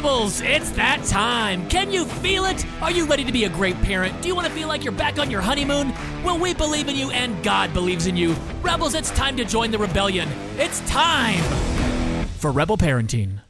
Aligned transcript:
Rebels, 0.00 0.40
it's 0.40 0.70
that 0.70 1.04
time. 1.04 1.68
Can 1.68 1.92
you 1.92 2.06
feel 2.06 2.46
it? 2.46 2.64
Are 2.80 2.90
you 2.90 3.04
ready 3.04 3.22
to 3.22 3.30
be 3.30 3.44
a 3.44 3.50
great 3.50 3.78
parent? 3.82 4.22
Do 4.22 4.28
you 4.28 4.34
want 4.34 4.46
to 4.46 4.52
feel 4.54 4.66
like 4.66 4.82
you're 4.82 4.94
back 4.94 5.18
on 5.18 5.30
your 5.30 5.42
honeymoon? 5.42 5.92
Well, 6.24 6.38
we 6.38 6.54
believe 6.54 6.88
in 6.88 6.96
you 6.96 7.10
and 7.10 7.44
God 7.44 7.74
believes 7.74 8.06
in 8.06 8.16
you. 8.16 8.34
Rebels, 8.62 8.94
it's 8.94 9.10
time 9.10 9.36
to 9.36 9.44
join 9.44 9.70
the 9.70 9.76
rebellion. 9.76 10.26
It's 10.56 10.80
time 10.88 11.38
for 12.38 12.50
Rebel 12.50 12.78
Parenting. 12.78 13.42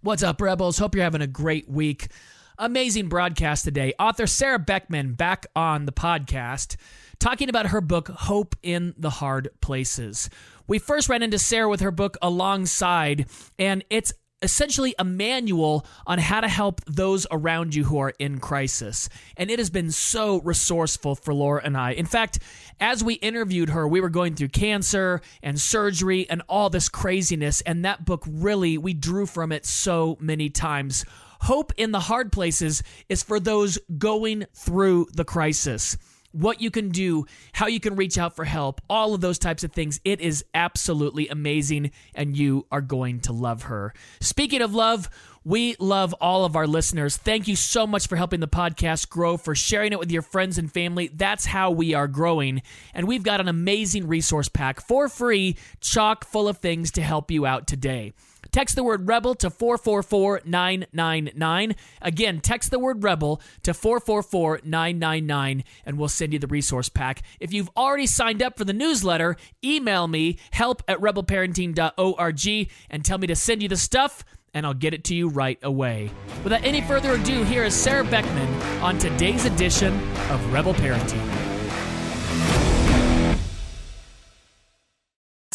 What's 0.00 0.22
up, 0.22 0.40
Rebels? 0.40 0.78
Hope 0.78 0.94
you're 0.94 1.04
having 1.04 1.20
a 1.20 1.26
great 1.26 1.68
week. 1.68 2.06
Amazing 2.56 3.10
broadcast 3.10 3.66
today. 3.66 3.92
Author 4.00 4.26
Sarah 4.26 4.58
Beckman 4.58 5.12
back 5.12 5.44
on 5.54 5.84
the 5.84 5.92
podcast 5.92 6.76
talking 7.18 7.50
about 7.50 7.66
her 7.66 7.82
book, 7.82 8.08
Hope 8.08 8.56
in 8.62 8.94
the 8.96 9.10
Hard 9.10 9.50
Places. 9.60 10.30
We 10.66 10.78
first 10.78 11.10
ran 11.10 11.22
into 11.22 11.38
Sarah 11.38 11.68
with 11.68 11.80
her 11.80 11.90
book 11.90 12.16
Alongside, 12.22 13.26
and 13.58 13.84
it's 13.90 14.14
essentially 14.42 14.94
a 14.98 15.04
manual 15.04 15.84
on 16.06 16.18
how 16.18 16.40
to 16.40 16.48
help 16.48 16.80
those 16.86 17.26
around 17.30 17.74
you 17.74 17.84
who 17.84 17.98
are 17.98 18.12
in 18.18 18.38
crisis. 18.38 19.08
And 19.36 19.50
it 19.50 19.58
has 19.58 19.70
been 19.70 19.90
so 19.90 20.40
resourceful 20.40 21.14
for 21.16 21.34
Laura 21.34 21.62
and 21.64 21.76
I. 21.76 21.92
In 21.92 22.06
fact, 22.06 22.38
as 22.80 23.02
we 23.02 23.14
interviewed 23.14 23.70
her, 23.70 23.86
we 23.86 24.00
were 24.00 24.08
going 24.08 24.34
through 24.34 24.48
cancer 24.48 25.20
and 25.42 25.60
surgery 25.60 26.28
and 26.30 26.42
all 26.48 26.70
this 26.70 26.88
craziness. 26.88 27.60
And 27.62 27.84
that 27.84 28.04
book 28.04 28.24
really, 28.28 28.78
we 28.78 28.94
drew 28.94 29.26
from 29.26 29.52
it 29.52 29.66
so 29.66 30.16
many 30.20 30.50
times. 30.50 31.04
Hope 31.40 31.72
in 31.76 31.92
the 31.92 32.00
hard 32.00 32.32
places 32.32 32.82
is 33.08 33.22
for 33.22 33.38
those 33.38 33.78
going 33.96 34.46
through 34.54 35.06
the 35.12 35.24
crisis 35.24 35.96
what 36.38 36.60
you 36.60 36.70
can 36.70 36.90
do, 36.90 37.26
how 37.52 37.66
you 37.66 37.80
can 37.80 37.96
reach 37.96 38.16
out 38.16 38.36
for 38.36 38.44
help, 38.44 38.80
all 38.88 39.14
of 39.14 39.20
those 39.20 39.38
types 39.38 39.64
of 39.64 39.72
things. 39.72 40.00
It 40.04 40.20
is 40.20 40.44
absolutely 40.54 41.28
amazing, 41.28 41.90
and 42.14 42.36
you 42.36 42.66
are 42.70 42.80
going 42.80 43.20
to 43.20 43.32
love 43.32 43.64
her. 43.64 43.92
Speaking 44.20 44.62
of 44.62 44.74
love, 44.74 45.10
we 45.44 45.76
love 45.78 46.14
all 46.20 46.44
of 46.44 46.56
our 46.56 46.66
listeners. 46.66 47.16
Thank 47.16 47.48
you 47.48 47.56
so 47.56 47.86
much 47.86 48.06
for 48.06 48.16
helping 48.16 48.40
the 48.40 48.46
podcast 48.48 49.08
grow, 49.08 49.36
for 49.36 49.54
sharing 49.54 49.92
it 49.92 49.98
with 49.98 50.12
your 50.12 50.22
friends 50.22 50.58
and 50.58 50.70
family. 50.70 51.08
That's 51.08 51.46
how 51.46 51.70
we 51.70 51.94
are 51.94 52.06
growing. 52.06 52.62
And 52.94 53.08
we've 53.08 53.22
got 53.22 53.40
an 53.40 53.48
amazing 53.48 54.06
resource 54.06 54.48
pack 54.48 54.80
for 54.80 55.08
free, 55.08 55.56
chock 55.80 56.24
full 56.24 56.48
of 56.48 56.58
things 56.58 56.90
to 56.92 57.02
help 57.02 57.30
you 57.30 57.46
out 57.46 57.66
today. 57.66 58.12
Text 58.58 58.74
the 58.74 58.82
word 58.82 59.06
rebel 59.06 59.36
to 59.36 59.50
444999. 59.50 61.76
Again, 62.02 62.40
text 62.40 62.72
the 62.72 62.80
word 62.80 63.04
rebel 63.04 63.40
to 63.62 63.72
444999 63.72 65.62
and 65.86 65.96
we'll 65.96 66.08
send 66.08 66.32
you 66.32 66.40
the 66.40 66.48
resource 66.48 66.88
pack. 66.88 67.22
If 67.38 67.52
you've 67.52 67.70
already 67.76 68.06
signed 68.06 68.42
up 68.42 68.58
for 68.58 68.64
the 68.64 68.72
newsletter, 68.72 69.36
email 69.64 70.08
me 70.08 70.40
help 70.50 70.82
at 70.88 70.98
rebelparenting.org 70.98 72.70
and 72.90 73.04
tell 73.04 73.18
me 73.18 73.28
to 73.28 73.36
send 73.36 73.62
you 73.62 73.68
the 73.68 73.76
stuff 73.76 74.24
and 74.52 74.66
I'll 74.66 74.74
get 74.74 74.92
it 74.92 75.04
to 75.04 75.14
you 75.14 75.28
right 75.28 75.60
away. 75.62 76.10
Without 76.42 76.64
any 76.64 76.80
further 76.80 77.12
ado, 77.12 77.44
here 77.44 77.62
is 77.62 77.76
Sarah 77.76 78.02
Beckman 78.02 78.52
on 78.82 78.98
today's 78.98 79.44
edition 79.44 79.94
of 80.30 80.52
Rebel 80.52 80.74
Parenting. 80.74 81.37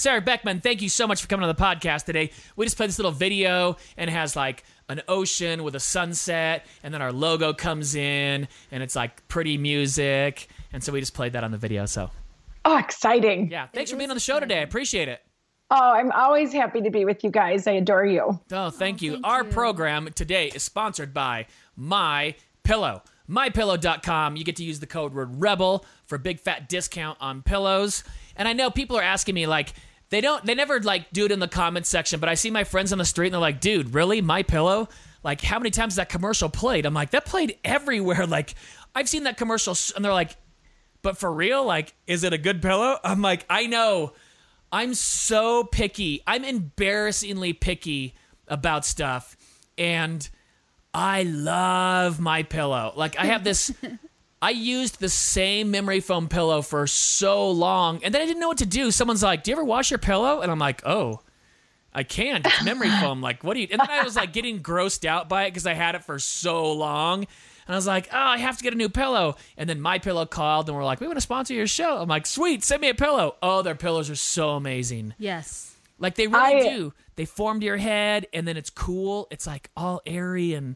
Sarah 0.04 0.20
Beckman, 0.20 0.60
thank 0.60 0.82
you 0.82 0.90
so 0.90 1.08
much 1.08 1.22
for 1.22 1.30
coming 1.30 1.48
on 1.48 1.56
the 1.56 1.62
podcast 1.62 2.04
today. 2.04 2.30
We 2.58 2.66
just 2.66 2.76
played 2.76 2.90
this 2.90 3.00
little 3.00 3.14
video 3.14 3.78
and 3.96 4.10
it 4.10 4.12
has 4.12 4.36
like 4.36 4.66
an 4.90 5.02
ocean 5.08 5.64
with 5.64 5.76
a 5.76 5.80
sunset, 5.80 6.66
and 6.84 6.94
then 6.94 7.02
our 7.02 7.14
logo 7.14 7.54
comes 7.54 7.96
in 7.96 8.50
and 8.70 8.84
it's 8.84 8.98
like 8.98 9.26
pretty 9.30 9.58
music. 9.58 10.50
And 10.74 10.84
so 10.84 10.92
we 10.92 11.00
just 11.00 11.14
played 11.14 11.32
that 11.34 11.46
on 11.46 11.52
the 11.52 11.58
video. 11.58 11.86
So, 11.86 12.12
Oh, 12.66 12.78
exciting. 12.78 13.50
yeah, 13.50 13.68
thanks 13.74 13.92
for 13.92 13.98
being 13.98 14.10
on 14.10 14.18
the 14.18 14.20
show 14.20 14.42
today. 14.42 14.60
I 14.60 14.64
appreciate 14.64 15.08
it. 15.08 15.22
Oh, 15.72 15.94
I'm 15.94 16.12
always 16.12 16.52
happy 16.52 16.82
to 16.82 16.90
be 16.90 17.06
with 17.06 17.24
you 17.24 17.32
guys. 17.32 17.66
I 17.66 17.72
adore 17.72 18.06
you. 18.06 18.42
Oh, 18.52 18.70
thank 18.72 19.02
you. 19.02 19.12
Oh, 19.12 19.16
thank 19.16 19.26
Our 19.26 19.44
you. 19.46 19.52
program 19.52 20.10
today 20.16 20.48
is 20.54 20.64
sponsored 20.64 21.14
by 21.14 21.46
My 21.78 22.36
Pillow. 22.64 23.04
MyPillow.com. 23.30 24.36
You 24.36 24.44
get 24.44 24.58
to 24.58 24.66
use 24.66 24.82
the 24.82 24.86
code 24.86 25.14
word 25.14 25.40
rebel 25.42 25.86
for 26.08 26.16
a 26.16 26.20
big 26.20 26.42
fat 26.42 26.68
discount 26.68 27.18
on 27.22 27.42
pillows. 27.42 28.04
And 28.36 28.50
I 28.50 28.54
know 28.54 28.70
people 28.70 28.98
are 28.98 29.02
asking 29.02 29.36
me 29.36 29.48
like 29.48 29.74
they 30.14 30.22
don't 30.22 30.46
they 30.46 30.56
never 30.56 30.80
like 30.82 31.12
do 31.12 31.26
it 31.26 31.32
in 31.32 31.40
the 31.40 31.48
comments 31.48 31.90
section, 31.90 32.20
but 32.20 32.30
I 32.30 32.36
see 32.36 32.52
my 32.52 32.64
friends 32.64 32.92
on 32.92 32.98
the 32.98 33.06
street 33.06 33.28
and 33.28 33.34
they're 33.34 33.42
like, 33.42 33.60
"Dude, 33.60 33.94
really? 33.94 34.22
My 34.22 34.44
Pillow? 34.44 34.90
Like 35.24 35.42
how 35.42 35.58
many 35.58 35.72
times 35.72 35.96
that 35.96 36.10
commercial 36.10 36.50
played?" 36.50 36.86
I'm 36.86 36.94
like, 36.94 37.12
"That 37.12 37.26
played 37.26 37.58
everywhere." 37.64 38.28
Like 38.34 38.56
I've 38.96 39.10
seen 39.10 39.24
that 39.24 39.38
commercial 39.38 39.76
and 39.96 40.06
they're 40.06 40.14
like, 40.14 40.36
"But 41.02 41.18
for 41.18 41.32
real? 41.34 41.66
Like 41.66 41.96
is 42.08 42.24
it 42.24 42.34
a 42.34 42.38
good 42.38 42.62
pillow?" 42.62 42.98
I'm 43.04 43.22
like, 43.22 43.46
"I 43.50 43.66
know. 43.66 44.14
I'm 44.72 44.96
so 44.96 45.64
picky. 45.64 46.22
I'm 46.26 46.44
embarrassingly 46.44 47.54
picky 47.54 48.16
about 48.48 48.86
stuff. 48.86 49.38
And 49.78 50.28
I 50.94 51.24
love 51.24 52.20
my 52.20 52.42
pillow. 52.42 52.92
Like 52.96 53.18
I 53.20 53.26
have 53.26 53.44
this 53.44 53.72
I 54.44 54.50
used 54.52 55.00
the 55.00 55.08
same 55.10 55.72
memory 55.72 56.02
foam 56.02 56.28
pillow 56.28 56.62
for 56.62 56.86
so 56.86 57.50
long 57.50 58.04
and 58.04 58.14
then 58.14 58.22
I 58.22 58.26
didn't 58.26 58.42
know 58.42 58.50
what 58.50 58.58
to 58.58 58.66
do. 58.66 58.92
Someone's 58.92 59.24
like, 59.24 59.44
"Do 59.44 59.52
you 59.52 59.56
ever 59.58 59.64
wash 59.64 59.90
your 59.90 60.00
pillow?" 60.00 60.42
And 60.42 60.52
I'm 60.52 60.60
like, 60.60 60.82
"Oh, 60.86 61.22
I 61.94 62.04
can't. 62.04 62.46
It's 62.46 62.64
memory 62.64 62.90
foam. 63.02 63.22
Like, 63.22 63.44
what 63.44 63.54
do 63.54 63.62
you?" 63.62 63.68
And 63.72 63.80
then 63.80 63.90
I 63.90 64.04
was 64.04 64.16
like 64.16 64.34
getting 64.34 64.62
grossed 64.62 65.06
out 65.06 65.30
by 65.30 65.46
it 65.46 65.52
because 65.52 65.66
I 65.66 65.74
had 65.74 65.96
it 65.96 66.04
for 66.04 66.20
so 66.20 66.74
long. 66.74 67.20
And 67.66 67.74
I 67.74 67.78
was 67.78 67.88
like, 67.88 68.10
"Oh, 68.12 68.18
I 68.18 68.38
have 68.40 68.58
to 68.58 68.64
get 68.64 68.74
a 68.74 68.78
new 68.78 68.90
pillow." 68.90 69.36
And 69.58 69.70
then 69.70 69.80
my 69.80 69.98
pillow 70.00 70.26
called 70.26 70.68
and 70.68 70.76
we're 70.78 70.84
like, 70.84 71.00
"We 71.00 71.08
want 71.08 71.18
to 71.18 71.22
sponsor 71.22 71.54
your 71.54 71.68
show." 71.68 71.98
I'm 72.02 72.10
like, 72.10 72.26
"Sweet, 72.26 72.64
send 72.66 72.82
me 72.82 72.90
a 72.90 72.94
pillow." 72.96 73.38
Oh, 73.42 73.62
their 73.62 73.76
pillows 73.76 74.10
are 74.10 74.16
so 74.16 74.50
amazing. 74.52 75.14
Yes. 75.18 75.74
Like 76.00 76.16
they 76.16 76.28
really 76.28 76.60
I- 76.68 76.76
do. 76.76 76.94
They 77.16 77.26
form 77.26 77.60
to 77.62 77.66
your 77.66 77.78
head, 77.78 78.26
and 78.34 78.46
then 78.48 78.58
it's 78.58 78.72
cool. 78.72 79.28
It's 79.32 79.48
like 79.48 79.70
all 79.78 80.02
airy 80.06 80.54
and 80.54 80.76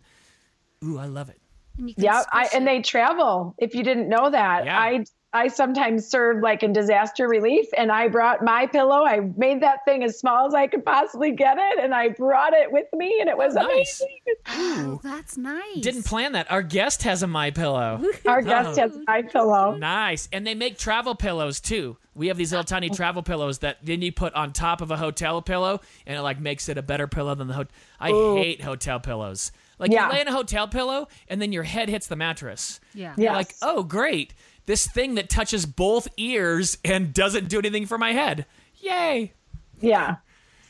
ooh, 0.85 0.97
I 0.99 1.07
love 1.07 1.29
it. 1.29 1.41
And 1.77 1.89
you 1.89 1.95
can 1.95 2.03
Yeah, 2.03 2.23
I, 2.31 2.49
and 2.53 2.65
they 2.67 2.81
travel. 2.81 3.55
If 3.57 3.75
you 3.75 3.83
didn't 3.83 4.09
know 4.09 4.29
that, 4.29 4.65
Yeah. 4.65 4.79
I 4.79 5.05
I 5.33 5.49
sometimes 5.49 6.07
serve 6.07 6.41
like 6.41 6.63
in 6.63 6.71
disaster 6.71 7.27
relief, 7.27 7.67
and 7.77 7.91
I 7.91 8.07
brought 8.07 8.43
my 8.43 8.65
pillow. 8.65 9.03
I 9.05 9.19
made 9.35 9.61
that 9.61 9.79
thing 9.85 10.01
as 10.03 10.17
small 10.17 10.47
as 10.47 10.53
I 10.55 10.67
could 10.67 10.85
possibly 10.85 11.31
get 11.31 11.57
it, 11.59 11.79
and 11.79 11.93
I 11.93 12.07
brought 12.09 12.53
it 12.53 12.71
with 12.71 12.85
me, 12.93 13.17
and 13.19 13.29
it 13.29 13.37
was 13.37 13.55
Oh, 13.57 13.61
nice. 13.61 14.01
amazing. 14.01 14.17
Oh, 14.47 14.99
that's 15.03 15.37
nice. 15.37 15.81
Didn't 15.81 16.05
plan 16.05 16.31
that. 16.31 16.49
Our 16.49 16.61
guest 16.63 17.03
has 17.03 17.23
a 17.23 17.27
my 17.27 17.51
pillow. 17.51 18.01
Our 18.25 18.41
guest 18.41 18.79
oh. 18.79 18.81
has 18.81 18.97
my 19.05 19.21
pillow. 19.21 19.75
nice, 19.75 20.29
and 20.31 20.47
they 20.47 20.55
make 20.55 20.77
travel 20.77 21.13
pillows 21.13 21.59
too. 21.59 21.97
We 22.15 22.27
have 22.29 22.37
these 22.37 22.51
little 22.53 22.63
tiny 22.63 22.89
travel 22.89 23.21
pillows 23.21 23.59
that 23.59 23.77
then 23.83 24.01
you 24.01 24.13
put 24.13 24.33
on 24.33 24.53
top 24.53 24.79
of 24.81 24.91
a 24.91 24.97
hotel 24.97 25.41
pillow, 25.41 25.81
and 26.07 26.17
it 26.17 26.21
like 26.21 26.39
makes 26.39 26.69
it 26.69 26.77
a 26.77 26.81
better 26.81 27.05
pillow 27.05 27.35
than 27.35 27.47
the 27.47 27.53
hotel. 27.53 27.73
I 27.99 28.09
hate 28.09 28.61
hotel 28.61 28.99
pillows. 29.01 29.51
Like 29.79 29.91
Yeah. 29.91 30.07
you 30.07 30.13
lay 30.13 30.21
in 30.21 30.27
a 30.27 30.31
hotel 30.31 30.67
pillow, 30.67 31.07
and 31.27 31.41
then 31.41 31.51
your 31.51 31.63
head 31.63 31.89
hits 31.89 32.07
the 32.07 32.15
mattress. 32.15 32.79
Yeah. 32.93 33.13
Yeah. 33.17 33.33
Like, 33.33 33.53
oh 33.61 33.83
great, 33.83 34.33
this 34.65 34.87
thing 34.87 35.15
that 35.15 35.29
touches 35.29 35.65
both 35.65 36.07
ears 36.17 36.77
and 36.83 37.13
doesn't 37.13 37.47
do 37.49 37.59
anything 37.59 37.85
for 37.85 37.97
my 37.97 38.13
head. 38.13 38.45
Yay! 38.77 39.33
Yeah, 39.79 40.17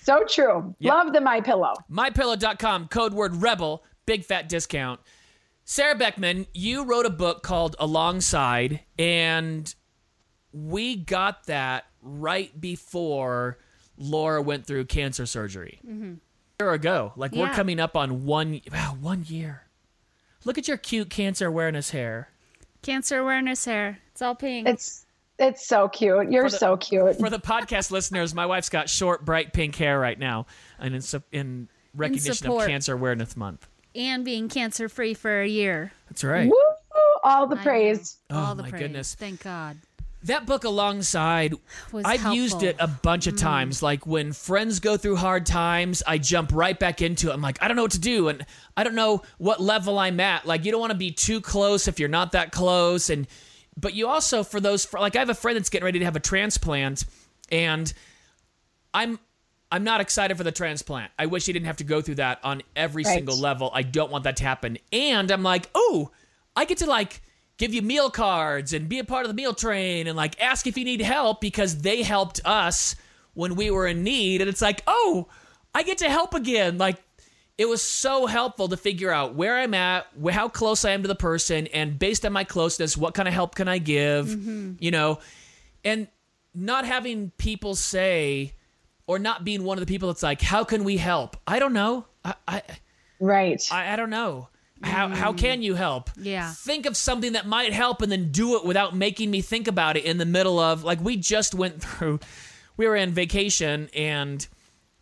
so 0.04 0.24
true. 0.28 0.76
Yep. 0.80 0.94
Love 0.94 1.14
the 1.14 1.22
my 1.22 1.40
pillow. 1.42 1.74
mypillow.com 1.92 2.88
code 2.90 3.14
word 3.14 3.36
rebel 3.38 3.84
big 4.06 4.24
fat 4.24 4.48
discount 4.48 5.00
sarah 5.66 5.96
beckman 5.96 6.46
you 6.54 6.86
wrote 6.86 7.06
a 7.06 7.10
book 7.10 7.44
called 7.44 7.76
alongside 7.78 8.80
and 8.98 9.76
we 10.54 10.96
got 10.96 11.46
that 11.48 11.84
right 12.02 12.60
before 12.62 13.58
laura 13.98 14.42
went 14.42 14.66
through 14.66 14.86
cancer 14.86 15.26
surgery 15.26 15.80
a 15.86 16.16
year 16.60 16.72
ago 16.74 17.14
like 17.16 17.34
we're 17.34 17.52
coming 17.54 17.80
up 17.80 17.96
on 17.96 18.26
one 18.26 18.60
wow 18.72 18.98
one 19.00 19.24
year 19.28 19.62
look 20.44 20.58
at 20.58 20.68
your 20.68 20.76
cute 20.78 21.08
cancer 21.10 21.46
awareness 21.46 21.92
hair 21.92 22.30
Cancer 22.84 23.18
awareness 23.18 23.66
hair. 23.66 23.98
It's 24.12 24.22
all 24.22 24.36
pink. 24.36 24.68
It's 24.68 25.06
it's 25.40 25.68
so 25.68 25.90
cute. 25.90 26.32
You're 26.32 26.44
the- 26.50 26.58
so 26.58 26.78
cute. 26.78 27.18
for 27.20 27.30
the 27.30 27.40
podcast 27.40 27.92
listeners 27.92 28.34
my 28.34 28.46
wife's 28.46 28.70
got 28.70 28.88
short 28.90 29.26
bright 29.26 29.52
pink 29.52 29.76
hair 29.76 30.00
right 30.00 30.18
now 30.18 30.46
and 30.80 30.96
in, 30.96 31.02
in 31.32 31.68
recognition 31.96 32.50
of 32.50 32.66
cancer 32.66 32.94
awareness 32.94 33.36
month 33.36 33.68
and 33.94 34.24
being 34.24 34.48
cancer 34.48 34.88
free 34.90 35.14
for 35.14 35.42
a 35.42 35.48
year. 35.48 35.92
that's 36.10 36.24
right 36.24 36.48
Woo! 36.50 36.56
All 37.24 37.46
the 37.48 37.56
I 37.56 37.60
know. 37.60 37.64
praise. 37.64 38.18
all 38.32 38.52
Oh, 38.54 38.56
the 38.56 38.64
my 38.64 38.70
praise. 38.70 38.82
goodness. 38.82 39.16
Thank 39.16 39.44
God. 39.44 39.78
That 40.28 40.46
book 40.46 40.64
alongside, 40.64 41.56
Was 41.92 42.06
I've 42.06 42.34
used 42.34 42.64
it 42.64 42.76
a 42.80 42.88
bunch 42.88 43.28
of 43.28 43.36
mm. 43.36 43.40
times. 43.40 43.82
Like 43.82 44.06
when 44.06 44.34
friends 44.34 44.80
go 44.80 44.96
through 44.96 45.18
hard 45.18 45.46
times, 45.46 46.04
I 46.06 46.18
jump 46.18 46.52
right 46.54 46.78
back 46.78 47.02
into 47.02 47.30
it. 47.30 47.34
I'm 47.34 47.42
like, 47.42 47.58
I 47.62 47.68
don't 47.68 47.76
know 47.76 47.84
what 47.84 47.92
to 47.92 48.00
do, 48.00 48.28
and 48.30 48.46
I 48.76 48.84
don't 48.84 48.96
know 48.96 49.24
what 49.38 49.62
level 49.62 49.98
I'm 49.98 50.20
at. 50.20 50.46
Like 50.46 50.66
you 50.66 50.72
don't 50.72 50.82
want 50.82 50.92
to 50.92 50.98
be 50.98 51.12
too 51.12 51.42
close 51.42 51.88
if 51.88 52.00
you're 52.00 52.10
not 52.10 52.34
that 52.34 52.52
close, 52.52 53.10
and 53.10 53.28
but 53.76 53.94
you 53.94 54.08
also 54.08 54.44
for 54.44 54.60
those 54.60 54.86
for, 54.86 55.00
like 55.00 55.16
I 55.16 55.20
have 55.20 55.30
a 55.30 55.36
friend 55.36 55.58
that's 55.58 55.70
getting 55.70 55.86
ready 55.86 56.00
to 56.00 56.06
have 56.06 56.16
a 56.16 56.22
transplant, 56.22 57.06
and 57.50 57.92
I'm 58.94 59.20
I'm 59.72 59.84
not 59.84 60.02
excited 60.02 60.38
for 60.38 60.44
the 60.44 60.52
transplant. 60.52 61.12
I 61.20 61.26
wish 61.26 61.46
he 61.46 61.54
didn't 61.54 61.66
have 61.66 61.78
to 61.78 61.84
go 61.84 62.02
through 62.02 62.16
that 62.16 62.40
on 62.44 62.62
every 62.76 63.04
Right. 63.04 63.16
single 63.16 63.38
level. 63.38 63.70
I 63.74 63.84
don't 63.84 64.12
want 64.12 64.24
that 64.24 64.38
to 64.38 64.44
happen. 64.44 64.78
And 64.92 65.32
I'm 65.32 65.44
like, 65.44 65.70
oh, 65.76 66.12
I 66.56 66.66
get 66.66 66.80
to 66.80 66.86
like 66.86 67.22
give 67.58 67.74
you 67.74 67.82
meal 67.82 68.10
cards 68.10 68.74
and 68.74 68.88
be 68.88 69.00
a 69.00 69.04
part 69.04 69.26
of 69.26 69.30
the 69.30 69.34
meal 69.34 69.54
train 69.54 70.08
and 70.08 70.16
like 70.16 70.40
ask 70.42 70.68
if 70.68 70.78
you 70.78 70.86
need 70.86 71.02
help 71.02 71.42
because 71.42 71.80
they 71.80 72.04
helped 72.04 72.40
us 72.46 72.96
when 73.34 73.56
we 73.56 73.72
were 73.72 73.88
in 73.88 74.04
need. 74.04 74.42
And 74.42 74.50
it's 74.50 74.62
like, 74.62 74.84
oh, 74.88 75.28
I 75.74 75.84
get 75.84 76.00
to 76.00 76.10
help 76.10 76.34
again. 76.34 76.78
Like 76.78 77.02
it 77.58 77.68
was 77.68 77.82
so 77.82 78.28
helpful 78.28 78.68
to 78.70 78.78
figure 78.78 79.12
out 79.12 79.34
where 79.34 79.58
I'm 79.58 79.74
at, 79.74 80.06
how 80.30 80.48
close 80.48 80.86
I 80.86 80.92
am 80.92 81.02
to 81.02 81.08
the 81.08 81.16
person, 81.16 81.68
and 81.68 81.98
based 81.98 82.26
on 82.26 82.32
my 82.32 82.44
closeness, 82.44 82.96
what 82.96 83.16
kind 83.16 83.28
of 83.28 83.34
help 83.34 83.56
can 83.56 83.68
I 83.68 83.80
give? 83.80 84.28
Mm-hmm. 84.28 84.74
You 84.80 84.92
know, 84.92 85.20
and 85.84 86.08
not 86.54 86.86
having 86.86 87.32
people 87.38 87.74
say, 87.74 88.54
or 89.08 89.18
not 89.18 89.44
being 89.44 89.64
one 89.64 89.78
of 89.78 89.80
the 89.80 89.92
people 89.92 90.10
that's 90.10 90.22
like, 90.22 90.42
how 90.42 90.64
can 90.64 90.84
we 90.84 90.98
help? 90.98 91.36
I 91.48 91.58
don't 91.58 91.74
know. 91.74 92.06
I 92.24 92.36
I, 92.48 92.62
Right. 93.20 93.62
I, 93.72 93.94
I 93.94 93.96
don't 93.96 94.12
know. 94.12 94.50
How 94.84 95.10
how 95.10 95.34
mm. 95.34 95.38
can 95.38 95.62
you 95.62 95.76
help? 95.76 96.10
Yeah. 96.18 96.52
Think 96.52 96.86
of 96.86 96.96
something 96.96 97.34
that 97.34 97.48
might 97.48 97.74
help 97.74 98.02
and 98.02 98.12
then 98.12 98.32
do 98.32 98.58
it 98.58 98.66
without 98.66 98.96
making 98.96 99.32
me 99.32 99.42
think 99.42 99.68
about 99.68 99.98
it 99.98 100.06
in 100.06 100.18
the 100.18 100.26
middle 100.26 100.60
of 100.60 100.84
like 100.84 101.02
we 101.02 101.18
just 101.18 101.56
went 101.56 101.82
through 101.82 102.20
we 102.78 102.88
were 102.88 102.96
in 102.96 103.12
vacation 103.12 103.90
and 103.96 104.48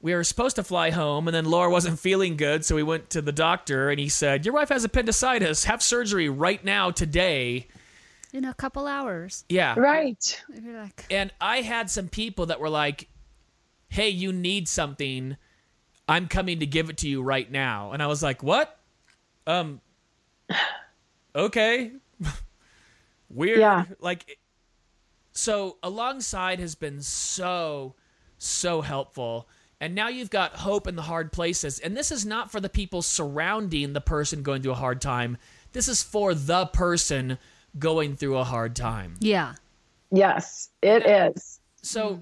we 0.02 0.14
were 0.14 0.24
supposed 0.24 0.56
to 0.56 0.64
fly 0.64 0.92
home 0.92 1.28
and 1.28 1.36
then 1.36 1.46
Laura 1.46 1.70
wasn't 1.70 2.00
feeling 2.00 2.38
good 2.38 2.64
so 2.64 2.76
we 2.76 2.84
went 2.84 3.10
to 3.10 3.22
the 3.22 3.32
doctor 3.32 3.90
and 3.90 4.00
he 4.00 4.08
said 4.08 4.46
your 4.46 4.54
wife 4.54 4.70
has 4.70 4.84
appendicitis 4.84 5.66
have 5.66 5.82
surgery 5.84 6.30
right 6.30 6.64
now 6.64 6.92
today 6.92 7.68
In 8.32 8.46
a 8.46 8.54
couple 8.54 8.88
hours. 8.88 9.44
yeah 9.50 9.78
right. 9.78 10.44
And 11.10 11.34
I 11.42 11.62
had 11.62 11.90
some 11.90 12.08
people 12.08 12.46
that 12.48 12.60
were 12.60 12.70
like, 12.70 13.10
"Hey, 13.90 14.10
you 14.10 14.32
need 14.32 14.68
something. 14.68 15.38
I'm 16.08 16.28
coming 16.28 16.60
to 16.60 16.66
give 16.66 16.90
it 16.90 16.98
to 16.98 17.10
you 17.10 17.22
right 17.22 17.50
now." 17.52 17.92
And 17.92 18.02
I 18.04 18.08
was 18.08 18.22
like, 18.22 18.44
"What?" 18.44 18.78
Um 19.48 19.82
okay. 21.36 21.92
Weird. 23.30 23.60
Yeah. 23.60 23.86
Like 24.00 24.38
so 25.32 25.78
alongside 25.84 26.60
has 26.60 26.76
been 26.76 27.02
so 27.02 27.96
so 28.38 28.82
helpful. 28.82 29.48
And 29.82 29.94
now 29.94 30.08
you've 30.08 30.30
got 30.30 30.56
hope 30.56 30.88
in 30.88 30.96
the 30.96 31.02
hard 31.02 31.32
places. 31.34 31.80
And 31.80 31.98
this 31.98 32.12
is 32.12 32.26
not 32.26 32.50
for 32.52 32.62
the 32.62 32.70
people 32.70 33.02
surrounding 33.02 33.94
the 33.94 34.02
person 34.02 34.42
going 34.42 34.62
through 34.62 34.72
a 34.72 34.76
hard 34.76 35.02
time. 35.02 35.38
This 35.74 35.90
is 35.90 36.02
for 36.02 36.34
the 36.34 36.66
person 36.68 37.38
going 37.78 38.16
through 38.16 38.38
a 38.38 38.46
hard 38.46 38.76
time. 38.76 39.16
yeah. 39.20 39.56
Yes, 40.12 40.70
it 40.82 41.06
is. 41.06 41.60
So, 41.82 42.22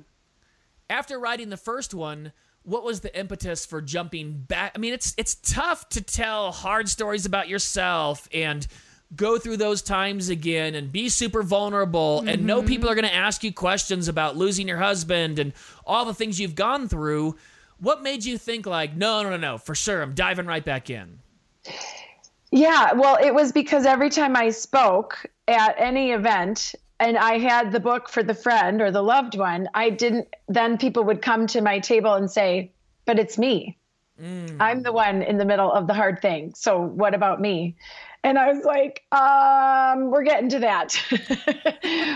after 0.90 1.20
writing 1.20 1.50
the 1.50 1.58
first 1.58 1.94
one, 1.94 2.31
what 2.63 2.83
was 2.83 3.01
the 3.01 3.18
impetus 3.18 3.65
for 3.65 3.81
jumping 3.81 4.33
back? 4.33 4.71
I 4.75 4.80
mean, 4.80 4.94
it's 4.94 5.13
it's 5.18 5.36
tough 5.36 5.89
to 5.89 6.01
tell 6.01 6.51
hard 6.51 6.89
stories 6.89 7.25
about 7.25 7.50
yourself 7.50 8.27
and 8.33 8.65
go 9.15 9.38
through 9.38 9.57
those 9.57 9.81
times 9.81 10.30
again 10.30 10.75
and 10.75 10.92
be 10.92 11.10
super 11.10 11.44
vulnerable 11.44 12.24
and 12.27 12.45
know 12.45 12.60
mm-hmm. 12.60 12.68
people 12.68 12.89
are 12.89 12.95
going 12.95 13.07
to 13.07 13.13
ask 13.13 13.44
you 13.44 13.54
questions 13.54 14.07
about 14.07 14.36
losing 14.36 14.68
your 14.68 14.77
husband 14.77 15.39
and 15.39 15.54
all 15.86 16.06
the 16.06 16.13
things 16.13 16.39
you've 16.39 16.56
gone 16.56 16.88
through. 16.88 17.36
What 17.80 18.01
made 18.01 18.25
you 18.25 18.38
think 18.38 18.65
like, 18.65 18.95
no, 18.95 19.21
no, 19.24 19.30
no, 19.31 19.38
no, 19.38 19.57
for 19.57 19.75
sure, 19.75 20.01
I'm 20.01 20.13
diving 20.13 20.45
right 20.45 20.63
back 20.63 20.89
in? 20.89 21.19
Yeah, 22.51 22.94
well, 22.94 23.18
it 23.21 23.33
was 23.33 23.51
because 23.51 23.86
every 23.86 24.10
time 24.10 24.36
I 24.36 24.50
spoke 24.51 25.25
at 25.48 25.75
any 25.77 26.12
event 26.12 26.75
and 27.00 27.18
I 27.18 27.38
had 27.38 27.72
the 27.72 27.80
book 27.80 28.10
for 28.10 28.24
the 28.24 28.34
friend 28.34 28.81
or 28.81 28.92
the 28.92 29.01
loved 29.01 29.38
one, 29.38 29.69
I 29.74 29.90
didn't, 29.90 30.28
then 30.48 30.78
people 30.78 31.04
would 31.06 31.22
come 31.22 31.48
to 31.48 31.62
my 31.62 31.80
table 31.80 32.13
and 32.13 32.30
say, 32.30 32.72
but 33.06 33.19
it's 33.19 33.38
me. 33.38 33.78
I'm 34.60 34.84
the 34.84 34.94
one 34.94 35.22
in 35.22 35.38
the 35.38 35.45
middle 35.45 35.72
of 35.72 35.88
the 35.88 35.94
hard 35.94 36.22
thing. 36.22 36.54
So 36.56 36.80
what 36.80 37.13
about 37.13 37.42
me? 37.42 37.75
And 38.24 38.38
I 38.40 38.54
was 38.54 38.63
like, 38.63 39.04
um, 39.12 40.12
we're 40.12 40.24
getting 40.24 40.50
to 40.50 40.60
that. 40.60 40.98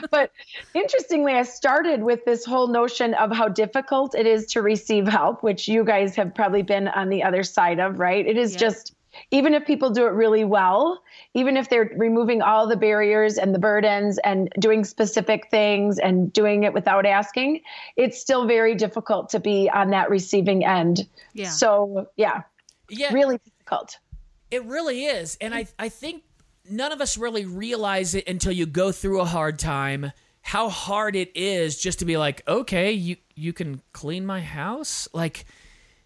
but 0.12 0.32
interestingly, 0.74 1.34
I 1.34 1.44
started 1.44 2.02
with 2.02 2.24
this 2.24 2.46
whole 2.46 2.68
notion 2.68 3.14
of 3.16 3.36
how 3.36 3.50
difficult 3.50 4.16
it 4.16 4.26
is 4.26 4.46
to 4.48 4.62
receive 4.62 5.08
help, 5.08 5.44
which 5.44 5.68
you 5.68 5.84
guys 5.84 6.16
have 6.16 6.34
probably 6.34 6.62
been 6.62 6.88
on 6.88 7.10
the 7.10 7.24
other 7.24 7.44
side 7.44 7.80
of, 7.80 8.00
right? 8.00 8.26
It 8.26 8.38
is 8.38 8.54
Yeah. 8.54 8.60
just, 8.60 8.94
even 9.32 9.54
if 9.54 9.66
people 9.66 9.90
do 9.90 10.06
it 10.06 10.12
really 10.12 10.44
well, 10.44 11.02
even 11.34 11.58
if 11.58 11.70
they're 11.70 11.92
removing 11.96 12.42
all 12.42 12.68
the 12.68 12.76
barriers 12.76 13.38
and 13.38 13.54
the 13.54 13.60
burdens 13.60 14.18
and 14.24 14.50
doing 14.60 14.84
specific 14.84 15.50
things 15.50 16.00
and 16.00 16.32
doing 16.34 16.64
it 16.64 16.74
without 16.74 17.06
asking, 17.06 17.62
it's 17.96 18.20
still 18.20 18.48
very 18.48 18.76
difficult 18.76 19.30
to 19.30 19.40
be 19.40 19.70
on 19.70 19.92
that 19.92 20.10
receiving 20.10 20.66
end. 20.66 21.08
Yeah. 21.34 21.50
So, 21.50 22.10
yeah, 22.18 22.44
Yeah, 22.90 23.14
really 23.14 23.40
difficult. 23.44 23.98
It 24.50 24.64
really 24.66 25.06
is. 25.06 25.38
And 25.42 25.54
I, 25.54 25.68
I 25.78 25.90
think 25.90 26.24
none 26.70 26.92
of 26.92 27.02
us 27.02 27.18
really 27.18 27.46
realize 27.46 28.16
it 28.16 28.28
until 28.28 28.52
you 28.52 28.66
go 28.66 28.92
through 28.92 29.22
a 29.22 29.26
hard 29.26 29.60
time 29.60 30.12
how 30.48 30.70
hard 30.70 31.18
it 31.18 31.30
is 31.36 31.78
just 31.78 32.00
to 32.00 32.06
be 32.06 32.16
like, 32.16 32.42
okay, 32.48 32.94
you, 32.94 33.18
you 33.36 33.52
can 33.52 33.82
clean 33.92 34.26
my 34.26 34.40
house? 34.40 35.06
Like, 35.12 35.44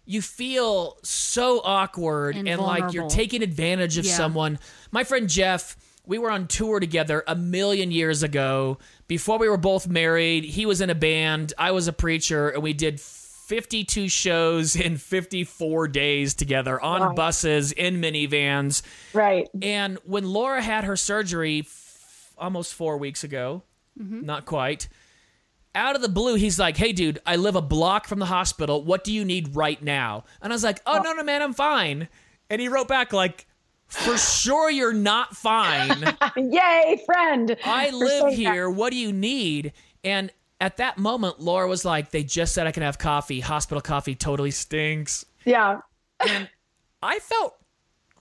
you 0.04 0.20
feel 0.22 0.96
so 1.02 1.60
awkward 1.64 2.36
and, 2.36 2.48
And 2.48 2.60
like 2.60 2.92
you're 2.92 3.08
taking 3.08 3.42
advantage 3.42 3.98
of 3.98 4.04
Yeah. 4.04 4.16
someone. 4.16 4.58
My 4.90 5.04
friend 5.04 5.28
Jeff, 5.28 5.76
we 6.04 6.18
were 6.18 6.30
on 6.30 6.48
tour 6.48 6.80
together 6.80 7.22
a 7.28 7.36
million 7.36 7.90
years 7.92 8.22
ago. 8.22 8.78
Before 9.06 9.38
we 9.38 9.48
were 9.48 9.56
both 9.56 9.86
married, 9.86 10.44
he 10.44 10.66
was 10.66 10.80
in 10.80 10.90
a 10.90 10.94
band, 10.94 11.52
I 11.56 11.70
was 11.70 11.86
a 11.86 11.92
preacher, 11.92 12.48
and 12.48 12.62
we 12.62 12.72
did 12.72 12.98
52 13.00 14.08
shows 14.08 14.74
in 14.86 14.96
54 14.96 15.88
days 15.88 16.34
together 16.34 16.80
on 16.80 17.00
Wow. 17.00 17.12
buses, 17.14 17.70
in 17.72 18.00
minivans. 18.00 18.82
Right. 19.12 19.48
And 19.60 19.98
when 20.04 20.24
Laura 20.24 20.60
had 20.62 20.84
her 20.84 20.96
surgery 20.96 21.60
f- 21.60 22.32
almost 22.38 22.74
four 22.74 22.96
weeks 22.96 23.22
ago, 23.22 23.62
mm-hmm. 24.00 24.24
not 24.26 24.46
quite, 24.46 24.88
out 25.74 25.96
of 25.96 26.02
the 26.02 26.08
blue, 26.08 26.34
he's 26.34 26.58
like, 26.58 26.76
Hey, 26.76 26.92
dude, 26.92 27.18
I 27.26 27.36
live 27.36 27.56
a 27.56 27.62
block 27.62 28.06
from 28.06 28.18
the 28.18 28.26
hospital. 28.26 28.82
What 28.82 29.04
do 29.04 29.12
you 29.12 29.24
need 29.24 29.54
right 29.56 29.80
now? 29.82 30.24
And 30.40 30.52
I 30.52 30.54
was 30.54 30.64
like, 30.64 30.80
Oh, 30.86 30.98
no, 31.02 31.12
no, 31.12 31.22
man, 31.22 31.42
I'm 31.42 31.52
fine. 31.54 32.08
And 32.50 32.60
he 32.60 32.68
wrote 32.68 32.88
back, 32.88 33.12
like, 33.12 33.46
For 33.88 34.16
sure 34.18 34.70
you're 34.70 34.92
not 34.92 35.36
fine. 35.36 36.04
Yay, 36.36 37.02
friend. 37.06 37.56
I 37.64 37.90
For 37.90 37.96
live 37.96 38.10
saying 38.10 38.24
that. 38.44 38.52
here. 38.52 38.70
What 38.70 38.90
do 38.90 38.96
you 38.96 39.12
need? 39.12 39.72
And 40.04 40.30
at 40.60 40.76
that 40.76 40.98
moment, 40.98 41.40
Laura 41.40 41.66
was 41.68 41.84
like, 41.84 42.10
They 42.10 42.22
just 42.24 42.54
said 42.54 42.66
I 42.66 42.72
can 42.72 42.82
have 42.82 42.98
coffee. 42.98 43.40
Hospital 43.40 43.80
coffee 43.80 44.14
totally 44.14 44.50
stinks. 44.50 45.24
Yeah. 45.44 45.80
And 46.20 46.48
I 47.02 47.18
felt 47.18 47.56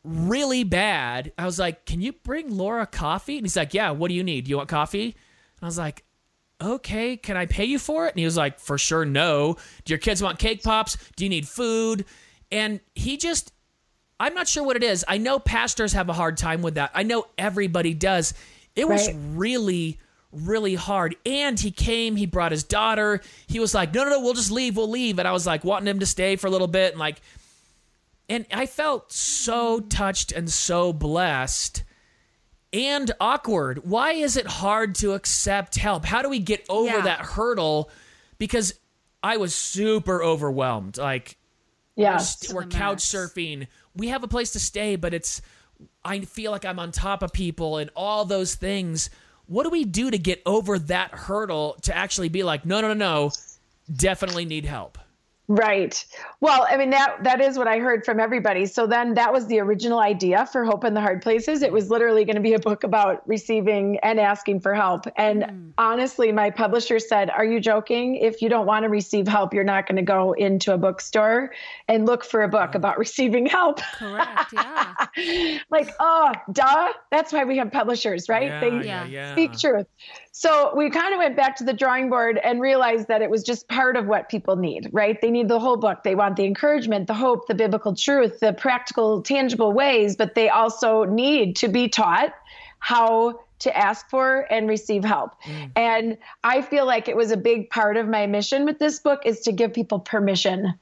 really 0.04 0.64
bad. 0.64 1.32
I 1.38 1.46
was 1.46 1.60
like, 1.60 1.86
"Can 1.86 2.02
you 2.02 2.14
bring 2.14 2.50
Laura 2.50 2.88
coffee?" 2.88 3.38
And 3.38 3.46
he's 3.46 3.56
like, 3.56 3.76
"Yeah. 3.76 3.92
What 3.92 4.08
do 4.08 4.16
you 4.16 4.24
need? 4.24 4.46
Do 4.46 4.50
you 4.50 4.58
want 4.58 4.70
coffee?" 4.70 5.04
And 5.06 5.14
I 5.62 5.66
was 5.68 5.78
like, 5.78 6.04
"Okay. 6.62 7.18
Can 7.18 7.38
I 7.38 7.46
pay 7.46 7.66
you 7.66 7.80
for 7.80 8.06
it?" 8.08 8.12
And 8.12 8.20
he 8.20 8.26
was 8.26 8.38
like, 8.38 8.60
"For 8.60 8.78
sure, 8.78 9.06
no. 9.06 9.58
Do 9.86 9.92
your 9.92 10.00
kids 10.00 10.22
want 10.22 10.40
cake 10.40 10.64
pops? 10.64 10.98
Do 11.16 11.24
you 11.24 11.30
need 11.30 11.48
food?" 11.48 12.06
And 12.52 12.80
he 12.96 13.18
just 13.18 13.54
I'm 14.20 14.36
not 14.36 14.48
sure 14.48 14.64
what 14.64 14.76
it 14.76 14.84
is. 14.84 15.04
I 15.08 15.18
know 15.18 15.40
pastors 15.40 15.94
have 15.94 16.08
a 16.08 16.14
hard 16.14 16.38
time 16.38 16.62
with 16.62 16.76
that. 16.76 16.92
I 16.94 17.04
know 17.04 17.26
everybody 17.38 17.94
does. 17.96 18.34
It 18.76 18.88
was 18.88 19.12
really 19.14 20.00
really 20.32 20.76
hard. 20.76 21.14
And 21.26 21.60
he 21.60 21.72
came, 21.72 22.16
he 22.16 22.26
brought 22.26 22.54
his 22.54 22.64
daughter. 22.64 23.20
He 23.48 23.60
was 23.60 23.74
like, 23.74 23.94
"No, 23.94 24.06
no, 24.06 24.12
no, 24.12 24.20
we'll 24.22 24.34
just 24.34 24.52
leave. 24.52 24.78
We'll 24.78 24.90
leave." 24.90 25.20
And 25.20 25.28
I 25.28 25.32
was 25.32 25.46
like 25.46 25.64
wanting 25.64 25.88
him 25.88 26.00
to 26.00 26.06
stay 26.06 26.36
for 26.36 26.48
a 26.48 26.52
little 26.52 26.68
bit 26.68 26.92
and 26.92 27.00
like 27.00 27.22
and 28.32 28.46
I 28.54 28.66
felt 28.66 29.12
so 29.12 29.82
touched 29.82 30.32
and 30.32 30.50
so 30.50 30.94
blessed 30.94 31.84
and 32.74 33.12
awkward. 33.20 33.86
Why 33.86 34.14
is 34.14 34.38
it 34.38 34.48
hard 34.48 34.96
to 34.96 35.14
accept 35.14 35.76
help? 35.76 36.06
How 36.06 36.22
do 36.22 36.30
we 36.30 36.40
get 36.40 36.66
over 36.70 36.88
Yeah. 36.98 37.02
that 37.02 37.20
hurdle? 37.20 37.90
Because 38.38 38.74
I 39.24 39.38
was 39.38 39.54
super 39.54 40.24
overwhelmed. 40.24 40.98
Like, 40.98 41.38
Yes. 41.96 42.52
we're 42.54 42.64
the 42.66 42.70
couch 42.70 43.00
surfing. 43.00 43.68
We 43.96 44.08
have 44.08 44.24
a 44.24 44.28
place 44.28 44.52
to 44.52 44.60
stay, 44.60 44.96
but 44.96 45.14
it's, 45.14 45.42
I 46.04 46.22
feel 46.22 46.52
like 46.52 46.66
I'm 46.66 46.80
on 46.80 46.92
top 46.92 47.22
of 47.22 47.34
people 47.34 47.78
and 47.78 47.90
all 47.96 48.26
those 48.26 48.56
things. 48.56 49.10
What 49.48 49.64
do 49.64 49.70
we 49.70 49.84
do 49.84 50.10
to 50.10 50.18
get 50.18 50.42
over 50.46 50.80
that 50.80 51.12
hurdle 51.12 51.78
to 51.82 51.96
actually 51.96 52.30
be 52.30 52.44
like, 52.44 52.66
no, 52.66 52.80
no, 52.82 52.88
no, 52.90 52.94
no, 52.94 53.32
definitely 53.94 54.46
need 54.46 54.66
help? 54.66 54.98
Right. 55.52 56.06
Well, 56.40 56.66
I 56.70 56.78
mean 56.78 56.92
that 56.92 57.18
that 57.24 57.42
is 57.42 57.58
what 57.58 57.68
I 57.68 57.80
heard 57.80 58.06
from 58.06 58.22
everybody. 58.22 58.66
So 58.66 58.88
then 58.88 59.16
that 59.16 59.34
was 59.34 59.48
the 59.48 59.60
original 59.60 60.00
idea 60.00 60.46
for 60.46 60.64
Hope 60.64 60.86
in 60.86 60.94
the 60.94 61.02
Hard 61.02 61.22
Places. 61.22 61.62
It 61.62 61.74
was 61.74 61.90
literally 61.90 62.24
going 62.24 62.38
to 62.38 62.42
be 62.42 62.54
a 62.54 62.60
book 62.60 62.86
about 62.86 63.28
receiving 63.28 64.00
and 64.00 64.18
asking 64.18 64.62
for 64.62 64.74
help. 64.74 65.08
And 65.18 65.44
hmm. 65.44 65.70
honestly, 65.78 66.32
my 66.32 66.52
publisher 66.52 67.00
said, 67.00 67.30
"Are 67.30 67.44
you 67.44 67.60
joking? 67.60 68.16
If 68.16 68.42
you 68.42 68.48
don't 68.48 68.66
want 68.66 68.84
to 68.84 68.90
receive 68.90 69.28
help, 69.28 69.54
you're 69.54 69.66
not 69.66 69.88
going 69.88 69.98
to 69.98 70.04
go 70.04 70.32
into 70.32 70.74
a 70.74 70.78
bookstore 70.78 71.52
and 71.90 72.06
look 72.06 72.24
for 72.24 72.44
a 72.44 72.48
book 72.48 72.74
about 72.74 72.98
receiving 72.98 73.46
help." 73.46 73.82
Correct. 73.96 74.54
Yeah. 74.62 75.60
like, 75.70 75.90
oh, 76.00 76.34
duh. 76.52 76.94
That's 77.10 77.34
why 77.34 77.44
we 77.44 77.58
have 77.58 77.72
publishers, 77.72 78.30
right? 78.30 78.48
Yeah, 78.48 78.60
they 78.60 78.70
yeah, 78.70 78.82
Yeah. 78.84 79.06
yeah. 79.06 79.32
speak 79.34 79.58
truth. 79.58 79.88
So 80.34 80.74
we 80.76 80.90
kind 80.90 81.14
of 81.14 81.20
went 81.20 81.36
back 81.36 81.58
to 81.58 81.66
the 81.66 81.74
drawing 81.74 82.10
board 82.10 82.40
and 82.42 82.62
realized 82.62 83.10
that 83.10 83.22
it 83.22 83.30
was 83.30 83.44
just 83.44 83.68
part 83.68 83.98
of 83.98 84.08
what 84.08 84.30
people 84.30 84.56
need, 84.56 84.90
right? 84.94 85.20
They 85.20 85.30
need 85.30 85.50
the 85.50 85.60
whole 85.60 85.76
book. 85.76 86.04
They 86.04 86.16
want 86.16 86.38
the 86.38 86.46
encouragement, 86.46 87.08
the 87.08 87.14
hope, 87.14 87.48
the 87.48 87.54
biblical 87.54 87.94
truth, 87.94 88.40
the 88.40 88.54
practical, 88.54 89.22
tangible 89.22 89.74
ways, 89.74 90.16
but 90.16 90.34
they 90.34 90.48
also 90.48 91.04
need 91.04 91.58
to 91.58 91.68
be 91.68 91.90
taught 91.90 92.34
how 92.80 93.42
to 93.60 93.78
ask 93.78 94.10
for 94.10 94.48
and 94.52 94.68
receive 94.68 95.04
help. 95.04 95.34
Mm. 95.44 95.72
And 95.76 96.18
I 96.44 96.62
feel 96.62 96.86
like 96.86 97.08
it 97.08 97.16
was 97.16 97.32
a 97.32 97.38
big 97.38 97.70
part 97.70 97.98
of 97.98 98.08
my 98.08 98.26
mission 98.26 98.66
with 98.66 98.80
this 98.80 99.00
book 99.00 99.22
is 99.26 99.42
to 99.42 99.52
give 99.52 99.74
people 99.74 100.00
permission 100.00 100.74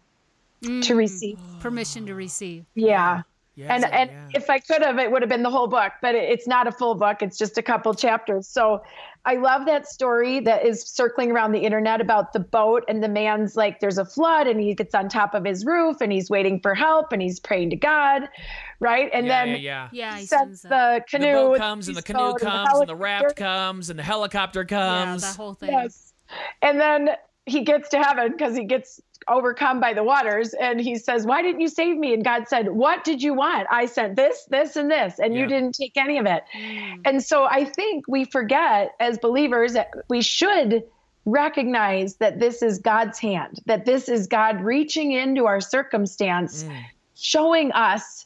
to 0.62 0.70
mm. 0.70 0.96
receive. 0.96 1.40
Permission 1.60 2.06
to 2.06 2.14
receive. 2.14 2.66
Yeah. 2.76 3.24
Yes, 3.60 3.70
and 3.70 3.84
oh, 3.84 3.88
and 3.90 4.10
yeah. 4.10 4.40
if 4.40 4.50
I 4.50 4.60
could 4.60 4.82
have, 4.82 4.98
it 5.00 5.12
would 5.12 5.22
have 5.22 5.28
been 5.28 5.44
the 5.44 5.50
whole 5.50 5.68
book, 5.68 5.92
but 6.02 6.16
it, 6.16 6.30
it's 6.30 6.48
not 6.48 6.66
a 6.66 6.72
full 6.72 6.96
book. 6.96 7.22
It's 7.22 7.38
just 7.38 7.58
a 7.58 7.62
couple 7.62 7.94
chapters. 7.94 8.48
So 8.48 8.82
I 9.26 9.36
love 9.36 9.66
that 9.66 9.86
story 9.86 10.40
that 10.40 10.66
is 10.66 10.82
circling 10.82 11.30
around 11.30 11.52
the 11.52 11.60
internet 11.60 12.00
about 12.00 12.32
the 12.32 12.40
boat 12.40 12.86
and 12.88 13.04
the 13.04 13.10
man's 13.10 13.58
like, 13.58 13.82
there's 13.82 13.98
a 13.98 14.06
flood 14.06 14.48
and 14.48 14.62
he 14.62 14.74
gets 14.76 14.96
on 14.96 15.10
top 15.10 15.34
of 15.34 15.44
his 15.44 15.66
roof 15.66 15.98
and 16.00 16.10
he's 16.10 16.30
waiting 16.30 16.62
for 16.62 16.74
help 16.74 17.12
and 17.12 17.22
he's 17.22 17.38
praying 17.38 17.72
to 17.72 17.76
God, 17.76 18.30
right? 18.80 19.10
And 19.14 19.28
yeah, 19.28 19.46
then 19.46 19.56
yeah, 19.56 19.58
yeah. 19.58 19.90
Yeah, 19.92 20.18
he 20.20 20.26
sends 20.26 20.62
sends 20.62 20.62
that. 20.62 20.70
the 21.10 21.18
The 21.18 21.26
canoe. 21.26 21.34
boat 21.34 21.58
comes 21.58 21.88
and 21.90 21.98
the 21.98 22.02
canoe 22.02 22.36
comes 22.36 22.80
and 22.80 22.88
the 22.88 22.96
raft 22.96 23.36
comes 23.36 23.90
and 23.90 24.00
the 24.00 24.04
helicopter 24.04 24.64
comes. 24.64 24.80
Yeah, 24.80 25.06
comes. 25.06 25.22
that 25.24 25.36
whole 25.36 25.54
thing. 25.54 25.72
Yes. 25.72 26.14
And 26.62 26.80
then 26.80 27.10
he 27.50 27.64
gets 27.64 27.90
to 27.90 27.98
heaven 28.02 28.32
because 28.32 28.56
he 28.56 28.64
gets 28.64 29.02
overcome 29.28 29.80
by 29.80 29.94
the 29.94 30.04
waters 30.04 30.54
and 30.54 30.80
he 30.80 30.96
says, 30.98 31.26
Why 31.26 31.42
didn't 31.42 31.62
you 31.62 31.68
save 31.68 31.98
me? 31.98 32.14
And 32.14 32.24
God 32.24 32.48
said, 32.48 32.70
What 32.70 33.04
did 33.04 33.22
you 33.22 33.34
want? 33.34 33.68
I 33.70 33.86
sent 33.86 34.16
this, 34.16 34.46
this, 34.50 34.76
and 34.76 34.90
this, 34.90 35.20
and 35.20 35.34
Yeah. 35.34 35.42
you 35.42 35.48
didn't 35.48 35.76
take 35.76 35.98
any 35.98 36.18
of 36.18 36.26
it. 36.26 36.44
Mm. 36.56 37.02
And 37.06 37.24
so 37.24 37.46
I 37.46 37.66
think 37.66 38.06
we 38.08 38.26
forget 38.26 38.94
as 39.00 39.18
believers 39.18 39.74
that 39.74 39.90
we 40.10 40.22
should 40.22 40.84
recognize 41.26 42.16
that 42.16 42.40
this 42.40 42.62
is 42.62 42.80
God's 42.80 43.20
hand, 43.20 43.60
that 43.66 43.86
this 43.86 44.10
is 44.10 44.28
God 44.28 44.62
reaching 44.62 45.12
into 45.12 45.46
our 45.46 45.60
circumstance, 45.62 46.64
Mm. 46.64 46.84
showing 47.16 47.72
us 47.74 48.26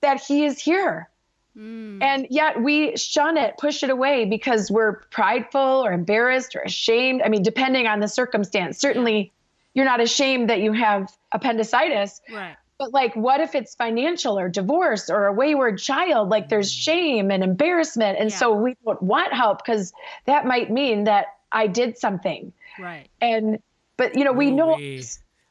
that 0.00 0.20
He 0.20 0.44
is 0.44 0.58
here. 0.60 1.08
Mm. 1.56 2.02
And 2.02 2.26
yet 2.30 2.62
we 2.62 2.96
shun 2.96 3.36
it, 3.36 3.58
push 3.58 3.82
it 3.82 3.90
away 3.90 4.24
because 4.24 4.70
we're 4.70 5.00
prideful 5.10 5.60
or 5.84 5.92
embarrassed 5.92 6.56
or 6.56 6.60
ashamed. 6.62 7.22
I 7.22 7.28
mean, 7.28 7.42
depending 7.42 7.86
on 7.86 8.00
the 8.00 8.08
circumstance. 8.08 8.78
Certainly, 8.78 9.32
you're 9.74 9.84
not 9.84 10.00
ashamed 10.00 10.48
that 10.50 10.60
you 10.60 10.72
have 10.72 11.10
appendicitis, 11.32 12.20
Right. 12.32 12.56
but 12.78 12.92
like, 12.92 13.14
what 13.14 13.40
if 13.40 13.54
it's 13.54 13.74
financial 13.74 14.38
or 14.38 14.48
divorce 14.48 15.10
or 15.10 15.26
a 15.26 15.32
wayward 15.32 15.78
child? 15.78 16.28
Like, 16.30 16.48
there's 16.48 16.72
shame 16.72 17.30
and 17.30 17.42
embarrassment. 17.42 18.18
And 18.18 18.30
Yeah. 18.30 18.36
so 18.36 18.52
we 18.52 18.76
don't 18.84 19.02
want 19.02 19.32
help 19.32 19.64
because 19.64 19.92
that 20.26 20.46
might 20.46 20.70
mean 20.70 21.04
that 21.04 21.26
I 21.52 21.66
did 21.66 21.98
something. 21.98 22.52
Right. 22.78 23.08
And, 23.20 23.62
but 23.96 24.16
you 24.16 24.24
know, 24.24 24.32
we 24.32 24.50
know. 24.50 24.74
Ooh-wee. 24.74 25.02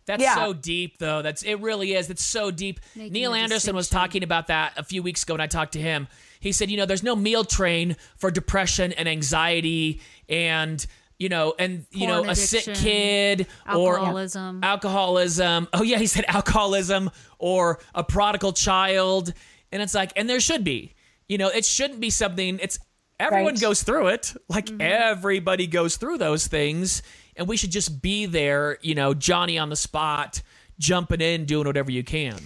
That's 0.06 0.22
Yeah. 0.24 0.36
so 0.36 0.54
deep, 0.54 0.98
though. 0.98 1.22
That's 1.22 1.44
it. 1.44 1.56
Really 1.62 1.94
is. 1.94 2.10
It's 2.10 2.24
so 2.24 2.52
deep. 2.52 2.80
Making 2.96 3.14
Neil 3.14 3.34
Anderson 3.34 3.76
was 3.76 3.88
talking 3.90 4.24
about 4.24 4.48
that 4.48 4.74
a 4.78 4.84
few 4.84 5.04
weeks 5.04 5.24
ago 5.24 5.36
when 5.36 5.42
I 5.42 5.48
talked 5.48 5.74
to 5.74 5.80
him. 5.80 6.08
He 6.40 6.52
said, 6.52 6.72
you 6.72 6.78
know, 6.78 6.86
there's 6.88 7.04
no 7.04 7.16
meal 7.16 7.44
train 7.44 7.96
for 8.18 8.32
depression 8.32 8.92
and 8.94 9.08
anxiety 9.08 10.02
and 10.28 10.86
you 11.20 11.30
know, 11.30 11.54
and 11.60 11.86
you 11.92 12.08
know, 12.08 12.24
a 12.26 12.34
sick 12.36 12.66
kid 12.76 13.46
or 13.72 14.00
Alcoholism. 14.00 14.64
alcoholism. 14.64 15.68
Oh 15.72 15.84
yeah, 15.84 16.00
he 16.00 16.08
said 16.08 16.26
alcoholism 16.28 17.12
or 17.38 17.78
a 17.94 18.04
prodigal 18.04 18.54
child, 18.54 19.32
and 19.72 19.84
it's 19.84 19.94
like, 19.94 20.12
and 20.16 20.28
there 20.28 20.40
should 20.40 20.64
be. 20.64 20.94
You 21.30 21.38
know, 21.38 21.50
it 21.50 21.64
shouldn't 21.64 22.00
be 22.00 22.10
something. 22.10 22.58
It's 22.60 22.80
everyone 23.20 23.54
Right. 23.54 23.62
goes 23.62 23.84
through 23.84 24.08
it. 24.08 24.34
Like 24.50 24.66
Mm-hmm. 24.66 24.82
everybody 24.82 25.68
goes 25.68 25.96
through 25.98 26.18
those 26.18 26.48
things, 26.48 27.04
and 27.36 27.48
we 27.48 27.58
should 27.58 27.72
just 27.72 28.02
be 28.02 28.26
there. 28.26 28.78
You 28.82 28.96
know, 28.96 29.14
Johnny 29.14 29.58
on 29.58 29.70
the 29.70 29.76
spot, 29.76 30.42
jumping 30.80 31.22
in, 31.22 31.46
doing 31.46 31.68
whatever 31.68 31.92
you 31.92 32.04
can. 32.04 32.38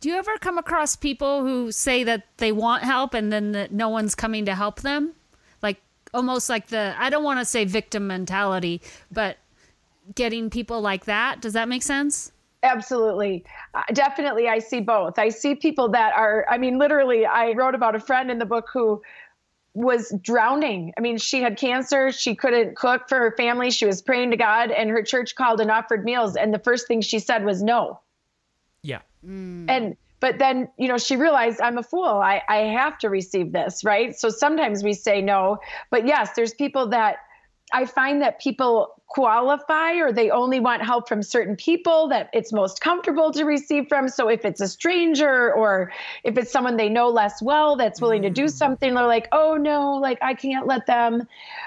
Do 0.00 0.10
you 0.10 0.16
ever 0.16 0.36
come 0.38 0.58
across 0.58 0.96
people 0.96 1.42
who 1.42 1.72
say 1.72 2.04
that 2.04 2.26
they 2.36 2.52
want 2.52 2.82
help 2.82 3.14
and 3.14 3.32
then 3.32 3.52
that 3.52 3.72
no 3.72 3.88
one's 3.88 4.14
coming 4.14 4.44
to 4.44 4.54
help 4.54 4.82
them? 4.82 5.12
Like 5.62 5.80
almost 6.12 6.50
like 6.50 6.66
the 6.66 6.94
I 6.98 7.08
don't 7.10 7.24
want 7.24 7.40
to 7.40 7.44
say 7.44 7.64
victim 7.64 8.06
mentality, 8.06 8.82
but 9.10 9.38
getting 10.14 10.50
people 10.50 10.80
like 10.80 11.06
that. 11.06 11.40
Does 11.40 11.54
that 11.54 11.68
make 11.68 11.82
sense? 11.82 12.32
Absolutely. 12.62 13.44
Uh, 13.74 13.82
definitely, 13.92 14.48
I 14.48 14.58
see 14.58 14.80
both. 14.80 15.18
I 15.18 15.28
see 15.28 15.54
people 15.54 15.90
that 15.90 16.14
are, 16.16 16.46
I 16.48 16.56
mean, 16.56 16.78
literally, 16.78 17.26
I 17.26 17.52
wrote 17.52 17.74
about 17.74 17.94
a 17.94 18.00
friend 18.00 18.30
in 18.30 18.38
the 18.38 18.46
book 18.46 18.70
who 18.72 19.02
was 19.74 20.14
drowning. 20.22 20.92
I 20.96 21.00
mean, 21.00 21.18
she 21.18 21.42
had 21.42 21.58
cancer. 21.58 22.12
She 22.12 22.36
couldn't 22.36 22.76
cook 22.76 23.08
for 23.08 23.18
her 23.18 23.34
family. 23.36 23.70
She 23.70 23.86
was 23.86 24.00
praying 24.00 24.30
to 24.30 24.36
God, 24.36 24.70
and 24.70 24.88
her 24.88 25.02
church 25.02 25.34
called 25.34 25.60
and 25.60 25.70
offered 25.70 26.04
meals. 26.04 26.36
And 26.36 26.54
the 26.54 26.60
first 26.60 26.86
thing 26.86 27.00
she 27.00 27.18
said 27.18 27.44
was 27.44 27.62
no. 27.62 28.00
Yeah. 28.82 29.00
Mm. 29.26 29.66
And, 29.68 29.96
but 30.20 30.38
then, 30.38 30.68
you 30.78 30.86
know, 30.86 30.96
she 30.96 31.16
realized 31.16 31.60
I'm 31.60 31.76
a 31.76 31.82
fool. 31.82 32.04
I, 32.04 32.40
I 32.48 32.58
have 32.58 32.98
to 32.98 33.10
receive 33.10 33.52
this, 33.52 33.84
right? 33.84 34.16
So 34.16 34.28
sometimes 34.28 34.84
we 34.84 34.94
say 34.94 35.20
no. 35.20 35.58
But 35.90 36.06
yes, 36.06 36.30
there's 36.36 36.54
people 36.54 36.88
that 36.90 37.16
I 37.74 37.86
find 37.86 38.22
that 38.22 38.40
people 38.40 39.02
qualify 39.08 39.94
or 39.94 40.12
they 40.12 40.30
only 40.30 40.60
want 40.60 40.82
help 40.82 41.08
from 41.08 41.24
certain 41.24 41.56
people 41.56 42.06
that 42.08 42.30
it's 42.32 42.52
most 42.52 42.80
comfortable 42.80 43.32
to 43.32 43.44
receive 43.44 43.88
from. 43.88 44.08
So 44.08 44.28
if 44.28 44.44
it's 44.44 44.60
a 44.60 44.68
stranger 44.68 45.52
or 45.52 45.92
if 46.22 46.38
it's 46.38 46.52
someone 46.52 46.76
they 46.76 46.88
know 46.88 47.08
less 47.08 47.42
well 47.42 47.74
that's 47.74 48.00
willing 48.00 48.22
to 48.22 48.30
do 48.30 48.46
something, 48.46 48.94
they're 48.94 49.06
like, 49.06 49.26
oh 49.32 49.56
no, 49.56 49.94
like 49.94 50.18
I 50.22 50.34
can't 50.34 50.68
let 50.68 50.86
them. 50.86 51.26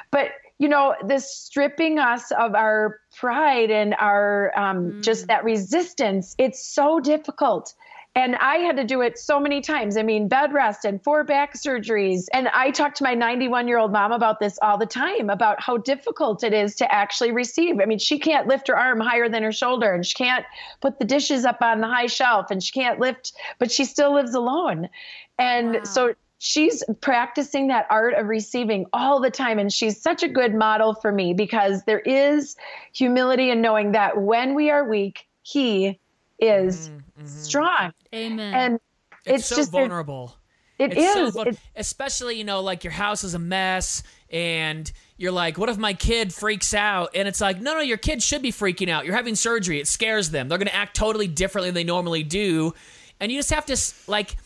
But 0.10 0.30
you 0.60 0.70
know, 0.70 0.96
this 1.06 1.30
stripping 1.30 2.00
us 2.00 2.32
of 2.32 2.56
our 2.56 3.02
pride 3.20 3.70
and 3.70 3.94
our 4.00 4.58
um, 4.58 5.02
just 5.02 5.28
that 5.28 5.44
resistance, 5.44 6.36
it's 6.38 6.66
so 6.66 7.02
difficult. 7.02 7.74
And 8.18 8.36
I 8.38 8.56
had 8.56 8.76
to 8.78 8.84
do 8.84 9.02
it 9.02 9.20
so 9.20 9.40
many 9.40 9.62
times. 9.62 9.96
I 9.96 10.02
mean, 10.02 10.28
bed 10.28 10.52
rest 10.52 10.86
and 10.86 11.00
four 11.04 11.24
back 11.24 11.54
surgeries. 11.54 12.26
And 12.34 12.48
I 12.48 12.72
talk 12.72 12.96
to 12.96 13.04
my 13.04 13.14
91 13.14 13.68
year 13.68 13.78
old 13.78 13.92
mom 13.92 14.12
about 14.12 14.40
this 14.40 14.58
all 14.64 14.76
the 14.76 14.88
time 14.88 15.30
about 15.30 15.62
how 15.62 15.78
difficult 15.78 16.44
it 16.44 16.52
is 16.52 16.74
to 16.78 16.92
actually 16.92 17.32
receive. 17.32 17.80
I 17.80 17.86
mean, 17.86 18.00
she 18.00 18.18
can't 18.18 18.48
lift 18.48 18.70
her 18.70 18.76
arm 18.76 19.00
higher 19.00 19.30
than 19.30 19.44
her 19.44 19.52
shoulder 19.52 19.94
and 19.94 20.04
she 20.04 20.16
can't 20.16 20.44
put 20.82 20.98
the 20.98 21.06
dishes 21.06 21.46
up 21.46 21.62
on 21.62 21.80
the 21.80 21.86
high 21.86 22.08
shelf 22.08 22.50
and 22.50 22.64
she 22.64 22.72
can't 22.72 23.00
lift, 23.00 23.34
but 23.60 23.72
she 23.72 23.86
still 23.86 24.16
lives 24.16 24.34
alone. 24.34 24.90
And 25.38 25.76
Wow. 25.76 25.84
so 25.84 26.16
she's 26.40 26.84
practicing 27.02 27.68
that 27.68 27.86
art 27.92 28.16
of 28.16 28.26
receiving 28.26 28.88
all 28.94 29.22
the 29.22 29.30
time. 29.30 29.60
And 29.60 29.72
she's 29.72 30.02
such 30.02 30.24
a 30.24 30.28
good 30.28 30.56
model 30.56 30.96
for 30.96 31.12
me 31.12 31.36
because 31.36 31.84
there 31.84 32.00
is 32.00 32.56
humility 32.94 33.52
in 33.52 33.62
knowing 33.62 33.92
that 33.92 34.20
when 34.20 34.56
we 34.56 34.72
are 34.72 34.90
weak, 34.90 35.28
He 35.44 36.00
is 36.40 36.90
mm-hmm, 36.90 36.98
mm-hmm. 36.98 37.28
strong. 37.28 37.94
Amen. 38.14 38.54
And 38.54 38.80
It's, 39.26 39.40
it's, 39.40 39.46
so 39.48 39.56
just 39.58 39.72
vulnerable. 39.72 40.36
it 40.80 40.94
it's 40.94 41.02
is. 41.02 41.14
so 41.14 41.32
vul- 41.44 41.54
especially 41.76 42.36
you 42.38 42.44
know 42.44 42.62
like 42.62 42.84
your 42.84 42.94
house 42.94 43.24
is 43.24 43.34
a 43.34 43.40
mess 43.40 44.04
and 44.30 44.92
you're 45.18 45.32
like 45.32 45.58
what 45.58 45.70
if 45.70 45.78
my 45.78 45.94
kid 45.94 46.34
freaks 46.34 46.74
out 46.74 47.10
and 47.16 47.28
it's 47.28 47.42
like 47.42 47.60
no 47.60 47.74
no 47.74 47.80
your 47.82 47.98
kid 47.98 48.22
should 48.22 48.42
be 48.42 48.52
freaking 48.52 48.90
out 48.90 49.06
you're 49.06 49.16
having 49.16 49.36
surgery 49.36 49.80
it 49.80 49.88
scares 49.88 50.30
them 50.30 50.48
they're 50.48 50.58
going 50.58 50.68
to 50.68 50.76
act 50.76 50.96
totally 50.96 51.28
differently 51.28 51.70
than 51.70 51.76
they 51.76 51.84
normally 51.84 52.24
do 52.24 52.74
and 53.20 53.32
you 53.32 53.40
just 53.40 53.50
have 53.50 53.66
to 53.66 53.76
like 54.08 54.38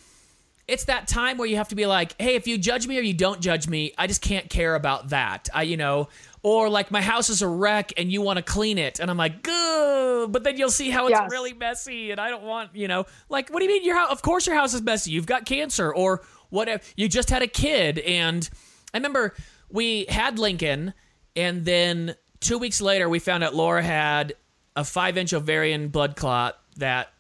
it's 0.68 0.86
that 0.86 1.08
time 1.08 1.38
where 1.38 1.48
you 1.48 1.58
have 1.58 1.68
to 1.68 1.76
be 1.76 1.86
like 1.86 2.16
hey 2.22 2.36
if 2.36 2.48
you 2.48 2.58
judge 2.58 2.88
me 2.88 2.98
or 2.98 3.02
you 3.02 3.14
don't 3.14 3.42
judge 3.42 3.68
me 3.68 3.92
i 3.98 4.08
just 4.08 4.22
can't 4.22 4.50
care 4.50 4.76
about 4.76 5.10
that 5.10 5.50
i 5.54 5.64
you 5.64 5.76
know 5.78 6.08
or 6.44 6.70
like 6.70 6.90
my 6.92 7.02
house 7.02 7.30
is 7.30 7.42
a 7.42 7.48
wreck 7.48 7.94
and 7.98 8.12
you 8.12 8.22
want 8.22 8.38
to 8.38 8.44
clean 8.44 8.78
it. 8.78 9.00
And 9.00 9.10
i'm 9.12 9.18
like 9.18 9.44
good 9.44 10.32
but 10.32 10.44
then 10.44 10.58
you'll 10.58 10.70
see 10.70 10.90
how 10.90 11.08
it's 11.08 11.12
Yes. 11.20 11.32
really 11.32 11.54
messy 11.54 12.12
and 12.12 12.20
i 12.22 12.30
don't 12.30 12.44
want 12.44 12.76
you 12.76 12.88
know 12.88 13.06
like 13.30 13.50
what 13.50 13.60
do 13.60 13.66
you 13.66 13.72
mean 13.72 13.84
your 13.84 13.96
house 13.98 14.12
of 14.12 14.22
course 14.22 14.46
your 14.46 14.56
house 14.56 14.74
is 14.74 14.82
messy. 14.82 15.12
You've 15.12 15.26
got 15.26 15.46
cancer 15.46 15.94
or 15.94 16.22
whatever 16.50 16.84
you 16.96 17.08
just 17.08 17.30
had 17.30 17.42
a 17.42 17.48
kid. 17.48 18.00
And 18.00 18.48
i 18.94 18.98
remember 18.98 19.34
we 19.72 20.06
had 20.10 20.38
lincoln 20.40 20.94
and 21.36 21.66
then 21.66 22.16
two 22.40 22.58
weeks 22.58 22.82
later 22.82 23.08
we 23.10 23.20
found 23.20 23.44
out 23.44 23.56
laura 23.56 23.82
had 23.82 24.34
a 24.76 24.84
five 24.84 25.18
inch 25.18 25.34
ovarian 25.34 25.88
blood 25.90 26.16
clot 26.16 26.58
that 26.78 27.12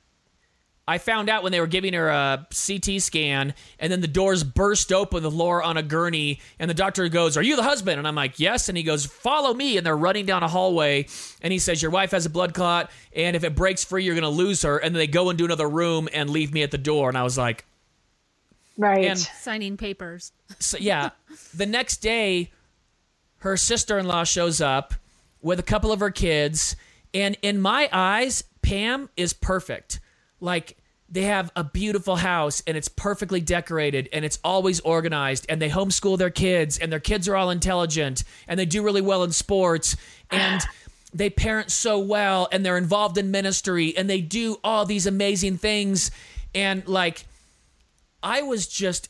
I 0.88 0.98
found 0.98 1.30
out 1.30 1.44
when 1.44 1.52
they 1.52 1.60
were 1.60 1.68
giving 1.68 1.94
her 1.94 2.10
a 2.10 2.48
CT 2.50 3.02
scan, 3.02 3.54
and 3.80 3.92
then 3.92 4.02
the 4.02 4.08
doors 4.08 4.44
burst 4.44 4.92
open 4.92 5.24
with 5.24 5.34
Laura 5.34 5.64
on 5.64 5.78
a 5.78 5.84
gurney, 5.84 6.40
and 6.60 6.70
the 6.70 6.74
doctor 6.74 7.08
goes, 7.08 7.38
Are 7.38 7.42
you 7.42 7.56
the 7.56 7.64
husband? 7.64 8.00
And 8.00 8.08
I'm 8.08 8.16
like, 8.16 8.40
Yes. 8.40 8.68
And 8.68 8.78
he 8.78 8.84
goes, 8.84 9.06
Follow 9.06 9.54
me. 9.54 9.78
And 9.78 9.86
they're 9.86 9.96
running 9.96 10.26
down 10.26 10.44
a 10.44 10.48
hallway, 10.48 11.08
and 11.42 11.54
he 11.54 11.60
says, 11.60 11.82
Your 11.82 11.92
wife 11.92 12.12
has 12.12 12.26
a 12.26 12.30
blood 12.30 12.54
clot, 12.54 12.92
and 13.16 13.36
if 13.36 13.44
it 13.44 13.56
breaks 13.56 13.84
free, 13.84 14.04
you're 14.04 14.16
going 14.16 14.24
to 14.24 14.30
lose 14.30 14.64
her. 14.64 14.78
And 14.78 14.96
then 14.96 15.00
they 15.00 15.08
go 15.08 15.30
into 15.30 15.46
another 15.46 15.70
room 15.70 16.10
and 16.14 16.30
leave 16.30 16.52
me 16.52 16.64
at 16.64 16.72
the 16.72 16.78
door. 16.78 17.10
And 17.10 17.18
I 17.18 17.24
was 17.24 17.38
like, 17.38 17.66
right. 18.78 19.06
and 19.06 19.20
Signing 19.20 19.78
papers. 19.78 20.32
so 20.60 20.78
yeah, 20.78 21.12
the 21.54 21.68
next 21.68 21.98
day, 21.98 22.52
her 23.38 23.56
sister 23.56 23.98
in 24.00 24.08
law 24.08 24.24
shows 24.24 24.62
up 24.62 24.96
with 25.42 25.60
a 25.60 25.64
couple 25.64 25.92
of 25.92 26.00
her 26.00 26.12
kids, 26.12 26.76
and 27.14 27.38
in 27.42 27.60
my 27.62 27.88
eyes, 27.92 28.44
Pam 28.62 29.10
is 29.16 29.34
perfect. 29.34 30.00
Like 30.42 30.78
they 31.12 31.24
have 31.24 31.52
a 31.56 31.64
beautiful 31.64 32.16
house 32.16 32.64
and 32.66 32.78
it's 32.78 32.88
perfectly 32.88 33.42
decorated 33.42 34.08
and 34.14 34.24
it's 34.24 34.40
always 34.44 34.80
organized 34.80 35.46
and 35.50 35.62
they 35.62 35.70
homeschool 35.70 36.18
their 36.18 36.30
kids 36.30 36.78
and 36.78 36.92
their 36.92 37.02
kids 37.02 37.28
are 37.28 37.36
all 37.36 37.50
intelligent 37.50 38.24
and 38.48 38.60
they 38.60 38.66
do 38.66 38.82
really 38.82 39.02
well 39.02 39.24
in 39.24 39.32
sports 39.32 39.98
and 40.30 40.62
they 41.14 41.30
parent 41.30 41.70
so 41.70 42.00
well 42.00 42.48
and 42.52 42.66
they're 42.66 42.78
involved 42.78 43.18
in 43.18 43.30
ministry 43.30 43.96
and 43.98 44.10
they 44.10 44.22
do 44.22 44.58
all 44.64 44.86
these 44.86 45.06
amazing 45.06 45.58
things 45.58 46.12
and 46.56 46.88
like 46.88 47.26
I 48.24 48.42
was 48.42 48.68
just 48.68 49.10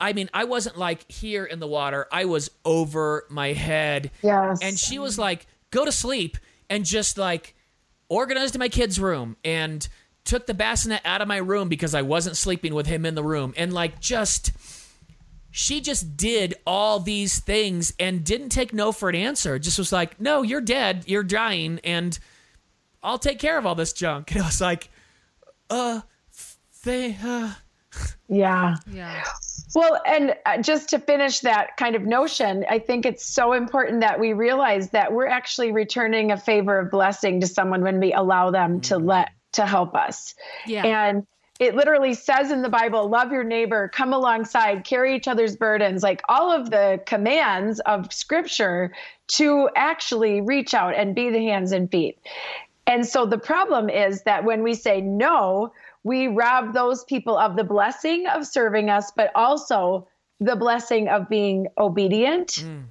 I 0.00 0.12
mean, 0.12 0.30
I 0.32 0.44
wasn't 0.44 0.78
like 0.78 1.10
here 1.10 1.44
in 1.44 1.58
the 1.58 1.66
water. 1.66 2.06
I 2.12 2.26
was 2.26 2.52
over 2.64 3.26
my 3.30 3.52
head. 3.52 4.12
Yes. 4.22 4.60
And 4.62 4.78
she 4.78 5.00
was 5.00 5.18
like, 5.18 5.48
go 5.72 5.84
to 5.84 5.90
sleep 5.90 6.38
and 6.70 6.84
just 6.84 7.18
like 7.18 7.56
organized 8.08 8.56
my 8.58 8.68
kids' 8.68 9.00
room 9.00 9.36
and 9.44 9.88
took 10.28 10.46
the 10.46 10.54
bassinet 10.54 11.00
out 11.06 11.22
of 11.22 11.26
my 11.26 11.38
room 11.38 11.68
because 11.68 11.94
I 11.94 12.02
wasn't 12.02 12.36
sleeping 12.36 12.74
with 12.74 12.86
him 12.86 13.06
in 13.06 13.14
the 13.14 13.22
room. 13.22 13.54
And 13.56 13.72
like 13.72 13.98
just 13.98 14.52
she 15.50 15.80
just 15.80 16.18
did 16.18 16.54
all 16.66 17.00
these 17.00 17.40
things 17.40 17.94
and 17.98 18.22
didn't 18.22 18.50
take 18.50 18.74
no 18.74 18.92
for 18.92 19.08
an 19.08 19.14
answer. 19.14 19.58
Just 19.58 19.78
was 19.78 19.90
like, 19.90 20.20
"No, 20.20 20.42
you're 20.42 20.60
dead. 20.60 21.04
You're 21.06 21.22
dying 21.22 21.80
and 21.82 22.18
I'll 23.02 23.18
take 23.18 23.38
care 23.38 23.56
of 23.56 23.64
all 23.64 23.74
this 23.74 23.94
junk." 23.94 24.30
And 24.34 24.42
I 24.42 24.46
was 24.46 24.60
like, 24.60 24.90
"Uh, 25.70 26.02
they 26.84 27.16
uh 27.24 27.54
Yeah. 28.28 28.76
Yeah. 28.92 29.24
Well, 29.74 29.98
and 30.06 30.34
uh, 30.44 30.60
just 30.60 30.90
to 30.90 30.98
finish 30.98 31.40
that 31.40 31.76
kind 31.78 31.94
of 31.96 32.02
notion, 32.02 32.66
I 32.68 32.78
think 32.78 33.06
it's 33.06 33.26
so 33.26 33.54
important 33.54 34.00
that 34.00 34.20
we 34.20 34.34
realize 34.34 34.90
that 34.90 35.12
we're 35.12 35.26
actually 35.26 35.72
returning 35.72 36.32
a 36.32 36.36
favor 36.36 36.78
of 36.78 36.90
blessing 36.90 37.40
to 37.40 37.46
someone 37.46 37.82
when 37.82 37.98
we 37.98 38.12
allow 38.12 38.50
them 38.50 38.80
to 38.82 38.98
let 38.98 39.30
to 39.52 39.66
help 39.66 39.94
us. 39.94 40.34
Yeah. 40.66 40.84
And 40.84 41.26
it 41.58 41.74
literally 41.74 42.14
says 42.14 42.52
in 42.52 42.62
the 42.62 42.68
Bible, 42.68 43.08
love 43.08 43.32
your 43.32 43.42
neighbor, 43.42 43.88
come 43.88 44.12
alongside, 44.12 44.84
carry 44.84 45.16
each 45.16 45.26
other's 45.26 45.56
burdens, 45.56 46.02
like 46.02 46.22
all 46.28 46.52
of 46.52 46.70
the 46.70 47.00
commands 47.04 47.80
of 47.80 48.12
scripture 48.12 48.92
to 49.28 49.68
actually 49.74 50.40
reach 50.40 50.72
out 50.72 50.94
and 50.94 51.14
be 51.14 51.30
the 51.30 51.40
hands 51.40 51.72
and 51.72 51.90
feet. 51.90 52.18
And 52.86 53.04
so 53.06 53.26
the 53.26 53.38
problem 53.38 53.90
is 53.90 54.22
that 54.22 54.44
when 54.44 54.62
we 54.62 54.74
say 54.74 55.00
no, 55.00 55.72
we 56.04 56.28
rob 56.28 56.74
those 56.74 57.04
people 57.04 57.36
of 57.36 57.56
the 57.56 57.64
blessing 57.64 58.26
of 58.26 58.46
serving 58.46 58.88
us, 58.88 59.10
but 59.10 59.30
also 59.34 60.06
the 60.40 60.56
blessing 60.56 61.08
of 61.08 61.28
being 61.28 61.66
obedient 61.76 62.48
mm. 62.48 62.84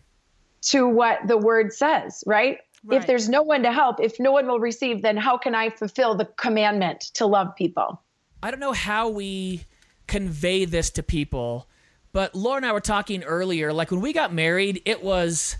to 0.62 0.88
what 0.88 1.20
the 1.26 1.38
word 1.38 1.74
says, 1.74 2.24
right? 2.28 2.60
Right. 2.88 3.01
If 3.01 3.06
there's 3.06 3.27
no 3.27 3.41
one 3.41 3.63
to 3.63 3.74
help, 3.74 4.00
if 4.00 4.17
no 4.17 4.32
one 4.32 4.48
will 4.48 4.62
receive, 4.62 5.01
then 5.01 5.17
how 5.17 5.38
can 5.38 5.53
I 5.53 5.70
fulfill 5.70 6.15
the 6.15 6.24
commandment 6.24 7.01
to 7.15 7.25
love 7.25 7.53
people? 7.58 8.01
I 8.41 8.50
don't 8.50 8.62
know 8.62 8.72
how 8.72 9.10
we 9.10 9.65
convey 10.08 10.63
this 10.63 10.89
to 10.91 11.03
people, 11.03 11.67
but 12.13 12.34
Laura 12.34 12.58
and 12.58 12.65
I 12.65 12.72
were 12.72 12.79
talking 12.79 13.25
earlier. 13.25 13.74
Like 13.74 13.91
when 13.91 14.00
we 14.00 14.13
got 14.13 14.34
married, 14.34 14.82
it 14.86 15.03
was 15.03 15.58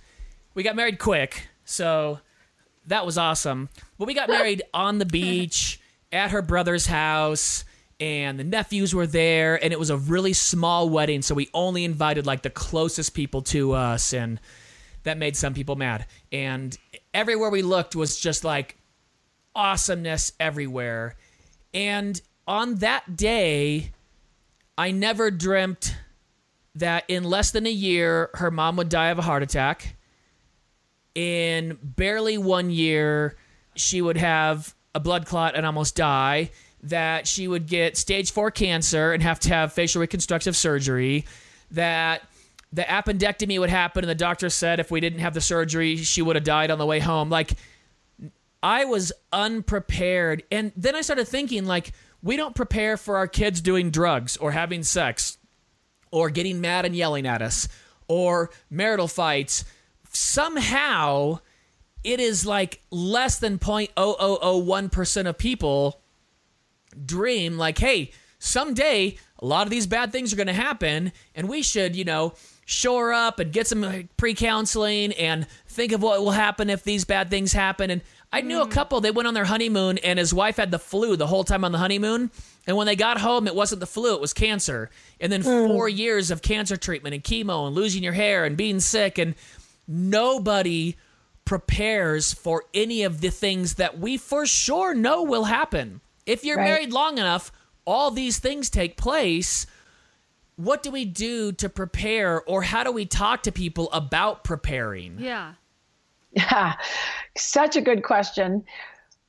we 0.54 0.64
got 0.64 0.78
married 0.78 1.00
quick, 1.00 1.50
so 1.66 2.20
that 2.86 3.06
was 3.06 3.18
awesome. 3.18 3.68
But 4.00 4.08
we 4.08 4.14
got 4.14 4.30
married 4.30 4.64
on 4.74 4.98
the 4.98 5.06
beach 5.06 5.82
at 6.14 6.32
her 6.32 6.42
brother's 6.42 6.88
house, 6.88 7.66
and 8.00 8.40
the 8.40 8.46
nephews 8.46 8.96
were 8.96 9.06
there, 9.06 9.62
and 9.62 9.74
it 9.74 9.80
was 9.80 9.90
a 9.90 9.98
really 9.98 10.32
small 10.32 10.88
wedding, 10.88 11.22
so 11.22 11.36
we 11.36 11.50
only 11.54 11.84
invited 11.84 12.26
like 12.26 12.44
the 12.44 12.50
closest 12.50 13.14
people 13.14 13.42
to 13.42 13.74
us, 13.74 14.14
and 14.14 14.40
that 15.08 15.18
made 15.18 15.38
some 15.38 15.54
people 15.54 15.76
mad. 15.78 16.06
And 16.32 16.78
everywhere 17.14 17.50
we 17.50 17.62
looked 17.62 17.96
was 17.96 18.20
just 18.20 18.44
like 18.44 18.78
awesomeness 19.56 20.34
everywhere. 20.38 21.16
And 21.74 22.22
on 22.46 22.76
that 22.76 23.16
day, 23.16 23.92
I 24.78 24.92
never 24.92 25.32
dreamt 25.32 25.96
that 26.76 27.06
in 27.08 27.24
less 27.24 27.52
than 27.52 27.66
a 27.66 27.72
year, 27.72 28.30
her 28.36 28.52
mom 28.52 28.76
would 28.76 28.90
die 28.90 29.08
of 29.08 29.18
a 29.18 29.22
heart 29.22 29.44
attack. 29.44 29.96
In 31.16 31.78
barely 31.82 32.38
one 32.38 32.70
year, 32.70 33.38
she 33.76 34.02
would 34.02 34.18
have 34.18 34.76
a 34.94 35.00
blood 35.00 35.26
clot 35.26 35.56
and 35.56 35.66
almost 35.66 35.96
die. 35.96 36.52
That 36.84 37.28
she 37.28 37.48
would 37.48 37.66
get 37.66 37.98
stage 37.98 38.32
four 38.32 38.52
cancer 38.52 39.14
and 39.14 39.24
have 39.24 39.40
to 39.42 39.50
have 39.50 39.74
facial 39.74 40.02
reconstructive 40.02 40.56
surgery. 40.56 41.26
That 41.72 42.22
the 42.74 42.84
appendectomy 42.84 43.60
would 43.60 43.70
happen, 43.70 44.04
and 44.04 44.10
the 44.10 44.16
doctor 44.16 44.50
said 44.50 44.80
if 44.80 44.92
we 44.92 45.00
didn't 45.00 45.20
have 45.20 45.34
the 45.34 45.42
surgery, 45.42 45.98
she 45.98 46.22
would 46.22 46.36
have 46.36 46.44
died 46.44 46.70
on 46.72 46.78
the 46.78 46.86
way 46.86 47.00
home. 47.00 47.30
Like, 47.30 47.54
I 48.62 48.86
was 48.86 49.12
unprepared. 49.32 50.44
And 50.52 50.72
then 50.76 50.96
I 50.96 51.02
started 51.02 51.28
thinking, 51.28 51.66
like, 51.66 51.94
we 52.22 52.36
don't 52.36 52.56
prepare 52.56 52.98
for 52.98 53.18
our 53.18 53.28
kids 53.28 53.62
doing 53.62 53.90
drugs 53.92 54.38
or 54.38 54.52
having 54.52 54.84
sex 54.84 55.38
or 56.12 56.30
getting 56.30 56.60
mad 56.60 56.86
and 56.86 56.96
yelling 56.96 57.26
at 57.26 57.42
us 57.42 57.68
or 58.08 58.50
marital 58.70 59.08
fights. 59.08 59.64
Somehow, 60.12 61.40
it 62.04 62.20
is 62.20 62.46
like 62.46 62.82
less 62.90 63.40
than 63.40 63.60
0.0001% 63.60 65.28
of 65.28 65.38
people 65.38 66.02
dream, 67.06 67.58
like, 67.58 67.78
hey, 67.78 68.12
someday 68.40 69.18
a 69.40 69.46
lot 69.46 69.68
of 69.68 69.70
these 69.70 69.88
bad 69.88 70.12
things 70.12 70.34
are 70.34 70.38
going 70.38 70.48
to 70.48 70.54
happen, 70.54 71.12
and 71.36 71.48
we 71.48 71.62
should, 71.62 71.96
you 71.96 72.04
know, 72.04 72.34
shore 72.68 73.14
up 73.14 73.40
and 73.40 73.54
get 73.54 73.66
some 73.66 74.10
pre 74.18 74.34
counseling 74.34 75.14
and 75.14 75.48
think 75.68 75.94
of 75.94 76.02
what 76.04 76.20
will 76.20 76.32
happen 76.32 76.70
if 76.70 76.84
these 76.84 77.06
bad 77.06 77.30
things 77.30 77.54
happen. 77.54 77.90
And 77.90 78.02
I 78.32 78.42
knew 78.42 78.62
a 78.62 78.68
mm. 78.68 78.72
couple, 78.72 79.00
they 79.00 79.10
went 79.10 79.26
on 79.26 79.34
their 79.34 79.46
honeymoon, 79.46 79.98
and 80.00 80.20
his 80.20 80.34
wife 80.34 80.58
had 80.58 80.70
the 80.70 80.78
flu 80.78 81.16
the 81.16 81.28
whole 81.28 81.46
time 81.46 81.64
on 81.64 81.72
the 81.72 81.78
honeymoon. 81.78 82.30
And 82.68 82.76
when 82.76 82.86
they 82.86 82.98
got 82.98 83.22
home, 83.22 83.48
it 83.48 83.56
wasn't 83.56 83.80
the 83.80 83.88
flu, 83.88 84.16
it 84.16 84.22
was 84.22 84.34
cancer. 84.34 84.92
And 85.22 85.32
then 85.32 85.44
mm. 85.44 85.68
four 85.68 85.88
years 85.88 86.30
of 86.30 86.42
cancer 86.42 86.76
treatment 86.76 87.16
and 87.16 87.24
chemo 87.24 87.68
and 87.68 87.74
losing 87.76 88.04
your 88.04 88.14
hair 88.14 88.44
and 88.44 88.58
being 88.58 88.82
sick. 88.82 89.18
And 89.18 89.36
nobody 89.88 90.98
prepares 91.46 92.34
for 92.34 92.66
any 92.74 93.04
of 93.04 93.22
the 93.22 93.30
things 93.30 93.76
that 93.76 93.98
we 93.98 94.18
for 94.18 94.46
sure 94.46 94.94
know 94.94 95.24
will 95.24 95.46
happen. 95.46 96.02
If 96.26 96.44
you're 96.44 96.58
Right. 96.58 96.66
married 96.66 96.92
long 96.92 97.18
enough, 97.18 97.54
all 97.86 98.12
these 98.12 98.40
things 98.40 98.70
take 98.70 98.98
place. 98.98 99.66
What 100.58 100.84
do 100.84 100.92
we 100.92 101.06
do 101.06 101.52
to 101.54 101.70
prepare, 101.70 102.42
or 102.44 102.64
how 102.64 102.84
do 102.84 102.92
we 102.92 103.06
talk 103.06 103.44
to 103.44 103.52
people 103.52 103.90
about 103.92 104.44
preparing? 104.44 105.18
Yeah. 105.20 105.54
Yeah, 106.32 106.74
such 107.38 107.76
a 107.76 107.82
good 107.82 108.04
question. 108.04 108.66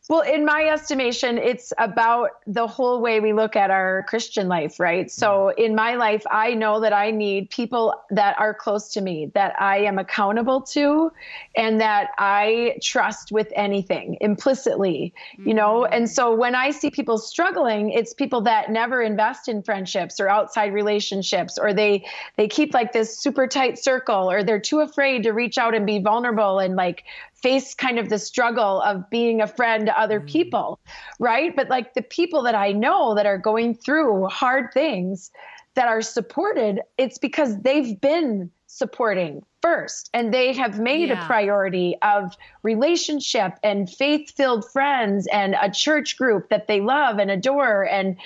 Well, 0.09 0.23
in 0.23 0.47
my 0.47 0.65
estimation, 0.65 1.37
it's 1.37 1.71
about 1.77 2.31
the 2.47 2.67
whole 2.67 3.03
way 3.03 3.21
we 3.21 3.35
look 3.35 3.57
at 3.57 3.71
our 3.71 4.07
Christian 4.09 4.49
life, 4.49 4.81
right? 4.81 5.11
So, 5.11 5.29
mm-hmm. 5.29 5.63
in 5.63 5.75
my 5.75 5.97
life, 5.97 6.25
I 6.31 6.55
know 6.55 6.81
that 6.81 6.95
I 6.95 7.11
need 7.11 7.51
people 7.51 7.95
that 8.09 8.35
are 8.39 8.55
close 8.55 8.91
to 8.95 9.03
me, 9.03 9.31
that 9.35 9.55
I 9.61 9.81
am 9.81 9.99
accountable 9.99 10.63
to, 10.63 11.13
and 11.55 11.79
that 11.83 12.13
I 12.17 12.79
trust 12.83 13.33
with 13.33 13.53
anything 13.55 14.17
implicitly, 14.23 15.13
you 15.45 15.53
know? 15.53 15.83
Mm-hmm. 15.83 15.93
And 15.93 16.09
so, 16.09 16.35
when 16.35 16.55
I 16.55 16.71
see 16.71 16.91
people 16.91 17.19
struggling, 17.19 17.91
it's 17.91 18.15
people 18.15 18.41
that 18.43 18.71
never 18.71 19.03
invest 19.03 19.47
in 19.47 19.63
friendships 19.63 20.19
or 20.19 20.31
outside 20.31 20.73
relationships, 20.73 21.59
or 21.59 21.75
they 21.75 22.07
they 22.37 22.49
keep 22.49 22.73
like 22.73 22.95
this 22.95 23.19
super 23.19 23.47
tight 23.47 23.79
circle, 23.79 24.31
or 24.31 24.43
they're 24.43 24.59
too 24.59 24.81
afraid 24.81 25.25
to 25.25 25.33
reach 25.33 25.59
out 25.59 25.75
and 25.75 25.85
be 25.85 25.99
vulnerable 25.99 26.61
and 26.61 26.77
like 26.77 27.05
face 27.43 27.75
kind 27.75 27.99
of 27.99 28.09
the 28.09 28.19
struggle 28.19 28.81
of 28.83 29.09
being 29.11 29.41
a 29.41 29.47
friend 29.47 29.87
to 29.87 30.01
other 30.01 30.21
mm. 30.21 30.29
people, 30.29 30.79
right? 31.19 31.55
But 31.55 31.69
like 31.69 31.95
the 31.95 32.03
people 32.03 32.43
that 32.43 32.55
I 32.55 32.73
know 32.73 33.15
that 33.15 33.27
are 33.27 33.39
going 33.39 33.75
through 33.75 34.27
hard 34.27 34.73
things 34.73 35.31
that 35.75 35.89
are 35.89 36.03
supported, 36.03 36.81
it's 36.97 37.19
because 37.19 37.59
they've 37.61 38.01
been 38.01 38.51
supporting 38.67 39.45
first 39.63 40.11
and 40.13 40.33
they 40.33 40.53
have 40.53 40.79
made 40.79 41.09
Yeah. 41.09 41.23
a 41.23 41.27
priority 41.27 41.97
of 42.03 42.37
relationship 42.63 43.55
and 43.63 43.89
faith-filled 43.91 44.71
friends 44.71 45.27
and 45.33 45.57
a 45.61 45.71
church 45.71 46.17
group 46.17 46.49
that 46.51 46.69
they 46.69 46.81
love 46.81 47.19
and 47.19 47.31
adore 47.31 47.83
and 47.83 48.17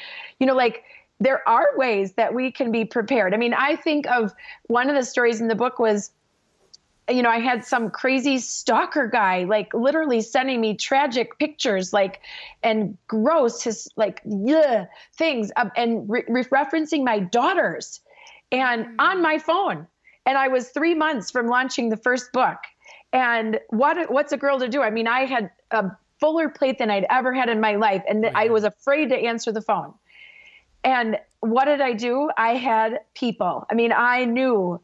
you 0.40 0.46
know 0.46 0.55
like 0.55 0.85
there 1.20 1.46
are 1.48 1.68
ways 1.77 2.14
that 2.14 2.35
we 2.35 2.51
can 2.51 2.72
be 2.72 2.85
prepared. 2.85 3.33
I 3.33 3.37
mean, 3.37 3.55
I 3.55 3.77
think 3.77 4.07
of 4.09 4.35
one 4.66 4.90
of 4.90 4.96
the 4.96 5.05
stories 5.05 5.40
in 5.40 5.46
the 5.46 5.55
book 5.55 5.79
was 5.79 6.11
you 7.09 7.23
know, 7.23 7.31
I 7.31 7.41
had 7.41 7.65
some 7.65 7.91
crazy 7.91 8.38
stalker 8.38 9.09
guy, 9.09 9.45
like 9.45 9.75
literally 9.75 10.21
sending 10.21 10.61
me 10.61 10.77
tragic 10.77 11.38
pictures, 11.38 11.93
like, 11.93 12.21
and 12.62 12.97
gross, 13.09 13.62
his 13.62 13.88
like, 13.97 14.23
yeah, 14.25 14.87
things, 15.15 15.51
um, 15.57 15.73
and 15.77 16.09
re- 16.09 16.25
re- 16.29 16.45
referencing 16.45 17.05
my 17.05 17.19
daughters, 17.19 18.01
and 18.53 18.87
on 18.99 19.21
my 19.21 19.38
phone. 19.38 19.87
And 20.27 20.38
I 20.38 20.49
was 20.49 20.69
three 20.69 20.95
months 20.95 21.31
from 21.31 21.49
launching 21.49 21.88
the 21.88 21.97
first 21.97 22.33
book. 22.33 22.59
And 23.12 23.59
what 23.71 24.11
what's 24.11 24.33
a 24.33 24.37
girl 24.37 24.61
to 24.61 24.69
do? 24.69 24.81
I 24.81 24.91
mean, 24.91 25.09
I 25.09 25.25
had 25.27 25.51
a 25.73 25.91
fuller 26.21 26.49
plate 26.49 26.79
than 26.79 26.91
I'd 26.91 27.07
ever 27.11 27.35
had 27.35 27.49
in 27.49 27.61
my 27.61 27.75
life, 27.75 28.03
and 28.09 28.27
I 28.27 28.49
was 28.49 28.62
afraid 28.62 29.09
to 29.11 29.17
answer 29.17 29.51
the 29.51 29.61
phone. 29.61 29.93
And 30.85 31.19
what 31.41 31.65
did 31.65 31.81
I 31.81 31.93
do? 31.93 32.31
I 32.37 32.55
had 32.55 33.01
people. 33.15 33.67
I 33.71 33.75
mean, 33.75 33.93
I 33.93 34.25
knew 34.25 34.81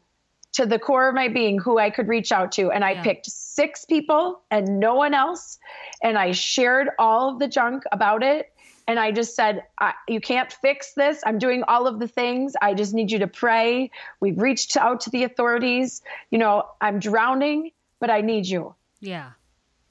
to 0.53 0.65
the 0.65 0.79
core 0.79 1.09
of 1.09 1.15
my 1.15 1.27
being 1.27 1.59
who 1.59 1.77
I 1.77 1.89
could 1.89 2.07
reach 2.07 2.31
out 2.31 2.51
to. 2.53 2.71
And 2.71 2.83
I 2.83 2.91
Yeah. 2.91 3.03
picked 3.03 3.27
six 3.27 3.85
people 3.85 4.41
and 4.49 4.79
no 4.79 4.95
one 4.95 5.13
else. 5.13 5.59
And 6.01 6.17
I 6.17 6.31
shared 6.31 6.89
all 6.97 7.29
of 7.29 7.39
the 7.39 7.47
junk 7.47 7.83
about 7.91 8.23
it. 8.23 8.51
And 8.87 8.99
I 8.99 9.11
just 9.11 9.35
said, 9.35 9.63
I, 9.79 9.93
You 10.07 10.19
can't 10.19 10.51
fix 10.51 10.93
this. 10.93 11.21
I'm 11.23 11.37
doing 11.37 11.63
all 11.67 11.85
of 11.85 11.99
the 11.99 12.07
things. 12.07 12.55
I 12.61 12.73
just 12.73 12.93
need 12.93 13.11
you 13.11 13.19
to 13.19 13.27
pray. 13.27 13.91
We've 14.19 14.39
reached 14.39 14.75
out 14.77 15.01
to 15.01 15.11
the 15.11 15.23
authorities. 15.23 16.01
You 16.31 16.39
know, 16.39 16.67
I'm 16.81 16.99
drowning, 16.99 17.71
but 17.99 18.09
I 18.09 18.21
need 18.21 18.47
you. 18.47 18.73
Yeah. 18.99 19.31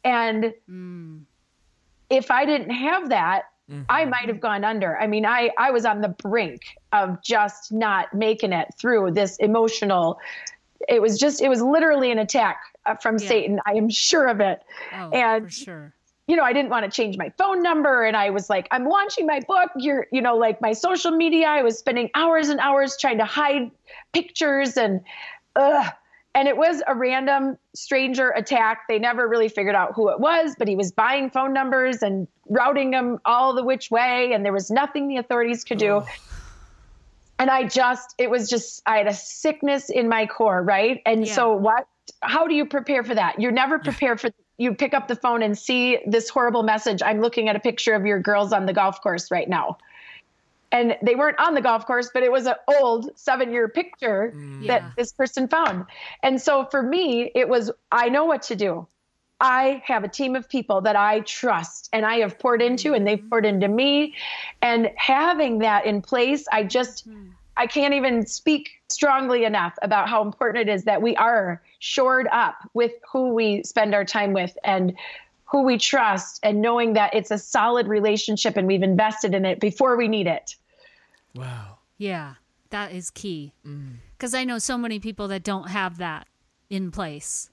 And 0.04 0.52
mm. 0.68 1.22
if 2.10 2.30
I 2.30 2.44
didn't 2.44 2.70
have 2.70 3.10
that, 3.10 3.44
I 3.88 4.04
might 4.06 4.28
have 4.28 4.40
gone 4.40 4.64
under. 4.64 4.98
I 4.98 5.06
mean, 5.06 5.26
I, 5.26 5.50
I 5.58 5.70
was 5.72 5.84
on 5.84 6.00
the 6.00 6.08
brink 6.08 6.62
of 6.92 7.22
just 7.22 7.70
not 7.72 8.14
making 8.14 8.52
it 8.52 8.68
through 8.78 9.10
this 9.12 9.36
emotional. 9.36 10.18
It 10.88 11.02
was 11.02 11.18
just, 11.18 11.42
it 11.42 11.48
was 11.48 11.60
literally 11.60 12.10
an 12.10 12.18
attack 12.18 12.60
uh, 12.86 12.94
from 12.94 13.18
Yeah. 13.18 13.28
Satan. 13.28 13.60
I 13.66 13.72
am 13.74 13.90
sure 13.90 14.26
of 14.28 14.40
it. 14.40 14.62
Oh, 14.94 15.10
And- 15.10 15.44
for 15.44 15.50
sure. 15.50 15.92
you 16.26 16.36
know, 16.36 16.44
I 16.44 16.52
didn't 16.52 16.70
want 16.70 16.84
to 16.84 16.90
change 16.90 17.18
my 17.18 17.30
phone 17.38 17.62
number. 17.62 18.04
And 18.04 18.16
I 18.16 18.30
was 18.30 18.48
like, 18.48 18.68
I'm 18.70 18.86
launching 18.88 19.26
my 19.26 19.40
book. 19.40 19.70
You're, 19.76 20.06
you 20.12 20.22
know, 20.22 20.36
like 20.36 20.60
my 20.60 20.72
social 20.72 21.10
media, 21.10 21.46
I 21.48 21.62
was 21.62 21.78
spending 21.78 22.10
hours 22.14 22.48
and 22.50 22.60
hours 22.60 22.96
trying 22.98 23.18
to 23.18 23.24
hide 23.26 23.70
pictures 24.12 24.76
and, 24.76 25.00
ugh. 25.56 25.86
And 26.34 26.46
it 26.46 26.56
was 26.56 26.82
a 26.86 26.94
random 26.94 27.56
stranger 27.74 28.30
attack. 28.30 28.82
They 28.88 28.98
never 28.98 29.26
really 29.26 29.48
figured 29.48 29.74
out 29.74 29.94
who 29.94 30.10
it 30.10 30.20
was, 30.20 30.54
but 30.58 30.68
he 30.68 30.76
was 30.76 30.92
buying 30.92 31.30
phone 31.30 31.52
numbers 31.52 32.02
and 32.02 32.28
routing 32.48 32.90
them 32.90 33.18
all 33.24 33.54
the 33.54 33.64
which 33.64 33.90
way. 33.90 34.32
And 34.32 34.44
there 34.44 34.52
was 34.52 34.70
nothing 34.70 35.08
the 35.08 35.16
authorities 35.16 35.64
could 35.64 35.78
do. 35.78 36.02
And 37.38 37.50
I 37.50 37.64
just, 37.64 38.14
it 38.18 38.30
was 38.30 38.48
just, 38.50 38.82
I 38.84 38.98
had 38.98 39.06
a 39.06 39.14
sickness 39.14 39.90
in 39.90 40.08
my 40.08 40.26
core, 40.26 40.62
right? 40.62 41.00
And 41.06 41.26
Yeah. 41.26 41.32
so, 41.32 41.54
what, 41.54 41.86
how 42.20 42.46
do 42.46 42.54
you 42.54 42.66
prepare 42.66 43.04
for 43.04 43.14
that? 43.14 43.40
You're 43.40 43.52
never 43.52 43.78
prepared 43.78 44.20
for, 44.20 44.30
you 44.58 44.74
pick 44.74 44.92
up 44.92 45.08
the 45.08 45.16
phone 45.16 45.42
and 45.42 45.56
see 45.56 45.98
this 46.06 46.28
horrible 46.28 46.64
message. 46.64 47.00
I'm 47.02 47.20
looking 47.20 47.48
at 47.48 47.54
a 47.54 47.60
picture 47.60 47.94
of 47.94 48.06
your 48.06 48.18
girls 48.20 48.52
on 48.52 48.66
the 48.66 48.72
golf 48.72 49.00
course 49.02 49.30
right 49.30 49.48
now. 49.48 49.78
And 50.70 50.96
they 51.02 51.14
weren't 51.14 51.38
on 51.38 51.54
the 51.54 51.62
golf 51.62 51.86
course, 51.86 52.10
but 52.12 52.22
it 52.22 52.30
was 52.30 52.46
an 52.46 52.54
old 52.68 53.10
seven 53.16 53.52
year 53.52 53.68
picture 53.68 54.32
mm. 54.36 54.66
that 54.66 54.92
this 54.96 55.12
person 55.12 55.48
found. 55.48 55.86
And 56.22 56.40
so 56.40 56.66
for 56.66 56.82
me, 56.82 57.30
it 57.34 57.48
was, 57.48 57.70
I 57.90 58.08
know 58.08 58.26
what 58.26 58.42
to 58.42 58.56
do. 58.56 58.86
I 59.40 59.82
have 59.86 60.04
a 60.04 60.08
team 60.08 60.34
of 60.34 60.48
people 60.48 60.80
that 60.82 60.96
I 60.96 61.20
trust 61.20 61.88
and 61.92 62.04
I 62.04 62.16
have 62.18 62.38
poured 62.38 62.60
into 62.60 62.92
and 62.92 63.06
they've 63.06 63.18
mm. 63.18 63.30
poured 63.30 63.46
into 63.46 63.68
me. 63.68 64.14
And 64.60 64.90
having 64.96 65.60
that 65.60 65.86
in 65.86 66.02
place, 66.02 66.44
I 66.52 66.64
just, 66.64 67.04
hmm. 67.04 67.28
I 67.56 67.66
can't 67.66 67.94
even 67.94 68.24
speak 68.24 68.80
strongly 68.88 69.44
enough 69.44 69.74
about 69.82 70.08
how 70.08 70.22
important 70.22 70.68
it 70.68 70.72
is 70.72 70.84
that 70.84 71.02
we 71.02 71.16
are 71.16 71.60
shored 71.80 72.28
up 72.30 72.56
with 72.72 72.92
who 73.10 73.34
we 73.34 73.64
spend 73.64 73.94
our 73.94 74.04
time 74.04 74.32
with 74.32 74.56
and 74.62 74.96
who 75.44 75.62
we 75.62 75.78
trust 75.78 76.38
and 76.42 76.60
knowing 76.60 76.92
that 76.92 77.14
it's 77.14 77.30
a 77.30 77.38
solid 77.38 77.88
relationship 77.88 78.56
and 78.56 78.66
we've 78.66 78.82
invested 78.82 79.34
in 79.34 79.44
it 79.44 79.60
before 79.60 79.96
we 79.96 80.06
need 80.06 80.26
it. 80.26 80.56
Wow. 81.38 81.78
Yeah, 81.96 82.34
that 82.70 82.92
is 82.92 83.10
key. 83.10 83.52
Mm. 83.66 83.96
Because 84.16 84.34
I 84.34 84.44
know 84.44 84.58
so 84.58 84.76
many 84.78 84.98
people 84.98 85.28
that 85.28 85.42
don't 85.42 85.68
have 85.68 85.98
that 85.98 86.26
in 86.70 86.90
place 86.90 87.50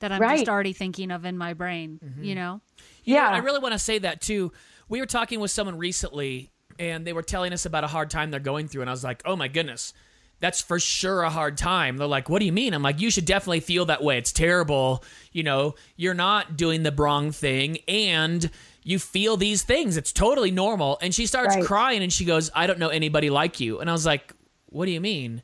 that 0.00 0.10
I'm 0.12 0.20
Right. 0.20 0.38
just 0.38 0.48
already 0.48 0.72
thinking 0.72 1.10
of 1.10 1.24
in 1.24 1.38
my 1.38 1.54
brain, 1.54 2.00
Mm-hmm. 2.04 2.24
you 2.24 2.34
know? 2.34 2.60
You 3.04 3.14
know, 3.14 3.20
Yeah. 3.22 3.28
I 3.28 3.38
really 3.38 3.60
want 3.60 3.72
to 3.72 3.78
say 3.78 3.98
that 3.98 4.20
too. 4.20 4.52
We 4.88 4.98
were 5.00 5.06
talking 5.06 5.38
with 5.40 5.50
someone 5.50 5.78
recently, 5.78 6.50
and 6.78 7.06
they 7.06 7.12
were 7.12 7.22
telling 7.22 7.52
us 7.52 7.66
about 7.66 7.84
a 7.84 7.86
hard 7.88 8.10
time 8.10 8.30
they're 8.30 8.40
going 8.40 8.66
through, 8.68 8.80
and 8.82 8.90
I 8.90 8.92
was 8.92 9.04
like, 9.04 9.22
"Oh 9.24 9.36
my 9.36 9.46
goodness, 9.48 9.92
that's 10.40 10.60
for 10.60 10.80
sure 10.80 11.22
a 11.22 11.30
hard 11.30 11.56
time." 11.56 11.96
They're 11.98 12.06
like, 12.08 12.28
"What 12.28 12.40
do 12.40 12.46
you 12.46 12.52
mean?" 12.52 12.74
I'm 12.74 12.82
like, 12.82 13.00
"You 13.00 13.10
should 13.10 13.24
definitely 13.26 13.60
feel 13.60 13.84
that 13.86 14.02
way. 14.02 14.18
It's 14.18 14.32
terrible. 14.32 15.04
You 15.30 15.44
know, 15.44 15.74
you're 15.96 16.14
not 16.14 16.56
doing 16.56 16.82
the 16.82 16.92
wrong 16.92 17.30
thing, 17.30 17.78
and." 17.86 18.50
You 18.84 18.98
feel 18.98 19.36
these 19.36 19.62
things. 19.62 19.96
It's 19.96 20.12
totally 20.12 20.50
normal. 20.50 20.98
And 21.00 21.14
she 21.14 21.26
starts 21.26 21.54
Right. 21.56 21.64
crying 21.64 22.02
and 22.02 22.12
she 22.12 22.24
goes, 22.24 22.50
I 22.54 22.66
don't 22.66 22.78
know 22.78 22.88
anybody 22.88 23.30
like 23.30 23.60
you. 23.60 23.78
And 23.80 23.88
I 23.88 23.92
was 23.92 24.04
like, 24.06 24.32
What 24.66 24.86
do 24.86 24.92
you 24.92 25.00
mean? 25.00 25.42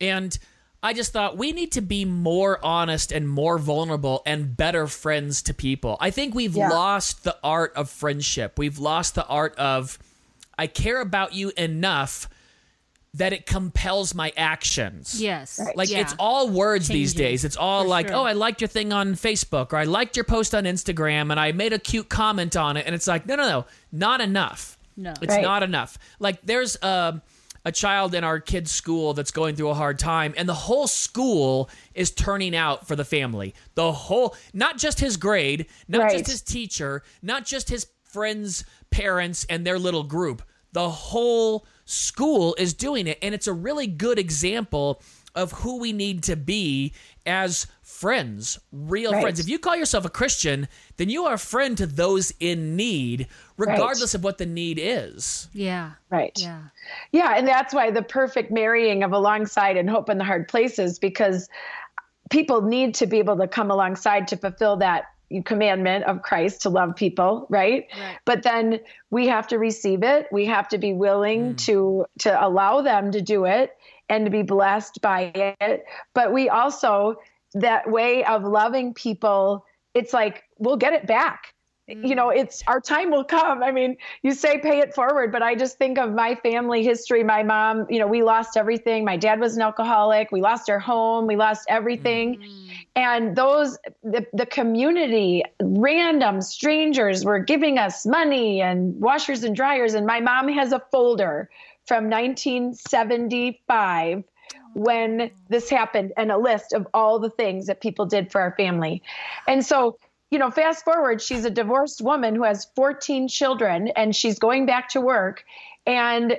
And 0.00 0.36
I 0.82 0.92
just 0.94 1.12
thought 1.12 1.36
we 1.38 1.52
need 1.52 1.70
to 1.72 1.80
be 1.80 2.04
more 2.04 2.58
honest 2.64 3.12
and 3.12 3.28
more 3.28 3.56
vulnerable 3.56 4.20
and 4.26 4.56
better 4.56 4.88
friends 4.88 5.42
to 5.42 5.54
people. 5.54 5.96
I 6.00 6.10
think 6.10 6.34
we've 6.34 6.56
Yeah. 6.56 6.68
lost 6.70 7.22
the 7.22 7.36
art 7.44 7.72
of 7.76 7.88
friendship. 7.88 8.58
We've 8.58 8.78
lost 8.80 9.14
the 9.14 9.24
art 9.26 9.54
of 9.56 9.98
I 10.58 10.66
care 10.66 11.00
about 11.00 11.34
you 11.34 11.52
enough 11.56 12.28
that 13.14 13.32
it 13.34 13.44
compels 13.44 14.14
my 14.14 14.32
actions. 14.38 15.20
Yes. 15.20 15.60
Like 15.74 15.90
Yeah. 15.90 16.00
it's 16.00 16.14
all 16.18 16.48
words 16.48 16.88
these 16.88 17.12
days. 17.12 17.44
It's 17.44 17.56
all 17.58 17.82
for 17.82 17.88
like, 17.88 18.08
sure. 18.08 18.16
oh, 18.16 18.24
I 18.24 18.32
liked 18.32 18.60
your 18.62 18.68
thing 18.68 18.92
on 18.92 19.14
Facebook 19.14 19.72
or 19.72 19.76
I 19.76 19.84
liked 19.84 20.16
your 20.16 20.24
post 20.24 20.54
on 20.54 20.64
Instagram 20.64 21.30
and 21.30 21.38
I 21.38 21.52
made 21.52 21.74
a 21.74 21.78
cute 21.78 22.08
comment 22.08 22.56
on 22.56 22.78
it. 22.78 22.86
And 22.86 22.94
it's 22.94 23.06
like, 23.06 23.26
no, 23.26 23.36
no, 23.36 23.46
no, 23.48 23.66
not 23.92 24.20
enough. 24.22 24.78
No. 24.96 25.12
It's 25.20 25.34
Right. 25.34 25.42
not 25.42 25.62
enough. 25.62 25.98
Like 26.20 26.40
there's 26.42 26.76
a, 26.80 27.20
a 27.66 27.72
child 27.72 28.14
in 28.14 28.24
our 28.24 28.40
kid's 28.40 28.72
school 28.72 29.12
that's 29.12 29.30
going 29.30 29.56
through 29.56 29.68
a 29.68 29.74
hard 29.74 29.98
time 29.98 30.32
and 30.38 30.48
the 30.48 30.54
whole 30.54 30.86
school 30.86 31.68
is 31.94 32.10
turning 32.12 32.56
out 32.56 32.88
for 32.88 32.96
the 32.96 33.04
family. 33.04 33.54
The 33.74 33.92
whole, 33.92 34.34
not 34.54 34.78
just 34.78 35.00
his 35.00 35.18
grade, 35.18 35.66
not 35.86 36.00
Right. 36.04 36.12
just 36.16 36.30
his 36.30 36.40
teacher, 36.40 37.02
not 37.20 37.44
just 37.44 37.68
his 37.68 37.86
friends, 38.04 38.64
parents, 38.90 39.44
and 39.50 39.66
their 39.66 39.78
little 39.78 40.02
group. 40.02 40.42
The 40.72 40.88
whole 40.88 41.66
school 41.84 42.54
is 42.58 42.74
doing 42.74 43.06
it. 43.06 43.18
And 43.22 43.34
it's 43.34 43.46
a 43.46 43.52
really 43.52 43.86
good 43.86 44.18
example 44.18 45.02
of 45.34 45.52
who 45.52 45.78
we 45.78 45.92
need 45.92 46.22
to 46.24 46.36
be 46.36 46.92
as 47.24 47.66
friends, 47.82 48.58
real 48.70 49.12
Right. 49.12 49.22
friends. 49.22 49.40
If 49.40 49.48
you 49.48 49.58
call 49.58 49.76
yourself 49.76 50.04
a 50.04 50.10
Christian, 50.10 50.68
then 50.96 51.08
you 51.08 51.24
are 51.24 51.34
a 51.34 51.38
friend 51.38 51.76
to 51.78 51.86
those 51.86 52.32
in 52.40 52.76
need, 52.76 53.28
regardless 53.56 54.14
of 54.14 54.24
what 54.24 54.38
the 54.38 54.46
need 54.46 54.78
is. 54.80 55.48
Yeah. 55.52 55.92
Right. 56.10 56.36
Yeah. 56.38 56.64
Yeah, 57.12 57.34
and 57.36 57.46
that's 57.46 57.72
why 57.72 57.90
the 57.90 58.02
perfect 58.02 58.50
marrying 58.50 59.02
of 59.02 59.12
alongside 59.12 59.76
and 59.76 59.88
hope 59.88 60.10
in 60.10 60.18
the 60.18 60.24
hard 60.24 60.48
places 60.48 60.98
because 60.98 61.48
people 62.30 62.62
need 62.62 62.94
to 62.96 63.06
be 63.06 63.18
able 63.18 63.36
to 63.38 63.48
come 63.48 63.70
alongside 63.70 64.28
to 64.28 64.36
fulfill 64.36 64.76
that 64.78 65.04
commandment 65.40 66.04
of 66.04 66.22
Christ 66.22 66.62
to 66.62 66.68
love 66.68 66.96
people, 66.96 67.46
right? 67.48 67.86
Right. 67.98 68.18
But 68.24 68.42
then 68.42 68.80
we 69.10 69.28
have 69.28 69.48
to 69.48 69.58
receive 69.58 70.02
it. 70.02 70.26
We 70.30 70.46
have 70.46 70.68
to 70.68 70.78
be 70.78 70.92
willing 70.92 71.54
mm. 71.54 71.58
to 71.66 72.06
to 72.20 72.46
allow 72.46 72.82
them 72.82 73.12
to 73.12 73.22
do 73.22 73.46
it 73.46 73.76
and 74.08 74.26
to 74.26 74.30
be 74.30 74.42
blessed 74.42 75.00
by 75.00 75.32
it. 75.34 75.84
But 76.14 76.32
we 76.32 76.48
also 76.48 77.16
that 77.54 77.90
way 77.90 78.24
of 78.24 78.44
loving 78.44 78.94
people, 78.94 79.64
it's 79.94 80.12
like 80.12 80.42
we'll 80.58 80.76
get 80.76 80.92
it 80.92 81.06
back. 81.06 81.54
You 81.88 82.14
know, 82.14 82.28
mm. 82.28 82.36
it's 82.36 82.62
our 82.68 82.80
time 82.80 83.10
will 83.10 83.24
come. 83.24 83.62
I 83.62 83.72
mean, 83.72 83.96
you 84.22 84.32
say 84.32 84.58
pay 84.58 84.78
it 84.78 84.94
forward, 84.94 85.32
but 85.32 85.42
I 85.42 85.56
just 85.56 85.78
think 85.78 85.98
of 85.98 86.12
my 86.12 86.36
family 86.36 86.84
history. 86.84 87.24
My 87.24 87.42
mom, 87.42 87.86
you 87.90 87.98
know, 87.98 88.06
we 88.06 88.22
lost 88.22 88.56
everything. 88.56 89.04
My 89.04 89.16
dad 89.16 89.40
was 89.40 89.56
an 89.56 89.62
alcoholic. 89.62 90.30
We 90.30 90.40
lost 90.40 90.70
our 90.70 90.78
home. 90.78 91.26
We 91.26 91.36
lost 91.36 91.66
everything. 91.68 92.38
Mm. 92.38 92.61
And 92.94 93.34
those, 93.34 93.78
the, 94.02 94.26
the 94.34 94.44
community, 94.44 95.42
random 95.62 96.42
strangers 96.42 97.24
were 97.24 97.38
giving 97.38 97.78
us 97.78 98.04
money 98.04 98.60
and 98.60 99.00
washers 99.00 99.44
and 99.44 99.56
dryers. 99.56 99.94
And 99.94 100.06
my 100.06 100.20
mom 100.20 100.48
has 100.48 100.72
a 100.72 100.82
folder 100.90 101.48
from 101.86 102.10
1975 102.10 104.24
when 104.74 105.30
this 105.48 105.70
happened 105.70 106.12
and 106.16 106.30
a 106.30 106.36
list 106.36 106.74
of 106.74 106.86
all 106.92 107.18
the 107.18 107.30
things 107.30 107.66
that 107.66 107.80
people 107.80 108.04
did 108.04 108.30
for 108.30 108.42
our 108.42 108.54
family. 108.56 109.02
And 109.46 109.64
so, 109.64 109.96
you 110.30 110.38
know, 110.38 110.50
fast 110.50 110.84
forward, 110.84 111.22
she's 111.22 111.46
a 111.46 111.50
divorced 111.50 112.02
woman 112.02 112.34
who 112.34 112.44
has 112.44 112.66
14 112.76 113.26
children 113.28 113.88
and 113.88 114.14
she's 114.14 114.38
going 114.38 114.66
back 114.66 114.90
to 114.90 115.00
work. 115.00 115.44
And 115.86 116.36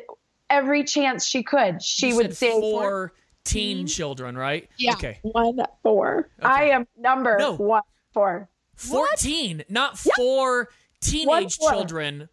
every 0.49 0.83
chance 0.83 1.25
she 1.25 1.41
could, 1.41 1.81
she 1.81 2.09
You 2.09 2.17
would 2.17 2.35
say, 2.35 2.59
four 2.59 3.13
teen 3.43 3.87
children, 3.87 4.37
right? 4.37 4.69
yeah, 4.77 4.93
Okay. 4.93 5.19
one, 5.23 5.57
four. 5.81 6.29
I 6.41 6.69
am 6.69 6.87
number 6.97 7.37
No. 7.39 7.55
one, 7.55 7.81
four. 8.13 8.49
14, 8.75 9.63
not 9.69 9.97
four 9.97 10.69
teenage 11.01 11.57
four. 11.57 11.71
children. 11.71 12.29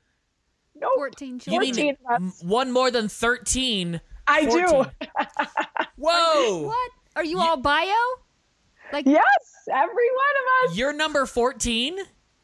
No, 0.74 0.88
14 0.96 1.34
You 1.34 1.40
children. 1.40 1.60
mean 1.60 1.74
14 1.74 1.96
of 2.08 2.14
m- 2.22 2.28
us. 2.28 2.42
one 2.42 2.72
more 2.72 2.90
than 2.90 3.08
13? 3.08 4.00
I 4.26 4.44
do. 4.46 4.86
Whoa. 5.96 6.62
What? 6.66 6.90
Are 7.16 7.24
you 7.24 7.38
all 7.40 7.56
bio? 7.56 7.92
Like, 8.92 9.06
Yes, 9.06 9.24
every 9.70 9.86
one 9.86 10.66
of 10.66 10.70
us. 10.70 10.76
You're 10.76 10.92
number 10.92 11.26
14? 11.26 11.98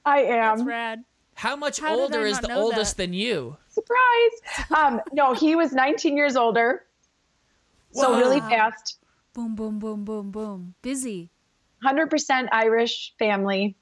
I 0.04 0.22
am. 0.22 0.28
that's 0.28 0.60
am. 0.60 0.68
rad. 0.68 1.04
How 1.34 1.54
much 1.56 1.80
How 1.80 1.98
older 1.98 2.24
is 2.24 2.38
the 2.40 2.54
oldest 2.54 2.96
that? 2.96 3.04
than 3.04 3.12
you? 3.12 3.56
Surprise. 3.68 4.70
Um, 4.74 5.00
no, 5.12 5.34
he 5.34 5.54
was 5.54 5.72
19 5.72 6.16
years 6.16 6.36
older. 6.36 6.84
So 7.96 8.12
Wow. 8.12 8.18
really 8.18 8.40
fast. 8.40 8.98
Boom, 9.34 9.54
boom, 9.54 9.78
boom, 9.78 10.04
boom, 10.04 10.30
boom. 10.30 10.74
Busy. 10.82 11.30
100% 11.84 12.48
Irish 12.52 13.14
family. 13.18 13.76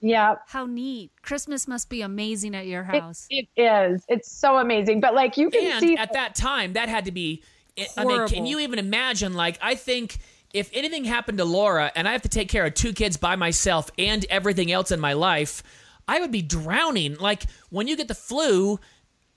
Yeah, 0.00 0.34
How 0.48 0.66
neat. 0.66 1.12
Christmas 1.22 1.68
must 1.68 1.88
be 1.88 2.02
amazing 2.02 2.56
at 2.56 2.66
your 2.66 2.82
it, 2.82 2.86
house. 2.86 3.26
it 3.30 3.46
is. 3.56 4.04
It's 4.08 4.30
so 4.32 4.58
amazing. 4.58 5.00
But 5.00 5.14
like 5.14 5.36
you 5.36 5.48
can 5.48 5.64
And 5.64 5.80
see, 5.80 5.96
at 5.96 6.12
that 6.14 6.34
time, 6.34 6.72
that 6.72 6.88
had 6.88 7.04
to 7.04 7.12
be. 7.12 7.44
I 7.96 8.04
mean, 8.04 8.26
can 8.26 8.44
you 8.44 8.58
even 8.58 8.78
imagine? 8.78 9.34
Like, 9.34 9.58
I 9.62 9.76
think 9.76 10.18
if 10.52 10.70
anything 10.74 11.04
happened 11.04 11.38
to 11.38 11.44
Laura 11.44 11.90
and 11.94 12.08
I 12.08 12.12
have 12.12 12.22
to 12.22 12.28
take 12.28 12.48
care 12.48 12.66
of 12.66 12.74
two 12.74 12.92
kids 12.92 13.16
by 13.16 13.36
myself 13.36 13.90
and 13.96 14.26
everything 14.28 14.70
else 14.72 14.90
in 14.90 15.00
my 15.00 15.12
life, 15.14 15.62
I 16.08 16.20
would 16.20 16.32
be 16.32 16.42
drowning. 16.42 17.16
Like, 17.16 17.44
when 17.70 17.86
you 17.88 17.96
get 17.96 18.08
the 18.08 18.14
flu, 18.14 18.78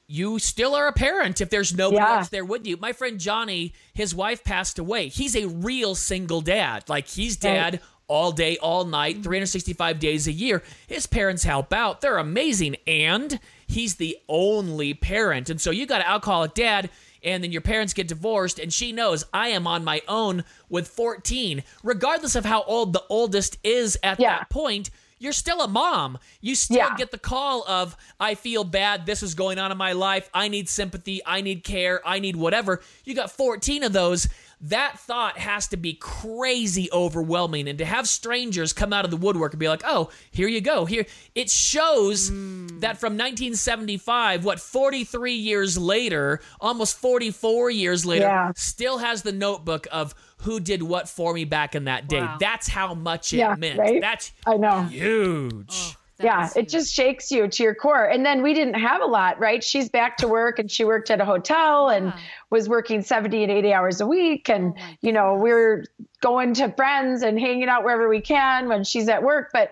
you 0.08 0.38
still 0.40 0.76
are 0.76 0.88
a 0.88 0.94
parent 0.94 1.42
if 1.42 1.50
there's 1.50 1.74
nobody 1.76 1.98
Yeah. 2.02 2.18
else 2.18 2.30
there 2.30 2.46
with 2.46 2.68
you. 2.68 2.78
My 2.78 2.94
friend 2.94 3.20
Johnny, 3.20 3.74
his 3.94 4.14
wife 4.14 4.44
passed 4.44 4.78
away. 4.78 5.08
He's 5.08 5.36
a 5.36 5.48
real 5.48 5.96
single 5.96 6.42
dad. 6.42 6.84
Like, 6.88 7.08
he's 7.08 7.36
dad. 7.38 7.82
All 8.08 8.32
day, 8.32 8.56
all 8.58 8.86
night, 8.86 9.16
mm-hmm. 9.16 9.24
365 9.24 9.98
days 9.98 10.28
a 10.28 10.32
year. 10.32 10.62
His 10.86 11.08
parents 11.08 11.44
help 11.44 11.74
out. 11.74 12.02
They're 12.02 12.20
amazing. 12.20 12.76
And 12.86 13.40
he's 13.66 13.96
the 13.96 14.16
only 14.30 14.94
parent. 14.94 15.50
And 15.50 15.60
so 15.60 15.72
you 15.72 15.88
got 15.88 16.02
an 16.02 16.08
alcoholic 16.08 16.54
dad, 16.54 16.92
and 17.24 17.44
then 17.44 17.52
your 17.52 17.62
parents 17.62 17.94
get 17.96 18.08
divorced, 18.08 18.60
and 18.60 18.72
she 18.72 18.92
knows 18.92 19.26
I 19.34 19.48
am 19.48 19.66
on 19.66 19.84
my 19.84 20.04
own 20.08 20.44
with 20.70 20.88
14. 20.88 21.64
Regardless 21.82 22.36
of 22.36 22.46
how 22.46 22.62
old 22.66 22.94
the 22.94 23.02
oldest 23.10 23.58
is 23.64 23.98
at 24.04 24.20
Yeah. 24.20 24.38
that 24.38 24.50
point, 24.52 24.92
you're 25.20 25.34
still 25.34 25.62
a 25.62 25.68
mom. 25.68 26.18
You 26.42 26.56
still 26.56 26.78
Yeah. 26.78 26.96
get 26.98 27.12
the 27.12 27.18
call 27.18 27.64
of, 27.68 27.96
I 28.20 28.36
feel 28.36 28.64
bad. 28.64 29.06
This 29.06 29.24
is 29.24 29.34
going 29.36 29.58
on 29.60 29.72
in 29.72 29.78
my 29.78 29.94
life. 29.94 30.30
I 30.34 30.48
need 30.48 30.68
sympathy. 30.70 31.22
I 31.26 31.42
need 31.42 31.64
care. 31.64 32.02
I 32.06 32.20
need 32.20 32.36
whatever. 32.36 32.82
You 33.06 33.16
got 33.16 33.32
14 33.32 33.84
of 33.84 33.94
those. 33.94 34.28
That 34.70 34.98
thought 35.00 35.38
has 35.38 35.68
to 35.68 35.78
be 35.78 35.94
crazy 35.94 36.90
overwhelming. 36.92 37.68
And 37.68 37.78
to 37.78 37.86
have 37.86 38.08
strangers 38.08 38.74
come 38.74 38.94
out 38.94 39.06
of 39.06 39.12
the 39.12 39.18
woodwork 39.18 39.54
and 39.54 39.60
be 39.60 39.68
like, 39.68 39.84
oh, 39.86 40.10
here 40.32 40.48
you 40.48 40.62
go. 40.62 40.86
Here. 40.86 41.06
It 41.36 41.50
shows 41.50 42.30
hmm. 42.30 42.68
that 42.80 43.00
from 43.00 43.14
1975, 43.14 44.44
what, 44.44 44.60
43 44.60 45.34
years 45.34 45.78
later, 45.78 46.40
almost 46.60 46.98
44 46.98 47.70
years 47.70 48.06
later, 48.06 48.26
Yeah. 48.26 48.52
still 48.56 48.98
has 48.98 49.22
the 49.22 49.32
notebook 49.32 49.88
of 49.92 50.16
who 50.40 50.60
did 50.60 50.82
what 50.84 51.08
for 51.08 51.34
me 51.34 51.46
back 51.46 51.76
in 51.76 51.86
that 51.86 52.08
day. 52.08 52.22
Wow. 52.22 52.38
That's 52.40 52.68
how 52.68 52.94
much 52.94 53.34
it 53.34 53.38
Yeah, 53.38 53.56
meant. 53.56 53.78
right? 53.80 54.02
That's 54.02 54.32
I 54.46 54.58
know. 54.58 54.84
huge. 54.84 55.96
That 56.18 56.26
yeah, 56.26 56.50
it 56.56 56.70
just 56.70 56.94
shakes 56.94 57.30
you 57.30 57.48
to 57.48 57.64
your 57.64 57.76
core. 57.76 58.06
And 58.06 58.26
then 58.26 58.42
we 58.42 58.54
didn't 58.54 58.76
have 58.76 59.02
a 59.02 59.06
lot, 59.06 59.38
right? 59.40 59.62
She's 59.62 59.90
back 59.90 60.18
to 60.18 60.28
work 60.30 60.60
and 60.60 60.72
she 60.72 60.86
worked 60.86 61.12
at 61.12 61.20
a 61.20 61.26
hotel 61.26 61.90
and 61.90 62.08
Yeah. 62.08 62.20
was 62.50 62.70
working 62.70 63.02
70 63.02 63.44
and 63.44 63.52
80 63.52 63.74
hours 63.74 64.00
a 64.00 64.08
week. 64.08 64.50
And, 64.50 64.74
Oh 64.78 64.82
you 65.02 65.12
know, 65.12 65.36
we're 65.36 65.84
going 66.22 66.54
to 66.56 66.72
friends 66.72 67.22
and 67.22 67.38
hanging 67.38 67.68
out 67.68 67.84
wherever 67.84 68.08
we 68.08 68.22
can 68.22 68.70
when 68.70 68.86
she's 68.86 69.10
at 69.10 69.24
work. 69.24 69.50
But 69.52 69.72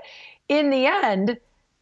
in 0.50 0.70
the 0.70 0.86
end, 0.86 1.38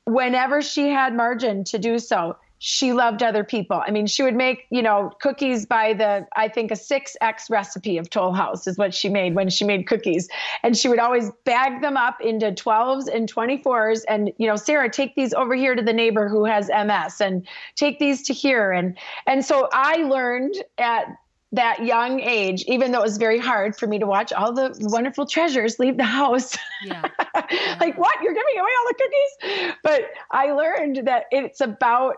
whenever 0.06 0.62
she 0.62 0.89
had 0.89 1.15
margin 1.15 1.63
to 1.65 1.80
do 1.80 1.97
so, 1.97 2.38
she 2.63 2.93
loved 2.93 3.24
other 3.24 3.43
people. 3.43 3.82
I 3.84 3.89
mean, 3.89 4.06
she 4.06 4.21
would 4.21 4.36
make, 4.36 4.67
you 4.69 4.84
know, 4.84 5.12
cookies 5.19 5.65
by 5.65 5.93
the, 5.93 6.28
I 6.36 6.47
think 6.47 6.69
a 6.69 6.76
6X 6.76 7.50
recipe 7.50 7.97
of 7.97 8.08
Toll 8.08 8.34
House 8.34 8.67
is 8.67 8.78
what 8.78 8.93
she 8.93 9.10
made 9.10 9.34
when 9.34 9.50
she 9.50 9.65
made 9.65 9.88
cookies. 9.88 10.30
And 10.62 10.78
she 10.78 10.88
would 10.88 11.00
always 11.00 11.32
bag 11.43 11.82
them 11.82 11.97
up 11.97 12.21
into 12.21 12.52
12s 12.52 13.08
and 13.12 13.34
24s. 13.34 14.02
And, 14.08 14.32
you 14.38 14.45
know, 14.45 14.58
Sarah, 14.58 14.91
take 14.91 15.15
these 15.15 15.34
over 15.34 15.56
here 15.56 15.74
to 15.74 15.82
the 15.82 15.91
neighbor 15.91 16.30
who 16.30 16.45
has 16.45 16.69
MS 16.69 17.19
and 17.19 17.47
take 17.76 17.97
these 17.97 18.21
to 18.28 18.34
here. 18.34 18.71
And, 18.71 18.95
and 19.26 19.43
so 19.43 19.67
I 19.74 20.04
learned 20.04 20.54
at 20.78 21.06
that 21.54 21.84
young 21.84 22.19
age, 22.19 22.63
even 22.67 22.91
though 22.91 23.00
it 23.00 23.06
was 23.06 23.17
very 23.17 23.39
hard 23.39 23.76
for 23.76 23.88
me 23.88 23.97
to 23.97 24.06
watch 24.06 24.32
all 24.32 24.54
the 24.54 24.78
wonderful 24.82 25.26
treasures 25.26 25.80
leave 25.80 25.97
the 25.97 26.04
house. 26.04 26.56
Yeah. 26.86 27.02
like 27.80 27.97
what 27.97 28.21
you're 28.21 28.34
giving 28.34 28.60
away 28.60 28.69
all 28.80 28.88
the 28.88 28.95
cookies 28.97 29.74
but 29.84 30.02
i 30.32 30.52
learned 30.52 31.08
that 31.08 31.26
it's 31.32 31.62
about 31.62 32.17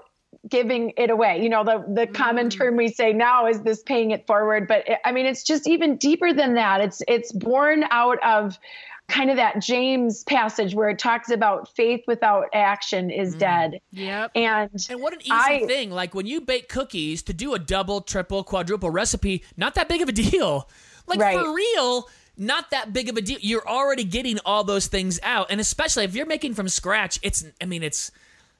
giving 0.49 0.91
it 0.97 1.09
away 1.09 1.41
you 1.41 1.49
know 1.49 1.63
the 1.63 1.83
the 1.93 2.01
mm-hmm. 2.01 2.13
common 2.13 2.49
term 2.49 2.75
we 2.75 2.89
say 2.89 3.13
now 3.13 3.47
is 3.47 3.61
this 3.61 3.81
paying 3.83 4.11
it 4.11 4.27
forward 4.27 4.67
but 4.67 4.87
it, 4.87 4.99
i 5.05 5.11
mean 5.11 5.25
it's 5.25 5.43
just 5.43 5.67
even 5.67 5.95
deeper 5.95 6.33
than 6.33 6.55
that 6.55 6.81
it's 6.81 7.01
it's 7.07 7.31
born 7.31 7.85
out 7.91 8.21
of 8.23 8.59
kind 9.07 9.29
of 9.29 9.37
that 9.37 9.61
james 9.61 10.23
passage 10.25 10.75
where 10.75 10.89
it 10.89 10.99
talks 10.99 11.29
about 11.29 11.73
faith 11.75 12.01
without 12.07 12.45
action 12.53 13.09
is 13.09 13.35
mm. 13.35 13.39
dead 13.39 13.79
Yep. 13.91 14.31
and 14.35 14.85
And 14.89 15.01
what 15.01 15.13
an 15.13 15.21
easy 15.21 15.31
I- 15.31 15.65
thing. 15.65 15.91
Like 15.91 16.13
when 16.15 16.25
you 16.25 16.41
bake 16.41 16.67
cookies 16.67 17.21
to 17.23 17.33
do 17.33 17.53
a 17.53 17.59
double, 17.59 18.01
triple, 18.01 18.43
quadruple 18.43 18.89
recipe, 18.89 19.43
not 19.55 19.75
that 19.75 19.87
big 19.87 20.01
of 20.01 20.09
a 20.09 20.13
deal. 20.13 20.69
Like 21.05 21.19
Right. 21.19 21.37
for 21.37 21.53
real, 21.53 22.07
not 22.37 22.71
that 22.71 22.93
big 22.93 23.09
of 23.09 23.17
a 23.17 23.21
deal. 23.21 23.37
You're 23.41 23.67
already 23.67 24.05
getting 24.05 24.39
all 24.45 24.63
those 24.63 24.87
things 24.87 25.19
out. 25.21 25.47
And 25.49 25.59
especially 25.59 26.05
if 26.05 26.15
you're 26.15 26.25
making 26.25 26.53
from 26.53 26.69
scratch, 26.69 27.19
it's 27.21 27.43
I 27.61 27.65
mean 27.65 27.83
it's 27.83 28.09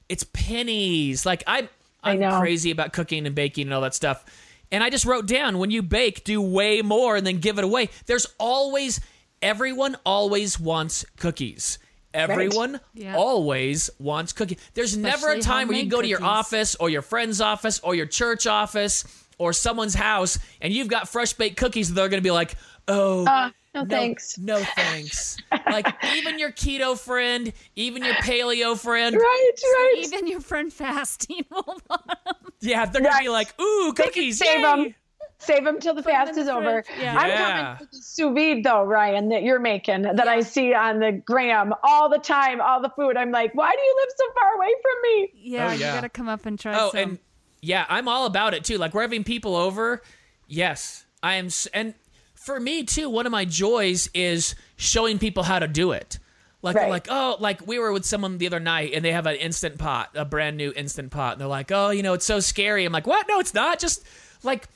it's 0.08 0.24
pennies. 0.32 1.24
Like 1.26 1.42
I 1.46 1.68
I'm 2.02 2.18
know. 2.18 2.38
crazy 2.40 2.70
about 2.70 2.92
cooking 2.92 3.26
and 3.26 3.34
baking 3.34 3.66
and 3.68 3.74
all 3.74 3.80
that 3.82 3.94
stuff. 3.94 4.24
And 4.70 4.82
I 4.82 4.90
just 4.90 5.04
wrote 5.04 5.26
down 5.26 5.58
when 5.58 5.70
you 5.70 5.82
bake, 5.82 6.24
do 6.24 6.40
way 6.40 6.82
more 6.82 7.16
and 7.16 7.26
then 7.26 7.38
give 7.38 7.58
it 7.58 7.64
away. 7.64 7.90
There's 8.06 8.26
always 8.38 9.00
everyone 9.42 9.96
always 10.04 10.58
wants 10.58 11.04
cookies. 11.16 11.78
Everyone 12.12 12.80
Yeah. 12.94 13.16
always 13.16 13.90
wants 13.98 14.32
cookies. 14.32 14.58
There's 14.74 14.96
never 14.96 15.30
a 15.32 15.40
time 15.40 15.68
where 15.68 15.76
you 15.76 15.82
homemade 15.82 15.90
go 15.90 16.02
to 16.02 16.08
your 16.08 16.22
office 16.24 16.76
or 16.76 16.88
your 16.88 17.02
friend's 17.02 17.40
office 17.40 17.80
or 17.80 17.94
your 17.94 18.06
church 18.06 18.46
office 18.46 19.04
or 19.38 19.52
someone's 19.52 19.94
house 19.94 20.38
and 20.60 20.72
you've 20.72 20.88
got 20.88 21.08
fresh 21.08 21.32
baked 21.32 21.56
cookies 21.56 21.88
and 21.88 21.98
they're 21.98 22.08
going 22.08 22.20
to 22.22 22.24
be 22.26 22.30
like, 22.30 22.54
"Oh, 22.86 23.26
uh, 23.26 23.50
no, 23.74 23.82
no 23.82 23.86
thanks 23.88 24.38
No 24.38 24.58
thanks." 24.62 25.36
like 25.70 25.86
even 26.14 26.38
your 26.38 26.52
keto 26.52 26.98
friend, 26.98 27.52
even 27.76 28.04
your 28.04 28.14
paleo 28.14 28.78
friend, 28.78 29.16
right 29.16 29.50
right 29.62 29.94
Even 29.98 30.26
your 30.26 30.40
friend 30.40 30.72
fasting 30.72 31.44
will 31.50 31.78
want 31.88 32.02
'em. 32.26 32.34
yeah, 32.60 32.86
they're 32.86 33.02
going 33.02 33.14
to 33.14 33.20
be 33.22 33.28
like, 33.28 33.58
"Ooh, 33.60 33.92
cookies." 33.96 34.38
save 34.38 34.56
yay!" 34.56 34.62
them 34.62 34.94
save 35.38 35.64
them 35.64 35.78
till 35.80 35.94
the 35.94 36.02
Put 36.02 36.14
'em 36.14 36.26
fast 36.26 36.38
is 36.38 36.46
the 36.46 36.54
over 36.54 36.82
fridge, 36.84 36.98
yeah. 37.00 37.18
i'm 37.18 37.28
Yeah. 37.28 37.62
coming 37.62 37.76
for 37.76 37.84
the 37.96 38.02
sous 38.02 38.34
vide 38.34 38.64
though 38.64 38.84
ryan 38.84 39.28
that 39.30 39.42
you're 39.42 39.58
making 39.60 40.02
that 40.02 40.28
i 40.28 40.40
see 40.40 40.72
on 40.72 41.00
the 41.00 41.12
gram 41.12 41.74
all 41.82 42.08
the 42.08 42.18
time 42.18 42.60
all 42.62 42.80
the 42.80 42.88
food 42.90 43.16
i'm 43.16 43.30
like 43.30 43.52
why 43.54 43.72
do 43.72 43.82
you 43.82 43.96
live 44.00 44.14
so 44.16 44.24
far 44.40 44.54
away 44.54 44.72
from 44.80 45.02
me 45.02 45.30
Yeah, 45.34 45.68
Oh, 45.68 45.72
you 45.72 45.80
gotta 45.80 46.08
come 46.08 46.28
up 46.28 46.46
and 46.46 46.58
try 46.58 46.78
Oh, 46.78 46.90
some. 46.92 47.00
and 47.00 47.18
yeah, 47.60 47.84
I'm 47.88 48.08
all 48.08 48.26
about 48.26 48.52
it 48.54 48.62
too. 48.64 48.76
Like 48.78 48.92
we're 48.94 49.02
having 49.02 49.24
people 49.24 49.56
over. 49.56 50.02
Yes, 50.48 51.06
I 51.22 51.34
am. 51.36 51.48
And 51.72 51.94
for 52.44 52.60
me 52.60 52.84
too, 52.84 53.08
one 53.08 53.26
of 53.26 53.32
my 53.32 53.44
joys 53.44 54.08
is 54.14 54.54
showing 54.76 55.18
people 55.18 55.42
how 55.42 55.58
to 55.58 55.68
do 55.68 55.92
it. 55.92 56.18
Like 56.62 56.76
Right. 56.76 56.88
like, 56.88 57.08
oh, 57.10 57.36
like 57.40 57.66
we 57.66 57.78
were 57.78 57.92
with 57.92 58.06
someone 58.06 58.38
the 58.38 58.46
other 58.46 58.60
night 58.60 58.92
and 58.94 59.04
they 59.04 59.12
have 59.12 59.26
an 59.26 59.36
instant 59.36 59.78
pot, 59.78 60.10
a 60.14 60.24
brand 60.24 60.56
new 60.56 60.72
instant 60.74 61.10
pot, 61.10 61.32
and 61.32 61.40
they're 61.40 61.48
like, 61.48 61.70
oh, 61.70 61.90
you 61.90 62.02
know, 62.02 62.14
it's 62.14 62.24
so 62.24 62.40
scary. 62.40 62.84
I'm 62.84 62.92
like, 62.92 63.06
what? 63.06 63.26
No, 63.28 63.38
it's 63.38 63.52
not. 63.52 63.78
Just 63.78 64.06
like 64.42 64.68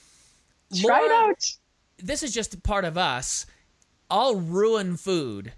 try 0.75 1.05
it 1.05 1.11
out 1.11 1.43
this 2.03 2.23
is 2.23 2.33
just 2.33 2.63
part 2.63 2.85
of 2.85 2.97
us. 2.97 3.47
I'll 4.11 4.37
ruin 4.37 4.97
food. 4.97 5.53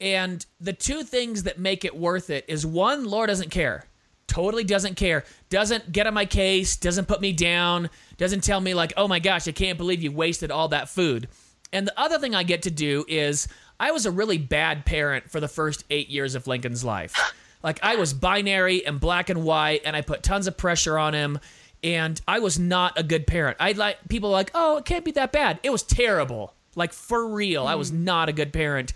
And 0.00 0.44
the 0.60 0.72
two 0.72 1.02
things 1.02 1.44
that 1.44 1.58
make 1.58 1.84
it 1.84 1.96
worth 1.96 2.30
it 2.30 2.44
is 2.48 2.66
one, 2.66 3.04
Laura 3.04 3.28
doesn't 3.28 3.50
care. 3.50 3.84
Totally 4.26 4.64
doesn't 4.64 4.96
care. 4.96 5.24
Doesn't 5.48 5.92
get 5.92 6.06
on 6.06 6.14
my 6.14 6.26
case, 6.26 6.76
doesn't 6.76 7.06
put 7.06 7.20
me 7.20 7.32
down, 7.32 7.90
doesn't 8.16 8.42
tell 8.42 8.60
me, 8.60 8.74
like, 8.74 8.92
oh 8.96 9.06
my 9.06 9.18
gosh, 9.18 9.46
I 9.46 9.52
can't 9.52 9.78
believe 9.78 10.02
you 10.02 10.10
wasted 10.10 10.50
all 10.50 10.68
that 10.68 10.88
food. 10.88 11.28
And 11.74 11.86
the 11.86 12.00
other 12.00 12.18
thing 12.18 12.34
I 12.34 12.42
get 12.42 12.62
to 12.62 12.70
do 12.70 13.04
is 13.06 13.48
I 13.78 13.90
was 13.90 14.06
a 14.06 14.10
really 14.10 14.38
bad 14.38 14.86
parent 14.86 15.30
for 15.30 15.40
the 15.40 15.48
first 15.48 15.84
eight 15.90 16.08
years 16.08 16.34
of 16.34 16.46
Lincoln's 16.46 16.84
life. 16.84 17.34
Like, 17.62 17.80
I 17.82 17.96
was 17.96 18.14
binary 18.14 18.86
and 18.86 19.00
black 19.00 19.30
and 19.30 19.42
white, 19.42 19.82
and 19.84 19.96
I 19.96 20.02
put 20.02 20.22
tons 20.22 20.46
of 20.46 20.56
pressure 20.56 20.98
on 20.98 21.14
him 21.14 21.38
and 21.84 22.18
I 22.26 22.38
was 22.38 22.58
not 22.58 22.98
a 22.98 23.02
good 23.02 23.26
parent. 23.26 23.58
I 23.60 23.72
like 23.72 23.98
people 24.08 24.30
like, 24.30 24.50
oh, 24.54 24.78
it 24.78 24.86
can't 24.86 25.04
be 25.04 25.10
that 25.12 25.32
bad. 25.32 25.60
It 25.62 25.70
was 25.70 25.82
terrible, 25.82 26.54
like 26.74 26.94
for 26.94 27.28
real. 27.28 27.66
I 27.66 27.74
was 27.74 27.92
mm. 27.92 28.00
not 28.04 28.30
a 28.30 28.32
good 28.32 28.52
parent. 28.54 28.94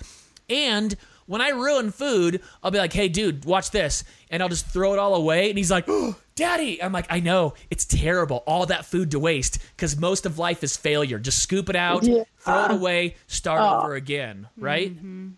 And 0.49 0.97
when 1.29 1.41
I 1.41 1.51
ruin 1.51 1.93
food, 1.93 2.41
I'll 2.63 2.71
be 2.71 2.79
like, 2.79 2.93
hey, 2.93 3.09
dude, 3.09 3.45
watch 3.45 3.71
this, 3.71 4.03
and 4.31 4.43
I'll 4.43 4.49
just 4.49 4.67
throw 4.67 4.95
it 4.95 4.99
all 4.99 5.15
away. 5.15 5.51
And 5.51 5.59
he's 5.59 5.71
like, 5.71 5.85
oh, 5.87 6.17
daddy. 6.35 6.83
I'm 6.83 6.91
like, 6.91 7.07
I 7.11 7.21
know 7.21 7.55
it's 7.71 7.85
terrible, 7.85 8.43
all 8.47 8.67
that 8.67 8.87
food 8.87 9.13
to 9.13 9.21
waste, 9.21 9.59
because 9.77 9.97
most 9.97 10.27
of 10.27 10.39
life 10.39 10.65
is 10.65 10.77
failure. 10.77 11.19
Just 11.19 11.39
scoop 11.41 11.69
it 11.69 11.77
out, 11.77 12.03
Yeah. 12.03 12.25
throw 12.39 12.65
it 12.65 12.71
ah. 12.71 12.75
away, 12.75 13.17
start 13.27 13.61
over 13.61 13.93
oh. 13.93 13.97
again, 13.97 14.49
right? 14.57 14.93
Mm-hmm. 14.97 15.29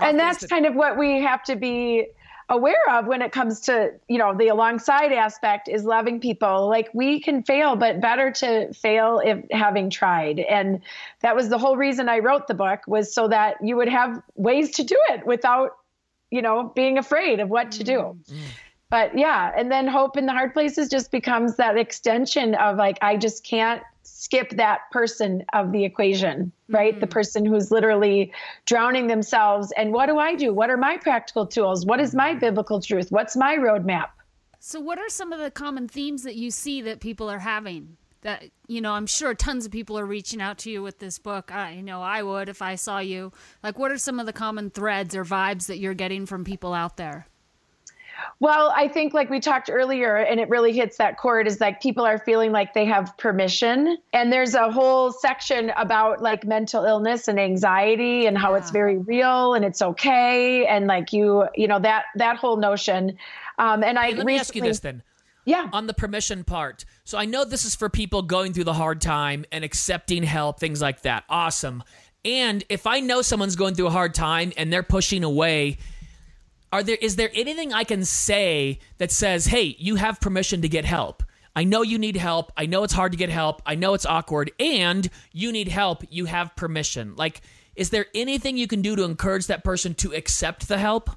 and 0.00 0.18
that's 0.18 0.46
kind 0.46 0.64
of 0.64 0.74
what 0.74 0.96
we 0.96 1.20
have 1.20 1.44
to 1.44 1.56
be 1.56 2.06
aware 2.52 2.90
of 2.90 3.06
when 3.06 3.22
it 3.22 3.32
comes 3.32 3.60
to 3.60 3.92
you 4.08 4.18
know 4.18 4.36
the 4.36 4.48
alongside 4.48 5.10
aspect 5.10 5.68
is 5.68 5.84
loving 5.84 6.20
people. 6.20 6.68
Like 6.68 6.90
we 6.92 7.18
can 7.18 7.42
fail 7.42 7.74
but 7.74 8.00
better 8.00 8.30
to 8.30 8.72
fail 8.74 9.20
if 9.24 9.42
having 9.50 9.90
tried. 9.90 10.38
And 10.38 10.80
that 11.20 11.34
was 11.34 11.48
the 11.48 11.58
whole 11.58 11.76
reason 11.76 12.08
i 12.08 12.18
wrote 12.18 12.46
the 12.46 12.54
book 12.54 12.80
was 12.86 13.12
so 13.12 13.26
that 13.28 13.56
you 13.62 13.76
would 13.76 13.88
have 13.88 14.22
ways 14.36 14.70
to 14.72 14.84
do 14.84 14.98
it 15.10 15.26
without 15.26 15.70
you 16.30 16.42
know 16.42 16.70
being 16.74 16.98
afraid 16.98 17.40
of 17.40 17.48
what 17.48 17.72
to 17.72 17.84
do. 17.84 17.98
Mm-hmm. 17.98 18.42
But 18.90 19.18
yeah 19.18 19.52
and 19.56 19.72
then 19.72 19.88
hope 19.88 20.18
in 20.18 20.26
the 20.26 20.32
hard 20.32 20.52
places 20.52 20.90
just 20.90 21.10
becomes 21.10 21.56
that 21.56 21.78
extension 21.78 22.54
of 22.54 22.76
like 22.76 22.98
i 23.00 23.16
just 23.16 23.42
can't 23.44 23.82
skip 24.22 24.50
that 24.50 24.80
person 24.90 25.44
of 25.52 25.72
the 25.72 25.84
equation 25.84 26.52
right 26.68 27.00
the 27.00 27.06
mm-hmm. 27.06 27.12
person 27.12 27.44
who's 27.44 27.70
literally 27.70 28.32
drowning 28.66 29.06
themselves 29.08 29.72
and 29.76 29.92
what 29.92 30.06
do 30.06 30.18
i 30.18 30.34
do 30.34 30.54
what 30.54 30.70
are 30.70 30.76
my 30.76 30.96
practical 30.96 31.46
tools 31.46 31.84
what 31.84 32.00
is 32.00 32.14
my 32.14 32.30
mm-hmm. 32.30 32.38
biblical 32.38 32.80
truth 32.80 33.08
what's 33.10 33.34
my 33.36 33.56
roadmap 33.56 34.10
So, 34.64 34.78
what 34.78 35.00
are 35.00 35.08
some 35.08 35.32
of 35.32 35.40
the 35.40 35.50
common 35.50 35.88
themes 35.88 36.22
that 36.22 36.36
you 36.36 36.52
see 36.52 36.82
that 36.82 37.00
people 37.00 37.28
are 37.28 37.40
having? 37.40 37.96
That, 38.20 38.44
you 38.68 38.80
know, 38.80 38.92
I'm 38.92 39.08
sure 39.08 39.34
tons 39.34 39.66
of 39.66 39.72
people 39.72 39.98
are 39.98 40.06
reaching 40.06 40.40
out 40.40 40.58
to 40.58 40.70
you 40.70 40.84
with 40.84 41.00
this 41.00 41.18
book. 41.18 41.50
I 41.52 41.80
know 41.80 42.00
I 42.00 42.22
would 42.22 42.48
if 42.48 42.62
I 42.62 42.76
saw 42.76 43.00
you. 43.00 43.32
Like, 43.64 43.76
what 43.76 43.90
are 43.90 43.98
some 43.98 44.20
of 44.20 44.26
the 44.26 44.32
common 44.32 44.70
threads 44.70 45.16
or 45.16 45.24
vibes 45.24 45.66
that 45.66 45.78
you're 45.80 45.94
getting 45.94 46.26
from 46.26 46.44
people 46.44 46.74
out 46.74 46.96
there? 46.96 47.26
Well, 48.42 48.72
I 48.74 48.88
think 48.88 49.14
like 49.14 49.30
we 49.30 49.38
talked 49.38 49.70
earlier, 49.70 50.16
and 50.16 50.40
it 50.40 50.48
really 50.48 50.72
hits 50.72 50.96
that 50.96 51.16
chord 51.16 51.46
is 51.46 51.60
like 51.60 51.80
people 51.80 52.04
are 52.04 52.18
feeling 52.18 52.50
like 52.50 52.74
they 52.74 52.84
have 52.86 53.16
permission. 53.16 53.98
And 54.12 54.32
there's 54.32 54.56
a 54.56 54.68
whole 54.68 55.12
section 55.12 55.70
about 55.76 56.20
like 56.20 56.44
mental 56.44 56.84
illness 56.84 57.28
and 57.28 57.38
anxiety 57.38 58.26
and 58.26 58.36
how 58.36 58.54
it's 58.54 58.72
very 58.72 58.98
real 58.98 59.54
and 59.54 59.64
it's 59.64 59.80
okay. 59.80 60.66
And 60.66 60.88
like 60.88 61.12
you, 61.12 61.44
you 61.54 61.68
know, 61.68 61.78
that 61.78 62.06
that 62.16 62.36
whole 62.36 62.56
notion. 62.56 63.16
Um, 63.60 63.84
and 63.84 63.96
I 63.96 64.06
Hey, 64.06 64.14
let 64.16 64.26
me 64.26 64.36
ask 64.36 64.56
you 64.56 64.62
this 64.62 64.80
then. 64.80 65.04
Yeah. 65.44 65.68
on 65.72 65.86
the 65.86 65.94
permission 65.94 66.42
part. 66.42 66.84
So 67.04 67.18
I 67.18 67.26
know 67.26 67.44
this 67.44 67.64
is 67.64 67.76
for 67.76 67.88
people 67.88 68.22
going 68.22 68.54
through 68.54 68.64
the 68.64 68.74
hard 68.74 69.00
time 69.00 69.44
and 69.52 69.62
accepting 69.62 70.24
help, 70.24 70.58
things 70.58 70.82
like 70.82 71.02
that. 71.02 71.22
Awesome. 71.28 71.84
And 72.24 72.64
if 72.68 72.88
I 72.88 72.98
know 72.98 73.22
someone's 73.22 73.54
going 73.54 73.76
through 73.76 73.86
a 73.86 73.90
hard 73.90 74.14
time 74.14 74.52
and 74.56 74.72
they're 74.72 74.82
pushing 74.82 75.22
away, 75.22 75.78
are 76.72 76.82
there 76.82 76.98
is 77.00 77.16
there 77.16 77.30
anything 77.34 77.72
I 77.72 77.84
can 77.84 78.04
say 78.04 78.78
that 78.98 79.10
says, 79.10 79.46
"Hey, 79.46 79.76
you 79.78 79.96
have 79.96 80.20
permission 80.20 80.62
to 80.62 80.68
get 80.68 80.84
help." 80.84 81.22
I 81.54 81.64
know 81.64 81.82
you 81.82 81.98
need 81.98 82.16
help. 82.16 82.50
I 82.56 82.64
know 82.64 82.82
it's 82.82 82.94
hard 82.94 83.12
to 83.12 83.18
get 83.18 83.28
help. 83.28 83.60
I 83.66 83.74
know 83.74 83.92
it's 83.92 84.06
awkward 84.06 84.52
and 84.58 85.08
you 85.32 85.52
need 85.52 85.68
help. 85.68 86.02
You 86.08 86.24
have 86.24 86.56
permission. 86.56 87.14
Like 87.16 87.42
is 87.74 87.90
there 87.90 88.06
anything 88.14 88.56
you 88.56 88.66
can 88.66 88.82
do 88.82 88.96
to 88.96 89.04
encourage 89.04 89.46
that 89.46 89.64
person 89.64 89.94
to 89.94 90.12
accept 90.12 90.68
the 90.68 90.78
help? 90.78 91.10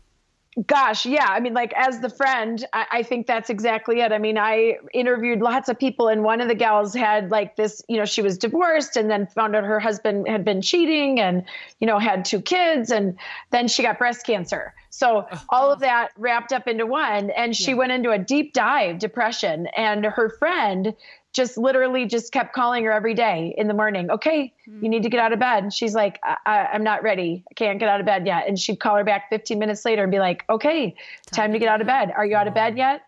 Gosh, 0.68 1.06
yeah. 1.06 1.28
I 1.28 1.42
mean, 1.42 1.54
like 1.54 1.74
as 1.76 2.00
the 2.00 2.10
friend, 2.10 2.64
I, 2.72 2.86
I, 2.92 3.04
think 3.04 3.28
that's 3.28 3.50
exactly 3.50 4.00
it. 4.00 4.14
I 4.14 4.20
mean, 4.20 4.38
I 4.38 4.78
interviewed 4.94 5.42
lots 5.42 5.68
of 5.68 5.78
people, 5.78 6.08
and 6.08 6.24
one 6.24 6.40
of 6.40 6.48
the 6.48 6.56
gals 6.56 6.94
had 6.94 7.30
like 7.30 7.58
this, 7.58 7.82
you 7.90 7.98
know, 7.98 8.06
she 8.06 8.22
was 8.22 8.38
divorced 8.38 8.96
and 8.96 9.12
then 9.12 9.28
found 9.28 9.54
out 9.54 9.66
her 9.66 9.82
husband 9.82 10.30
had 10.30 10.46
been 10.46 10.62
cheating 10.62 11.20
and, 11.20 11.44
you 11.82 11.88
know, 11.88 12.00
had 12.00 12.24
two 12.24 12.40
kids, 12.40 12.90
and 12.90 13.20
then 13.52 13.68
she 13.68 13.84
got 13.84 13.98
breast 13.98 14.26
cancer. 14.26 14.74
So 14.96 15.28
all 15.50 15.74
of 15.74 15.80
that 15.82 16.12
wrapped 16.16 16.54
up 16.54 16.70
into 16.70 16.86
one. 16.86 17.30
And 17.32 17.54
she 17.54 17.72
yeah. 17.72 17.78
went 17.78 17.92
into 17.92 18.12
a 18.12 18.18
deep 18.18 18.54
dive 18.54 19.00
depression, 19.00 19.68
and 19.76 20.06
her 20.06 20.30
friend 20.30 20.96
just 21.34 21.58
literally 21.58 22.06
just 22.06 22.32
kept 22.32 22.54
calling 22.56 22.86
her 22.86 22.94
every 22.94 23.14
day 23.14 23.54
in 23.58 23.68
the 23.68 23.74
morning. 23.74 24.10
Okay, 24.10 24.54
mm-hmm. 24.66 24.84
you 24.84 24.90
need 24.90 25.04
to 25.04 25.10
get 25.10 25.20
out 25.20 25.34
of 25.34 25.40
bed. 25.40 25.64
And 25.64 25.74
she's 25.74 25.94
like, 25.94 26.18
I- 26.24 26.70
am 26.72 26.84
not 26.84 27.04
ready. 27.04 27.44
I 27.52 27.54
can't 27.56 27.78
get 27.78 27.90
out 27.90 28.00
of 28.00 28.06
bed 28.06 28.26
yet. 28.26 28.48
And 28.48 28.58
she'd 28.58 28.80
call 28.80 28.96
her 28.96 29.04
back 29.04 29.30
15 29.30 29.60
minutes 29.60 29.84
later 29.84 30.04
and 30.04 30.12
be 30.12 30.20
like, 30.20 30.46
okay, 30.50 30.96
time, 31.32 31.48
time 31.48 31.52
to 31.52 31.60
get 31.60 31.68
out 31.68 31.82
of 31.82 31.88
bed. 31.88 32.14
Are 32.16 32.26
you 32.26 32.38
out 32.38 32.48
of 32.48 32.54
bed 32.54 32.78
yet? 32.78 33.02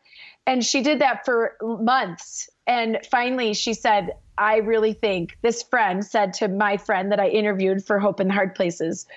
And 0.45 0.65
she 0.65 0.81
did 0.81 0.99
that 0.99 1.23
for 1.23 1.55
months. 1.61 2.49
And 2.67 2.99
finally, 3.09 3.53
she 3.53 3.73
said, 3.73 4.11
I 4.37 4.57
really 4.57 4.93
think 4.93 5.37
this 5.41 5.63
friend 5.63 6.05
said 6.05 6.33
to 6.35 6.49
my 6.49 6.75
friend 6.75 7.13
that 7.13 7.19
I 7.19 7.29
interviewed 7.29 7.85
for 7.85 7.97
Hope 7.97 8.19
in 8.19 8.27
the 8.27 8.33
Hard 8.33 8.55
Places, 8.55 9.07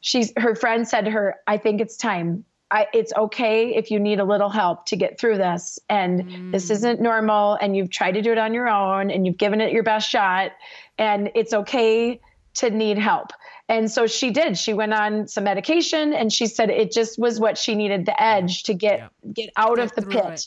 she's 0.00 0.32
her 0.36 0.54
friend 0.54 0.86
said 0.86 1.04
to 1.04 1.10
her, 1.10 1.36
I 1.46 1.56
think 1.56 1.80
it's 1.80 1.96
time. 1.96 2.44
I, 2.70 2.86
it's 2.92 3.14
okay 3.14 3.74
if 3.74 3.90
you 3.90 3.98
need 3.98 4.20
a 4.20 4.24
little 4.24 4.50
help 4.50 4.84
to 4.86 4.96
get 4.96 5.18
through 5.18 5.38
this. 5.38 5.78
And 5.88 6.22
mm. 6.22 6.52
this 6.52 6.68
isn't 6.70 7.00
normal. 7.00 7.54
And 7.54 7.74
you've 7.74 7.90
tried 7.90 8.12
to 8.12 8.22
do 8.22 8.30
it 8.30 8.38
on 8.38 8.52
your 8.52 8.68
own 8.68 9.10
and 9.10 9.26
you've 9.26 9.38
given 9.38 9.60
it 9.60 9.72
your 9.72 9.82
best 9.82 10.08
shot. 10.10 10.52
And 10.98 11.30
it's 11.34 11.54
okay 11.54 12.20
to 12.54 12.70
need 12.70 12.98
help. 12.98 13.32
And 13.70 13.90
so 13.90 14.06
she 14.06 14.30
did. 14.30 14.58
She 14.58 14.74
went 14.74 14.92
on 14.92 15.28
some 15.28 15.44
medication 15.44 16.12
and 16.12 16.32
she 16.32 16.46
said 16.46 16.70
it 16.70 16.90
just 16.90 17.18
was 17.18 17.38
what 17.38 17.56
she 17.56 17.74
needed 17.74 18.06
the 18.06 18.22
edge 18.22 18.64
to 18.64 18.74
get 18.74 18.98
yeah. 18.98 19.32
get 19.32 19.50
out 19.56 19.76
get 19.76 19.84
of 19.84 19.94
the 19.94 20.02
pit. 20.02 20.24
It. 20.24 20.46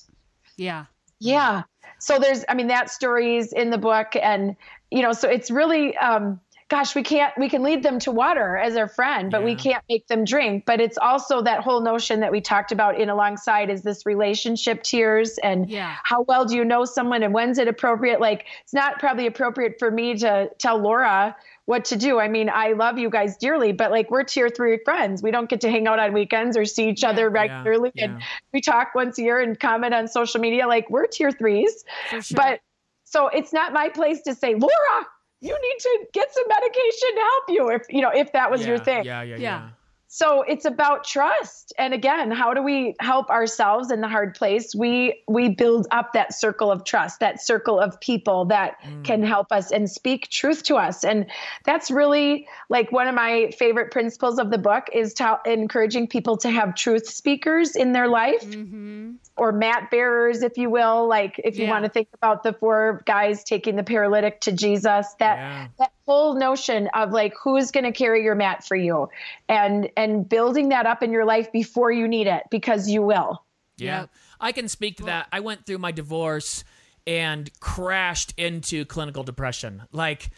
Yeah. 0.57 0.85
Yeah. 1.19 1.63
So 1.99 2.17
there's 2.17 2.43
I 2.49 2.55
mean 2.55 2.67
that 2.67 2.89
story's 2.89 3.53
in 3.53 3.69
the 3.69 3.77
book 3.77 4.15
and 4.21 4.55
you 4.89 5.03
know 5.03 5.13
so 5.13 5.29
it's 5.29 5.51
really 5.51 5.95
um 5.97 6.39
gosh, 6.71 6.95
we 6.95 7.03
can't, 7.03 7.33
we 7.37 7.49
can 7.49 7.63
lead 7.63 7.83
them 7.83 7.99
to 7.99 8.11
water 8.11 8.55
as 8.55 8.77
our 8.77 8.87
friend, 8.87 9.29
but 9.29 9.39
yeah. 9.39 9.45
we 9.45 9.55
can't 9.55 9.83
make 9.89 10.07
them 10.07 10.23
drink. 10.23 10.63
But 10.65 10.79
it's 10.79 10.97
also 10.97 11.41
that 11.41 11.59
whole 11.59 11.81
notion 11.81 12.21
that 12.21 12.31
we 12.31 12.39
talked 12.39 12.71
about 12.71 12.97
in 12.97 13.09
alongside 13.09 13.69
is 13.69 13.81
this 13.81 14.05
relationship 14.05 14.81
tiers 14.81 15.37
and 15.39 15.69
yeah. 15.69 15.97
how 16.05 16.21
well 16.21 16.45
do 16.45 16.55
you 16.55 16.63
know 16.63 16.85
someone 16.85 17.23
and 17.23 17.33
when's 17.33 17.57
it 17.57 17.67
appropriate? 17.67 18.21
Like, 18.21 18.45
it's 18.63 18.73
not 18.73 18.99
probably 18.99 19.27
appropriate 19.27 19.79
for 19.79 19.91
me 19.91 20.17
to 20.19 20.49
tell 20.59 20.79
Laura 20.79 21.35
what 21.65 21.83
to 21.85 21.97
do. 21.97 22.21
I 22.21 22.29
mean, 22.29 22.49
I 22.49 22.71
love 22.71 22.97
you 22.97 23.09
guys 23.09 23.35
dearly, 23.35 23.73
but 23.73 23.91
like 23.91 24.09
we're 24.09 24.23
tier 24.23 24.49
three 24.49 24.79
friends. 24.85 25.21
We 25.21 25.31
don't 25.31 25.49
get 25.49 25.59
to 25.61 25.69
hang 25.69 25.87
out 25.87 25.99
on 25.99 26.13
weekends 26.13 26.55
or 26.55 26.63
see 26.63 26.87
each 26.87 27.03
yeah, 27.03 27.09
other 27.09 27.29
regularly. 27.29 27.91
Yeah. 27.95 28.05
And 28.05 28.21
we 28.53 28.61
talk 28.61 28.95
once 28.95 29.19
a 29.19 29.23
year 29.23 29.41
and 29.41 29.59
comment 29.59 29.93
on 29.93 30.07
social 30.07 30.39
media. 30.39 30.67
Like 30.67 30.89
we're 30.89 31.07
tier 31.07 31.31
threes. 31.31 31.83
Sure. 32.11 32.21
But 32.33 32.61
so 33.03 33.27
it's 33.27 33.51
not 33.51 33.73
my 33.73 33.89
place 33.89 34.21
to 34.21 34.33
say, 34.33 34.55
Laura, 34.55 35.05
you 35.41 35.57
need 35.59 35.79
to 35.79 36.05
get 36.13 36.33
some 36.33 36.43
medication 36.47 37.09
to 37.15 37.21
help 37.21 37.43
you 37.49 37.69
if 37.69 37.81
you 37.89 38.01
know 38.01 38.11
if 38.11 38.31
that 38.31 38.49
was 38.49 38.61
yeah, 38.61 38.67
your 38.67 38.77
thing. 38.77 39.03
Yeah, 39.03 39.23
yeah, 39.23 39.35
yeah, 39.35 39.41
yeah. 39.41 39.69
So 40.13 40.41
it's 40.41 40.65
about 40.65 41.05
trust. 41.05 41.71
And 41.77 41.93
again, 41.93 42.31
how 42.31 42.53
do 42.53 42.61
we 42.61 42.95
help 42.99 43.29
ourselves 43.29 43.91
in 43.91 44.01
the 44.01 44.09
hard 44.09 44.35
place? 44.35 44.75
We 44.75 45.23
we 45.25 45.47
build 45.47 45.87
up 45.89 46.11
that 46.11 46.33
circle 46.33 46.69
of 46.69 46.83
trust, 46.83 47.21
that 47.21 47.41
circle 47.41 47.79
of 47.79 47.97
people 48.01 48.43
that 48.47 48.75
mm. 48.83 49.05
can 49.05 49.23
help 49.23 49.53
us 49.53 49.71
and 49.71 49.89
speak 49.89 50.27
truth 50.27 50.63
to 50.63 50.75
us. 50.75 51.05
And 51.05 51.27
that's 51.63 51.89
really 51.89 52.45
like 52.67 52.91
one 52.91 53.07
of 53.07 53.15
my 53.15 53.51
favorite 53.57 53.91
principles 53.91 54.37
of 54.37 54.51
the 54.51 54.57
book 54.57 54.87
is 54.91 55.13
to 55.13 55.39
encouraging 55.45 56.07
people 56.09 56.35
to 56.39 56.49
have 56.49 56.75
truth 56.75 57.07
speakers 57.07 57.77
in 57.77 57.93
their 57.93 58.09
life. 58.09 58.43
Mm-hmm 58.43 59.11
or 59.37 59.51
mat 59.51 59.89
bearers, 59.89 60.43
if 60.43 60.57
you 60.57 60.69
will. 60.69 61.07
Like 61.07 61.41
if 61.43 61.57
you 61.57 61.65
yeah. 61.65 61.71
want 61.71 61.85
to 61.85 61.89
think 61.89 62.09
about 62.13 62.43
the 62.43 62.53
four 62.53 63.01
guys 63.07 63.43
taking 63.43 63.75
the 63.75 63.83
paralytic 63.83 64.41
to 64.41 64.51
Jesus, 64.51 65.15
that 65.19 65.37
yeah. 65.37 65.67
that 65.79 65.91
whole 66.05 66.35
notion 66.35 66.89
of 66.93 67.11
like 67.11 67.33
who's 67.41 67.71
going 67.71 67.83
to 67.83 67.91
carry 67.91 68.23
your 68.23 68.35
mat 68.35 68.65
for 68.65 68.75
you, 68.75 69.09
and 69.49 69.89
and 69.97 70.27
building 70.27 70.69
that 70.69 70.85
up 70.85 71.03
in 71.03 71.11
your 71.11 71.25
life 71.25 71.51
before 71.51 71.91
you 71.91 72.07
need 72.07 72.27
it 72.27 72.43
because 72.49 72.89
you 72.89 73.01
will. 73.01 73.43
Yeah, 73.77 74.07
I 74.39 74.51
can 74.51 74.67
speak 74.67 74.97
to 74.97 75.03
that. 75.03 75.27
I 75.31 75.39
went 75.39 75.65
through 75.65 75.79
my 75.79 75.91
divorce 75.91 76.63
and 77.07 77.49
crashed 77.59 78.33
into 78.37 78.85
clinical 78.85 79.23
depression, 79.23 79.83
like 79.91 80.29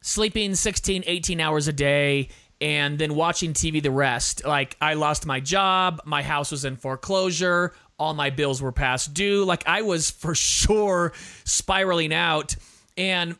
sleeping 0.00 0.54
16, 0.54 1.04
18 1.06 1.40
hours 1.40 1.68
a 1.68 1.72
day 1.72 2.28
and 2.60 2.96
then 2.96 3.16
watching 3.16 3.52
TV 3.52 3.82
the 3.82 3.90
rest. 3.90 4.44
Like 4.44 4.76
I 4.80 4.94
lost 4.94 5.26
my 5.26 5.40
job, 5.40 6.00
my 6.04 6.22
house 6.22 6.52
was 6.52 6.64
in 6.64 6.76
foreclosure, 6.76 7.74
all 7.98 8.14
my 8.14 8.30
bills 8.30 8.62
were 8.62 8.72
past 8.72 9.14
due. 9.14 9.44
Like 9.44 9.64
I 9.66 9.82
was 9.82 10.10
for 10.10 10.34
sure 10.36 11.12
spiraling 11.44 12.14
out. 12.14 12.56
And 12.96 13.36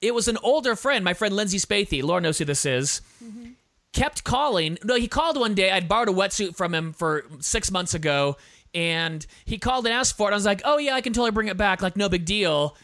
it 0.00 0.14
was 0.14 0.28
an 0.28 0.38
older 0.42 0.76
friend, 0.76 1.04
my 1.04 1.14
friend 1.14 1.34
Lindsay 1.34 1.58
Spathy, 1.58 2.02
Laura 2.02 2.20
knows 2.20 2.38
who 2.38 2.44
this 2.44 2.66
is, 2.66 3.00
mm-hmm. 3.22 3.50
kept 3.92 4.24
calling. 4.24 4.78
No, 4.84 4.96
he 4.96 5.08
called 5.08 5.38
one 5.38 5.54
day. 5.54 5.70
I'd 5.70 5.88
borrowed 5.88 6.08
a 6.08 6.12
wetsuit 6.12 6.56
from 6.56 6.74
him 6.74 6.92
for 6.92 7.24
six 7.40 7.70
months 7.70 7.94
ago. 7.94 8.36
And 8.74 9.24
he 9.46 9.56
called 9.56 9.86
and 9.86 9.94
asked 9.94 10.18
for 10.18 10.28
it. 10.28 10.32
I 10.32 10.34
was 10.34 10.44
like, 10.44 10.60
oh, 10.64 10.76
yeah, 10.76 10.94
I 10.94 11.00
can 11.00 11.14
totally 11.14 11.30
bring 11.30 11.48
it 11.48 11.56
back. 11.56 11.80
Like, 11.80 11.96
no 11.96 12.10
big 12.10 12.26
deal. 12.26 12.76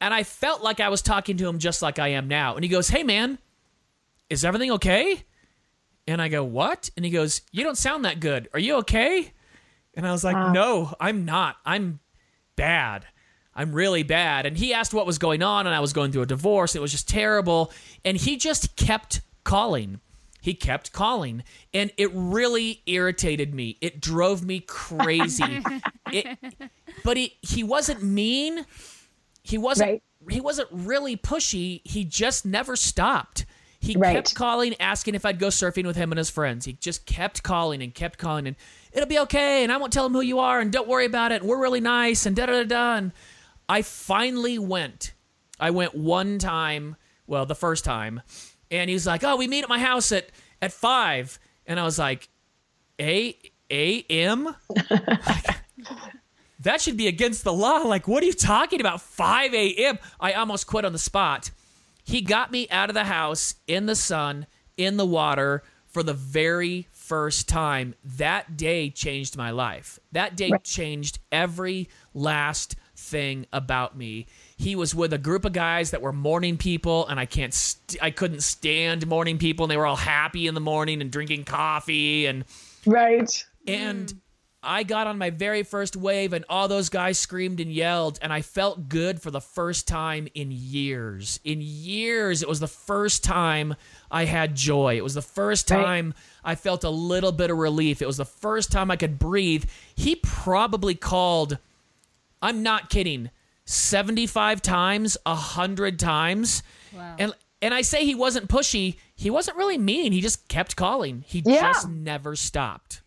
And 0.00 0.14
I 0.14 0.22
felt 0.22 0.62
like 0.62 0.80
I 0.80 0.88
was 0.88 1.02
talking 1.02 1.36
to 1.36 1.46
him 1.46 1.58
just 1.58 1.82
like 1.82 1.98
I 1.98 2.08
am 2.08 2.28
now. 2.28 2.54
And 2.54 2.64
he 2.64 2.70
goes, 2.70 2.88
hey, 2.88 3.02
man, 3.02 3.38
is 4.30 4.44
everything 4.44 4.70
okay? 4.72 5.22
And 6.06 6.22
I 6.22 6.28
go, 6.28 6.44
what? 6.44 6.88
And 6.96 7.04
he 7.04 7.10
goes, 7.10 7.42
you 7.52 7.62
don't 7.62 7.76
sound 7.76 8.04
that 8.04 8.20
good. 8.20 8.48
Are 8.54 8.58
you 8.58 8.76
okay? 8.76 9.32
And 9.94 10.06
I 10.06 10.12
was 10.12 10.24
like, 10.24 10.52
no, 10.52 10.94
I'm 10.98 11.24
not. 11.24 11.56
I'm 11.64 12.00
bad. 12.56 13.06
I'm 13.56 13.72
really 13.72 14.02
bad. 14.02 14.46
And 14.46 14.56
he 14.56 14.74
asked 14.74 14.92
what 14.92 15.06
was 15.06 15.18
going 15.18 15.42
on, 15.42 15.66
and 15.66 15.74
I 15.74 15.80
was 15.80 15.92
going 15.92 16.12
through 16.12 16.22
a 16.22 16.26
divorce. 16.26 16.74
It 16.74 16.82
was 16.82 16.90
just 16.90 17.08
terrible. 17.08 17.72
And 18.04 18.16
he 18.16 18.36
just 18.36 18.76
kept 18.76 19.20
calling. 19.44 20.00
He 20.40 20.54
kept 20.54 20.92
calling. 20.92 21.44
And 21.72 21.90
it 21.96 22.10
really 22.12 22.82
irritated 22.86 23.54
me. 23.54 23.78
It 23.80 24.00
drove 24.00 24.44
me 24.44 24.60
crazy. 24.60 25.62
it, 26.12 26.38
but 27.04 27.16
he, 27.16 27.36
he 27.42 27.62
wasn't 27.62 28.02
mean. 28.02 28.66
He 29.42 29.58
wasn't 29.58 29.90
right. 29.90 30.02
he 30.28 30.40
wasn't 30.40 30.68
really 30.70 31.16
pushy. 31.16 31.80
He 31.84 32.04
just 32.04 32.44
never 32.44 32.76
stopped. 32.76 33.46
He 33.78 33.96
right. 33.96 34.14
kept 34.14 34.34
calling, 34.34 34.74
asking 34.80 35.14
if 35.14 35.26
I'd 35.26 35.38
go 35.38 35.48
surfing 35.48 35.84
with 35.86 35.96
him 35.96 36.10
and 36.10 36.18
his 36.18 36.30
friends. 36.30 36.64
He 36.64 36.72
just 36.72 37.04
kept 37.04 37.42
calling 37.42 37.82
and 37.82 37.94
kept 37.94 38.18
calling 38.18 38.46
and 38.46 38.56
it'll 38.94 39.08
be 39.08 39.18
okay, 39.18 39.62
and 39.62 39.70
I 39.70 39.76
won't 39.76 39.92
tell 39.92 40.06
him 40.06 40.12
who 40.12 40.22
you 40.22 40.38
are, 40.38 40.60
and 40.60 40.72
don't 40.72 40.88
worry 40.88 41.04
about 41.04 41.32
it, 41.32 41.42
and 41.42 41.50
we're 41.50 41.60
really 41.60 41.80
nice, 41.80 42.24
and 42.24 42.34
da 42.34 42.46
da 42.46 42.52
da 42.52 42.64
da. 42.64 42.96
And 42.96 43.12
I 43.68 43.82
finally 43.82 44.58
went. 44.58 45.12
I 45.58 45.70
went 45.70 45.94
one 45.94 46.38
time, 46.38 46.96
well, 47.26 47.46
the 47.46 47.54
first 47.54 47.84
time, 47.84 48.22
and 48.70 48.90
he's 48.90 49.06
like, 49.06 49.24
"Oh, 49.24 49.36
we 49.36 49.48
meet 49.48 49.62
at 49.62 49.68
my 49.68 49.78
house 49.78 50.12
at 50.12 50.30
at 50.60 50.72
five. 50.72 51.38
and 51.66 51.78
I 51.80 51.84
was 51.84 51.98
like, 51.98 52.28
"A 53.00 53.36
A 53.70 54.02
M." 54.02 54.54
that 56.60 56.80
should 56.80 56.96
be 56.96 57.06
against 57.06 57.44
the 57.44 57.52
law. 57.52 57.78
Like, 57.78 58.08
what 58.08 58.22
are 58.22 58.26
you 58.26 58.32
talking 58.32 58.80
about? 58.80 59.00
5 59.00 59.54
a.m. 59.54 59.98
I 60.18 60.32
almost 60.32 60.66
quit 60.66 60.84
on 60.84 60.92
the 60.92 60.98
spot. 60.98 61.50
He 62.02 62.20
got 62.20 62.50
me 62.50 62.68
out 62.70 62.90
of 62.90 62.94
the 62.94 63.04
house 63.04 63.54
in 63.66 63.86
the 63.86 63.96
sun, 63.96 64.46
in 64.76 64.96
the 64.96 65.06
water 65.06 65.62
for 65.86 66.02
the 66.02 66.12
very 66.12 66.88
first 66.90 67.48
time, 67.48 67.94
that 68.02 68.56
day 68.56 68.90
changed 68.90 69.36
my 69.36 69.50
life. 69.50 70.00
That 70.10 70.36
day 70.36 70.50
right. 70.50 70.64
changed 70.64 71.20
every 71.30 71.88
last 72.14 72.74
thing 73.04 73.46
about 73.52 73.96
me. 73.96 74.26
He 74.56 74.74
was 74.74 74.94
with 74.94 75.12
a 75.12 75.18
group 75.18 75.44
of 75.44 75.52
guys 75.52 75.90
that 75.92 76.02
were 76.02 76.12
morning 76.12 76.56
people, 76.56 77.06
and 77.06 77.20
I 77.20 77.26
can't, 77.26 77.54
st- 77.54 78.02
I 78.02 78.10
couldn't 78.10 78.42
stand 78.42 79.06
morning 79.06 79.38
people, 79.38 79.64
and 79.64 79.70
they 79.70 79.76
were 79.76 79.86
all 79.86 79.96
happy 79.96 80.46
in 80.46 80.54
the 80.54 80.60
morning 80.60 81.00
and 81.00 81.10
drinking 81.10 81.44
coffee 81.44 82.26
and 82.26 82.44
right. 82.86 83.44
And 83.66 84.08
mm. 84.08 84.18
I 84.66 84.82
got 84.82 85.06
on 85.06 85.18
my 85.18 85.28
very 85.28 85.62
first 85.62 85.94
wave, 85.94 86.32
and 86.32 86.44
all 86.48 86.68
those 86.68 86.88
guys 86.88 87.18
screamed 87.18 87.60
and 87.60 87.70
yelled, 87.70 88.18
and 88.22 88.32
I 88.32 88.40
felt 88.40 88.88
good 88.88 89.20
for 89.20 89.30
the 89.30 89.40
first 89.40 89.86
time 89.86 90.26
in 90.34 90.50
years. 90.50 91.38
In 91.44 91.58
years, 91.60 92.42
it 92.42 92.48
was 92.48 92.60
the 92.60 92.66
first 92.66 93.22
time 93.22 93.74
I 94.10 94.24
had 94.24 94.54
joy. 94.54 94.96
It 94.96 95.04
was 95.04 95.14
the 95.14 95.22
first 95.22 95.68
time 95.68 96.14
right. 96.44 96.52
I 96.52 96.54
felt 96.54 96.84
a 96.84 96.90
little 96.90 97.32
bit 97.32 97.50
of 97.50 97.58
relief. 97.58 98.00
It 98.00 98.06
was 98.06 98.16
the 98.16 98.24
first 98.24 98.72
time 98.72 98.90
I 98.90 98.96
could 98.96 99.18
breathe. 99.18 99.64
He 99.94 100.16
probably 100.16 100.94
called, 100.94 101.58
I'm 102.44 102.62
not 102.62 102.90
kidding, 102.90 103.30
75 103.64 104.60
times, 104.60 105.16
100 105.24 105.98
times. 105.98 106.62
Wow. 106.94 107.16
And 107.18 107.34
and 107.62 107.72
I 107.72 107.80
say 107.80 108.04
he 108.04 108.14
wasn't 108.14 108.48
pushy. 108.48 108.96
He 109.14 109.30
wasn't 109.30 109.56
really 109.56 109.78
mean. 109.78 110.12
He 110.12 110.20
just 110.20 110.48
kept 110.48 110.76
calling. 110.76 111.24
He 111.26 111.42
yeah. 111.46 111.72
just 111.72 111.88
never 111.88 112.36
stopped. 112.36 113.00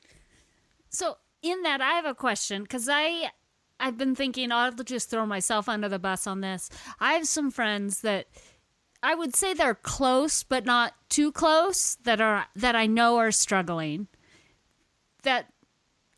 So 0.89 1.17
in 1.43 1.61
that, 1.61 1.79
I 1.79 1.91
have 1.91 2.05
a 2.05 2.15
question 2.15 2.63
because 2.63 2.89
I 2.89 3.29
I've 3.79 3.99
been 3.99 4.15
thinking 4.15 4.51
I'll 4.51 4.71
just 4.71 5.11
throw 5.11 5.27
myself 5.27 5.69
under 5.69 5.87
the 5.87 5.99
bus 5.99 6.25
on 6.25 6.41
this. 6.41 6.71
I 6.99 7.13
have 7.13 7.27
some 7.27 7.51
friends 7.51 8.01
that 8.01 8.25
I 9.03 9.13
would 9.13 9.35
say 9.35 9.53
they're 9.53 9.75
close, 9.75 10.41
but 10.41 10.65
not 10.65 10.93
too 11.09 11.31
close. 11.31 11.95
That 12.03 12.19
are 12.19 12.47
that 12.55 12.75
I 12.75 12.87
know 12.87 13.17
are 13.17 13.31
struggling. 13.31 14.07
That 15.21 15.53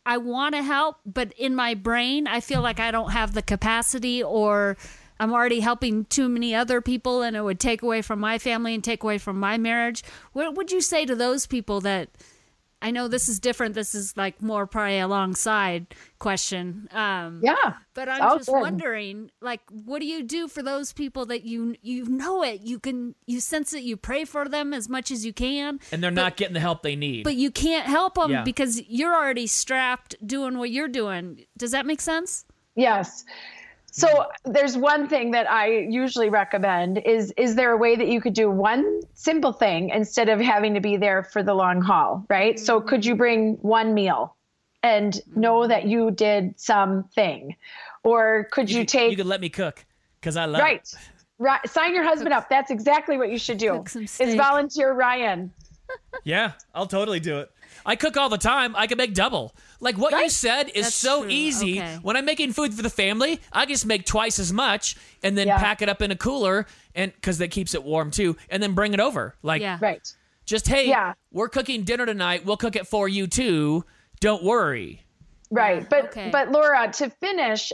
I 0.06 0.18
want 0.18 0.56
to 0.56 0.64
help, 0.64 0.98
but 1.06 1.34
in 1.38 1.56
my 1.56 1.74
brain, 1.76 2.28
I 2.28 2.40
feel 2.40 2.62
like 2.62 2.80
I 2.80 2.92
don't 2.92 3.12
have 3.12 3.34
the 3.34 3.42
capacity 3.42 4.24
or. 4.24 4.78
I'm 5.22 5.34
already 5.34 5.60
helping 5.60 6.06
too 6.06 6.30
many 6.30 6.56
other 6.56 6.80
people, 6.80 7.24
and 7.24 7.36
it 7.36 7.42
would 7.42 7.60
take 7.60 7.82
away 7.82 8.02
from 8.02 8.22
my 8.22 8.40
family 8.40 8.74
and 8.74 8.82
take 8.82 9.04
away 9.04 9.18
from 9.18 9.38
my 9.38 9.58
marriage. 9.58 10.02
What 10.32 10.56
would 10.56 10.72
you 10.72 10.80
say 10.80 11.06
to 11.06 11.14
those 11.14 11.46
people 11.46 11.82
that 11.82 12.08
I 12.82 12.92
know 12.92 13.10
this 13.10 13.28
is 13.28 13.40
different. 13.42 13.76
This 13.76 13.94
is 13.94 14.16
like 14.16 14.42
more 14.42 14.66
probably 14.66 15.00
alongside 15.00 15.88
question. 16.18 16.88
Um, 16.92 17.42
Yeah. 17.44 17.74
but 17.94 18.08
I'm 18.08 18.38
just 18.38 18.48
good. 18.50 18.62
wondering, 18.62 19.32
like, 19.42 19.60
what 19.70 20.00
do 20.00 20.06
you 20.06 20.24
do 20.24 20.48
for 20.48 20.64
those 20.64 20.94
people 20.94 21.26
that 21.26 21.44
you 21.44 21.76
you 21.82 22.06
know 22.06 22.42
it, 22.44 22.62
you 22.62 22.80
can 22.80 23.16
you 23.28 23.42
sense 23.42 23.74
it, 23.74 23.84
you 23.84 23.98
pray 23.98 24.24
for 24.24 24.48
them 24.48 24.74
as 24.74 24.88
much 24.88 25.12
as 25.12 25.26
you 25.26 25.34
can, 25.34 25.80
And 25.92 26.02
they're 26.02 26.10
not 26.10 26.38
getting 26.38 26.54
the 26.54 26.60
help 26.62 26.82
they 26.84 26.96
need. 26.96 27.24
but 27.26 27.36
you 27.36 27.52
can't 27.52 27.86
help 27.86 28.16
them 28.16 28.32
Yeah. 28.32 28.44
because 28.44 28.82
you're 28.88 29.14
already 29.14 29.48
strapped 29.48 30.16
doing 30.26 30.58
what 30.58 30.72
you're 30.72 30.88
doing. 30.88 31.46
Does 31.58 31.72
that 31.72 31.86
make 31.86 32.00
sense? 32.00 32.46
Yes. 32.76 33.26
So 34.00 34.28
there's 34.46 34.78
one 34.78 35.08
thing 35.10 35.32
that 35.32 35.50
I 35.50 35.68
usually 35.90 36.30
recommend 36.30 37.00
is 37.00 37.34
is 37.38 37.56
there 37.56 37.72
a 37.72 37.78
way 37.78 37.96
that 37.96 38.08
you 38.08 38.22
could 38.22 38.34
do 38.34 38.50
one 38.50 39.02
simple 39.14 39.52
thing 39.52 39.90
instead 39.90 40.30
of 40.30 40.40
having 40.40 40.74
to 40.76 40.80
be 40.80 40.98
there 40.98 41.24
for 41.24 41.44
the 41.44 41.54
long 41.54 41.82
haul, 41.82 42.26
right? 42.30 42.58
So 42.60 42.80
mm-hmm. 42.80 42.88
could 42.88 43.06
you 43.06 43.16
bring 43.16 43.56
one 43.62 43.94
meal 43.94 44.36
and 44.84 45.14
mm-hmm. 45.14 45.40
know 45.40 45.68
that 45.68 45.86
you 45.86 46.12
did 46.12 46.60
something? 46.60 47.56
Or 48.04 48.48
could 48.52 48.72
you, 48.72 48.82
could- 48.82 48.88
take 48.88 49.12
You 49.12 49.18
could 49.18 49.26
let 49.26 49.42
me 49.42 49.50
cook 49.50 49.86
because 50.22 50.38
I 50.38 50.46
love 50.46 50.62
right 50.62 50.82
it. 50.82 50.96
right 51.38 51.70
sign 51.70 51.94
your 51.94 52.06
husband 52.06 52.34
up. 52.34 52.50
That's 52.50 52.72
exactly 52.72 53.18
what 53.18 53.30
you 53.30 53.38
should 53.38 53.58
do. 53.58 53.84
Is 53.96 54.36
volunteer 54.36 54.94
Ryan. 54.94 55.52
Yeah, 56.24 56.52
I'll 56.76 56.86
totally 56.86 57.20
do 57.20 57.40
it. 57.40 57.52
I 57.86 57.96
cook 57.96 58.18
all 58.18 58.30
the 58.30 58.38
time. 58.38 58.76
I 58.76 58.88
can 58.88 58.98
make 58.98 59.14
double. 59.14 59.56
Like 59.80 59.98
what 59.98 60.12
you 60.14 60.30
said 60.30 60.70
is 60.76 60.86
That's 60.86 60.96
so 60.96 61.22
true. 61.22 61.30
easy. 61.32 61.80
Okay. 61.80 61.98
When 62.02 62.16
I'm 62.18 62.26
making 62.26 62.54
food 62.54 62.74
for 62.74 62.82
the 62.82 62.90
family, 62.90 63.40
I 63.52 63.66
just 63.66 63.86
make 63.86 64.06
twice 64.06 64.40
as 64.40 64.52
much 64.54 64.96
and 65.24 65.38
then 65.38 65.48
Yeah. 65.48 65.58
pack 65.60 65.82
it 65.82 65.90
up 65.90 66.02
in 66.02 66.12
a 66.12 66.16
cooler 66.16 66.66
and 66.96 67.14
because 67.14 67.38
that 67.38 67.50
keeps 67.52 67.74
it 67.74 67.84
warm 67.84 68.12
too, 68.12 68.36
and 68.50 68.62
then 68.62 68.74
bring 68.74 68.94
it 68.94 69.00
over. 69.00 69.36
Like 69.44 69.62
Yeah. 69.62 69.78
Right. 69.82 70.02
just 70.46 70.68
hey, 70.68 70.88
Yeah. 70.88 71.14
we're 71.32 71.50
cooking 71.50 71.84
dinner 71.84 72.06
tonight. 72.06 72.46
We'll 72.46 72.58
cook 72.58 72.76
it 72.76 72.88
for 72.88 73.08
you 73.08 73.28
too. 73.28 73.86
Don't 74.20 74.44
worry. 74.44 75.04
Right. 75.52 75.88
But 75.90 76.06
okay. 76.06 76.30
but 76.32 76.52
Laura, 76.52 76.92
to 76.94 77.10
finish, 77.10 77.72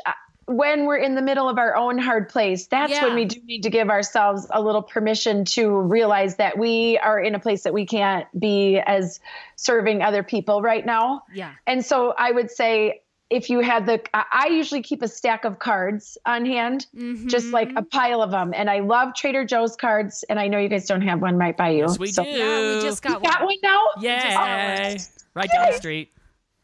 when 0.47 0.85
we're 0.85 0.97
in 0.97 1.15
the 1.15 1.21
middle 1.21 1.49
of 1.49 1.57
our 1.57 1.75
own 1.75 1.97
hard 1.97 2.29
place, 2.29 2.67
that's 2.67 2.91
Yeah. 2.91 3.05
when 3.05 3.15
we 3.15 3.25
do 3.25 3.39
need 3.45 3.63
to 3.63 3.69
give 3.69 3.89
ourselves 3.89 4.45
a 4.51 4.61
little 4.61 4.83
permission 4.83 5.43
to 5.45 5.69
realize 5.69 6.35
that 6.35 6.57
we 6.57 6.97
are 6.99 7.19
in 7.19 7.33
a 7.35 7.39
place 7.39 7.63
that 7.63 7.73
we 7.73 7.85
can't 7.85 8.27
be 8.39 8.79
as 8.79 9.19
serving 9.55 10.01
other 10.03 10.21
people 10.23 10.61
right 10.61 10.85
now. 10.85 11.23
Yeah. 11.33 11.51
And 11.65 11.83
so 11.83 12.13
I 12.17 12.31
would 12.31 12.51
say 12.51 13.01
if 13.31 13.49
you 13.49 13.61
had 13.61 13.87
the 13.87 13.99
I 14.13 14.23
I 14.31 14.47
usually 14.49 14.83
keep 14.83 15.01
a 15.01 15.07
stack 15.07 15.45
of 15.45 15.57
cards 15.57 16.15
on 16.27 16.45
hand, 16.45 16.85
just 17.25 17.47
like 17.47 17.69
Mm-hmm. 17.69 17.77
a 17.77 17.81
pile 17.81 18.21
of 18.21 18.29
them. 18.29 18.53
And 18.55 18.69
I 18.69 18.81
love 18.81 19.15
Trader 19.15 19.45
Joe's 19.45 19.75
cards 19.75 20.23
and 20.29 20.39
I 20.39 20.47
know 20.47 20.59
you 20.59 20.69
guys 20.69 20.85
don't 20.85 21.01
have 21.01 21.21
one 21.23 21.35
right 21.37 21.57
by 21.57 21.69
you. 21.69 21.79
Yes, 21.87 21.97
we 21.97 22.07
so 22.11 22.23
do. 22.23 22.29
Yeah, 22.29 22.75
we 22.75 22.81
just 22.83 23.01
got 23.01 23.23
You 23.23 23.27
got 23.31 23.39
one. 23.39 23.47
one 23.47 23.57
now? 23.63 23.81
Yeah. 23.99 24.95
Right 25.33 25.49
down 25.51 25.71
the 25.71 25.77
street. 25.77 26.11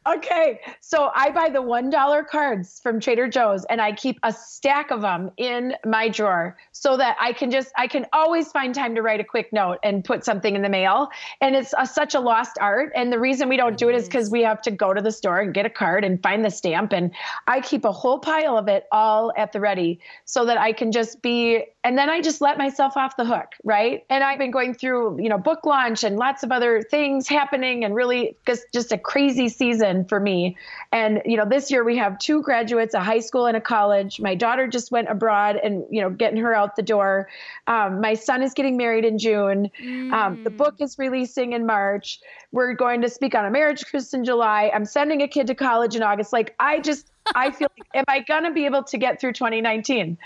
Okay, 0.08 0.60
so 0.80 1.12
I 1.14 1.30
buy 1.30 1.50
the 1.50 1.62
one 1.62 1.92
dollar 1.92 2.24
cards 2.24 2.80
from 2.82 3.00
Trader 3.00 3.28
Joe's, 3.28 3.66
and 3.66 3.80
I 3.80 3.92
keep 3.92 4.18
a 4.24 4.34
stack 4.34 4.90
of 4.90 5.02
them 5.02 5.30
in 5.38 5.76
my 5.86 6.10
drawer 6.10 6.58
so 6.72 6.98
that 6.98 7.18
I 7.20 7.34
can 7.34 7.52
just 7.52 7.72
I 7.78 7.86
can 7.86 8.08
always 8.12 8.52
find 8.52 8.74
time 8.74 8.96
to 8.96 9.04
write 9.04 9.20
a 9.20 9.24
quick 9.24 9.54
note 9.54 9.78
and 9.84 10.04
put 10.04 10.26
something 10.26 10.56
in 10.56 10.64
the 10.64 10.70
mail. 10.70 11.10
And 11.40 11.56
it's 11.56 11.76
a, 11.78 11.86
such 11.86 12.16
a 12.16 12.20
lost 12.20 12.58
art. 12.60 12.92
And 12.96 13.14
the 13.14 13.20
reason 13.20 13.48
we 13.48 13.58
don't 13.58 13.78
do 13.78 13.90
it 13.90 13.96
is 13.96 14.06
because 14.06 14.32
we 14.32 14.42
have 14.42 14.60
to 14.64 14.72
go 14.72 14.92
to 14.92 15.04
the 15.04 15.12
store 15.12 15.38
and 15.38 15.54
get 15.54 15.68
a 15.68 15.70
card 15.70 16.04
and 16.04 16.22
find 16.24 16.44
the 16.44 16.50
stamp. 16.50 16.94
And 16.94 17.12
I 17.46 17.62
keep 17.62 17.86
a 17.86 17.92
whole 17.92 18.18
pile 18.18 18.58
of 18.58 18.68
it 18.68 18.88
all 18.92 19.32
at 19.38 19.52
the 19.52 19.60
ready 19.60 20.00
so 20.26 20.46
that 20.46 20.58
I 20.58 20.74
can 20.74 20.92
just 20.92 21.22
be. 21.22 21.64
And 21.84 21.96
then 21.96 22.10
I 22.10 22.22
just 22.22 22.42
let 22.42 22.58
myself 22.58 22.98
off 22.98 23.18
the 23.18 23.26
hook, 23.26 23.50
right? 23.64 24.04
And 24.10 24.24
I've 24.24 24.40
been 24.40 24.52
going 24.52 24.74
through, 24.74 25.22
you 25.22 25.30
know, 25.30 25.38
book 25.38 25.64
launch 25.64 26.04
and 26.04 26.18
lots 26.18 26.42
of 26.42 26.52
other 26.52 26.82
things 26.82 27.28
happening, 27.28 27.86
and 27.86 27.94
really 27.94 28.36
just 28.48 28.66
just 28.74 28.92
a 28.92 28.98
crazy 28.98 29.48
season 29.48 29.91
for 30.06 30.20
me. 30.20 30.58
And 30.92 31.22
you 31.26 31.38
know, 31.38 31.46
this 31.46 31.72
year 31.72 31.84
we 31.84 31.98
have 31.98 32.18
two 32.20 32.42
graduates, 32.42 32.94
a 32.94 33.00
high 33.00 33.20
school 33.20 33.46
and 33.46 33.56
a 33.56 33.62
college. 33.62 34.20
My 34.20 34.36
daughter 34.36 34.68
just 34.68 34.92
went 34.92 35.10
abroad, 35.10 35.58
and 35.64 35.84
you 35.90 36.02
know, 36.02 36.10
getting 36.10 36.40
her 36.40 36.54
out 36.54 36.76
the 36.76 36.82
door. 36.82 37.30
Um, 37.68 38.02
my 38.02 38.14
son 38.14 38.42
is 38.42 38.54
getting 38.54 38.78
married 38.78 39.06
in 39.06 39.18
June. 39.18 39.70
Um, 40.14 40.44
the 40.44 40.50
book 40.50 40.76
is 40.80 40.98
releasing 40.98 41.54
in 41.54 41.66
March. 41.66 42.20
We're 42.52 42.74
going 42.74 43.02
to 43.02 43.10
speak 43.10 43.36
on 43.36 43.46
a 43.46 43.52
marriage 43.52 43.86
cruise 43.86 44.14
in 44.14 44.24
July. 44.26 44.72
I'm 44.74 44.86
sending 44.86 45.22
a 45.22 45.28
kid 45.28 45.48
to 45.48 45.56
college 45.56 45.96
in 45.96 46.04
August. 46.04 46.34
Like 46.34 46.56
I 46.60 46.80
just, 46.80 47.12
I 47.36 47.52
feel 47.52 47.70
like, 47.78 47.88
am 47.94 48.06
I 48.08 48.20
gonna 48.22 48.52
be 48.52 48.66
able 48.66 48.84
to 48.84 48.98
get 48.98 49.20
through 49.20 49.34
2019? 49.34 50.18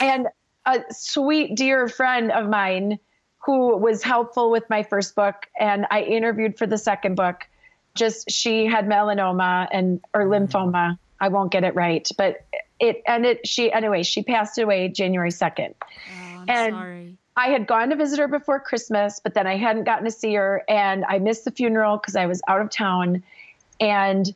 And 0.00 0.28
a 0.66 0.80
sweet, 0.90 1.56
dear 1.56 1.88
friend 1.88 2.30
of 2.30 2.48
mine 2.48 2.98
who 3.44 3.76
was 3.76 4.02
helpful 4.02 4.50
with 4.50 4.68
my 4.70 4.82
first 4.82 5.14
book, 5.14 5.46
and 5.58 5.86
I 5.90 6.02
interviewed 6.02 6.56
for 6.56 6.66
the 6.66 6.78
second 6.78 7.14
book. 7.14 7.46
Just 7.94 8.30
she 8.30 8.66
had 8.66 8.86
melanoma 8.86 9.68
and 9.72 10.00
or 10.12 10.24
mm-hmm. 10.24 10.44
lymphoma. 10.44 10.98
I 11.20 11.28
won't 11.28 11.52
get 11.52 11.64
it 11.64 11.74
right, 11.74 12.08
but 12.18 12.44
it 12.80 13.02
and 13.06 13.24
it 13.24 13.46
she 13.46 13.72
anyway 13.72 14.02
she 14.02 14.22
passed 14.22 14.58
away 14.58 14.88
January 14.88 15.30
second. 15.30 15.74
Oh, 15.80 15.90
I'm 16.40 16.48
And- 16.48 16.74
sorry. 16.74 17.18
I 17.36 17.48
had 17.48 17.66
gone 17.66 17.90
to 17.90 17.96
visit 17.96 18.20
her 18.20 18.28
before 18.28 18.60
Christmas, 18.60 19.18
but 19.18 19.34
then 19.34 19.46
I 19.46 19.56
hadn't 19.56 19.84
gotten 19.84 20.04
to 20.04 20.10
see 20.10 20.34
her, 20.34 20.62
and 20.68 21.04
I 21.08 21.18
missed 21.18 21.44
the 21.44 21.50
funeral 21.50 21.96
because 21.96 22.14
I 22.14 22.26
was 22.26 22.40
out 22.46 22.60
of 22.60 22.70
town. 22.70 23.24
And 23.80 24.32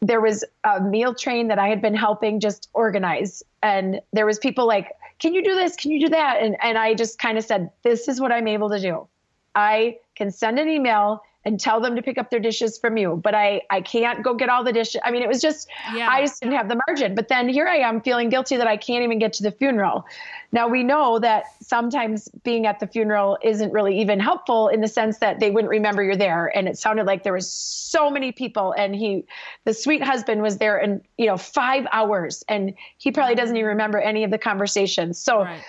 there 0.00 0.20
was 0.20 0.44
a 0.64 0.80
meal 0.80 1.14
train 1.14 1.48
that 1.48 1.58
I 1.58 1.68
had 1.68 1.80
been 1.80 1.94
helping 1.94 2.40
just 2.40 2.68
organize, 2.74 3.42
and 3.62 4.00
there 4.12 4.26
was 4.26 4.38
people 4.38 4.66
like, 4.66 4.92
"Can 5.18 5.32
you 5.32 5.42
do 5.42 5.54
this? 5.54 5.76
Can 5.76 5.90
you 5.90 6.00
do 6.00 6.10
that?" 6.10 6.42
And 6.42 6.56
and 6.62 6.76
I 6.76 6.92
just 6.92 7.18
kind 7.18 7.38
of 7.38 7.44
said, 7.44 7.70
"This 7.82 8.06
is 8.06 8.20
what 8.20 8.32
I'm 8.32 8.48
able 8.48 8.68
to 8.68 8.80
do. 8.80 9.06
I 9.54 9.96
can 10.14 10.30
send 10.30 10.58
an 10.58 10.68
email." 10.68 11.22
And 11.46 11.58
tell 11.58 11.80
them 11.80 11.96
to 11.96 12.02
pick 12.02 12.18
up 12.18 12.30
their 12.30 12.40
dishes 12.40 12.76
from 12.76 12.96
you, 12.96 13.20
but 13.22 13.34
I 13.34 13.62
I 13.70 13.80
can't 13.80 14.22
go 14.22 14.34
get 14.34 14.48
all 14.48 14.64
the 14.64 14.72
dishes. 14.72 15.00
I 15.04 15.10
mean, 15.12 15.22
it 15.22 15.28
was 15.28 15.40
just 15.40 15.68
Yeah. 15.94 16.08
I 16.10 16.20
just 16.20 16.42
didn't 16.42 16.56
have 16.56 16.68
the 16.68 16.78
margin. 16.86 17.14
But 17.14 17.28
then 17.28 17.48
here 17.48 17.66
I 17.68 17.76
am 17.76 18.00
feeling 18.00 18.28
guilty 18.28 18.56
that 18.56 18.66
I 18.66 18.76
can't 18.76 19.04
even 19.04 19.18
get 19.18 19.32
to 19.34 19.44
the 19.44 19.52
funeral. 19.52 20.04
Now 20.52 20.68
we 20.68 20.82
know 20.82 21.18
that 21.20 21.44
sometimes 21.60 22.28
being 22.42 22.66
at 22.66 22.80
the 22.80 22.86
funeral 22.86 23.38
isn't 23.42 23.72
really 23.72 23.98
even 24.00 24.18
helpful 24.18 24.68
in 24.68 24.80
the 24.80 24.88
sense 24.88 25.18
that 25.18 25.40
they 25.40 25.50
wouldn't 25.50 25.70
remember 25.70 26.02
you're 26.02 26.16
there. 26.16 26.50
And 26.56 26.68
it 26.68 26.78
sounded 26.78 27.06
like 27.06 27.22
there 27.22 27.32
was 27.32 27.50
so 27.50 28.10
many 28.10 28.32
people 28.32 28.72
and 28.76 28.94
he 28.94 29.24
the 29.64 29.74
sweet 29.74 30.02
husband 30.02 30.42
was 30.42 30.58
there 30.58 30.78
in, 30.78 31.00
you 31.16 31.26
know, 31.26 31.36
five 31.36 31.86
hours 31.92 32.44
and 32.48 32.74
he 32.98 33.12
probably 33.12 33.34
mm-hmm. 33.34 33.40
doesn't 33.40 33.56
even 33.56 33.68
remember 33.68 33.98
any 33.98 34.24
of 34.24 34.30
the 34.30 34.38
conversations. 34.38 35.18
So 35.18 35.44
Right. 35.44 35.62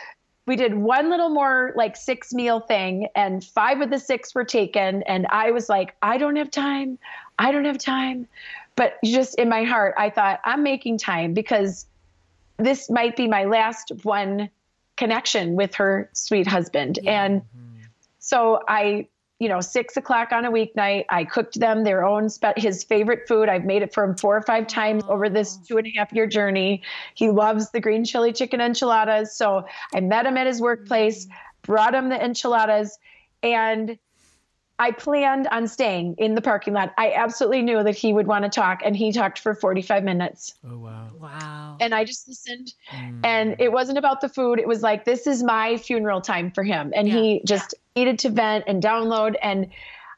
We 0.47 0.55
did 0.55 0.73
one 0.73 1.09
little 1.09 1.29
more 1.29 1.73
like 1.75 1.95
six 1.95 2.33
meal 2.33 2.61
thing 2.61 3.09
and 3.15 3.43
five 3.43 3.81
of 3.81 3.91
the 3.91 3.99
six 3.99 4.33
were 4.33 4.45
taken 4.45 5.03
and 5.03 5.27
i 5.29 5.51
was 5.51 5.69
like 5.69 5.95
i 6.01 6.17
don't 6.17 6.37
have 6.37 6.49
time. 6.49 6.97
I 7.37 7.51
don't 7.51 7.65
have 7.65 7.77
time. 7.77 8.27
But 8.75 8.97
just 9.05 9.35
in 9.35 9.49
my 9.49 9.63
heart 9.63 9.93
i 9.97 10.09
thought 10.09 10.39
i'm 10.45 10.63
making 10.63 10.97
time 10.97 11.33
because 11.33 11.85
this 12.57 12.89
might 12.89 13.15
be 13.15 13.27
my 13.27 13.43
last 13.45 13.91
one 14.03 14.49
connection 14.95 15.55
with 15.55 15.75
her 15.75 16.09
sweet 16.13 16.47
husband. 16.47 16.97
Yeah. 17.03 17.25
and 17.25 17.41
so 18.19 18.61
i 18.67 19.07
you 19.39 19.49
know 19.49 19.61
six 19.61 19.97
o'clock 19.97 20.31
on 20.31 20.45
a 20.45 20.51
weeknight. 20.51 21.05
I 21.09 21.23
cooked 21.23 21.59
them 21.59 21.83
their 21.83 22.05
own 22.05 22.29
spe- 22.29 22.57
his 22.57 22.83
favorite 22.83 23.27
food. 23.27 23.49
I've 23.49 23.65
made 23.65 23.81
it 23.81 23.93
for 23.93 24.03
him 24.03 24.15
four 24.15 24.35
or 24.35 24.41
five 24.41 24.67
times 24.67 25.03
over 25.07 25.29
this 25.29 25.57
oh. 25.59 25.65
two 25.67 25.77
and 25.77 25.87
a 25.87 25.93
half 25.97 26.11
year 26.13 26.27
journey. 26.27 26.81
He 27.13 27.29
loves 27.29 27.69
the 27.71 27.79
green 27.79 28.05
chili 28.05 28.33
chicken 28.33 28.61
enchiladas. 28.61 29.35
So 29.35 29.65
i 29.93 29.99
met 29.99 30.25
him 30.25 30.37
at 30.37 30.47
his 30.47 30.61
workplace 30.61 31.27
brought 31.67 31.93
him 31.93 32.09
the 32.09 32.23
enchiladas 32.23 32.97
and 33.43 33.99
I 34.79 34.91
planned 34.91 35.47
on 35.47 35.67
staying 35.67 36.15
in 36.19 36.35
the 36.35 36.41
parking 36.41 36.73
lot. 36.73 36.93
I 36.97 37.11
absolutely 37.13 37.63
knew 37.63 37.81
that 37.83 37.95
he 37.95 38.13
would 38.13 38.27
want 38.27 38.43
to 38.43 38.49
talk, 38.49 38.81
and 38.85 38.95
he 38.95 39.11
talked 39.11 39.39
for 39.39 39.55
45 39.55 40.03
minutes. 40.03 40.53
Oh 40.63 40.77
wow. 40.77 41.07
Wow. 41.19 41.77
And 41.79 41.95
I 41.95 42.03
just 42.05 42.27
listened, 42.27 42.73
hmm. 42.89 43.21
and 43.23 43.55
it 43.59 43.71
wasn't 43.71 43.97
about 43.97 44.21
the 44.21 44.29
food. 44.29 44.59
It 44.59 44.67
was 44.67 44.83
like, 44.83 45.03
this 45.05 45.25
is 45.25 45.43
my 45.43 45.77
funeral 45.77 46.21
time 46.21 46.51
for 46.51 46.63
him. 46.63 46.91
And 46.95 47.07
he 47.07 47.41
just 47.45 47.73
needed 47.95 48.19
to 48.19 48.29
vent 48.29 48.65
and 48.67 48.81
download. 48.81 49.35
And 49.41 49.67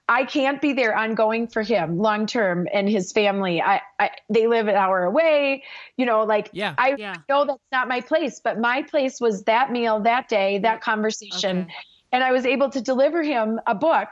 I 0.10 0.26
can't 0.26 0.60
be 0.60 0.74
there 0.74 0.97
ongoing 0.97 1.47
for 1.47 1.62
him 1.62 1.99
long 1.99 2.26
term 2.26 2.68
and 2.74 2.89
his 2.89 3.12
family. 3.12 3.62
I, 3.62 3.82
I 3.99 4.10
they 4.30 4.47
live 4.47 4.68
an 4.68 4.76
hour 4.76 5.03
away, 5.03 5.64
you 5.97 6.05
know, 6.05 6.24
like 6.24 6.49
Yeah. 6.51 6.74
I 6.78 6.95
Yeah. 6.97 7.16
know 7.30 7.45
that's 7.45 7.62
not 7.72 7.88
my 7.88 8.01
place, 8.01 8.41
but 8.43 8.60
my 8.60 8.82
place 8.82 9.22
was 9.22 9.43
that 9.43 9.72
meal, 9.72 9.99
that 10.01 10.28
day, 10.28 10.57
that 10.60 10.82
conversation. 10.82 11.62
Okay. 11.62 11.74
And 12.12 12.24
I 12.24 12.32
was 12.32 12.45
able 12.45 12.70
to 12.72 12.82
deliver 12.82 13.22
him 13.22 13.62
a 13.68 13.76
book 13.76 14.10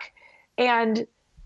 and 0.58 1.06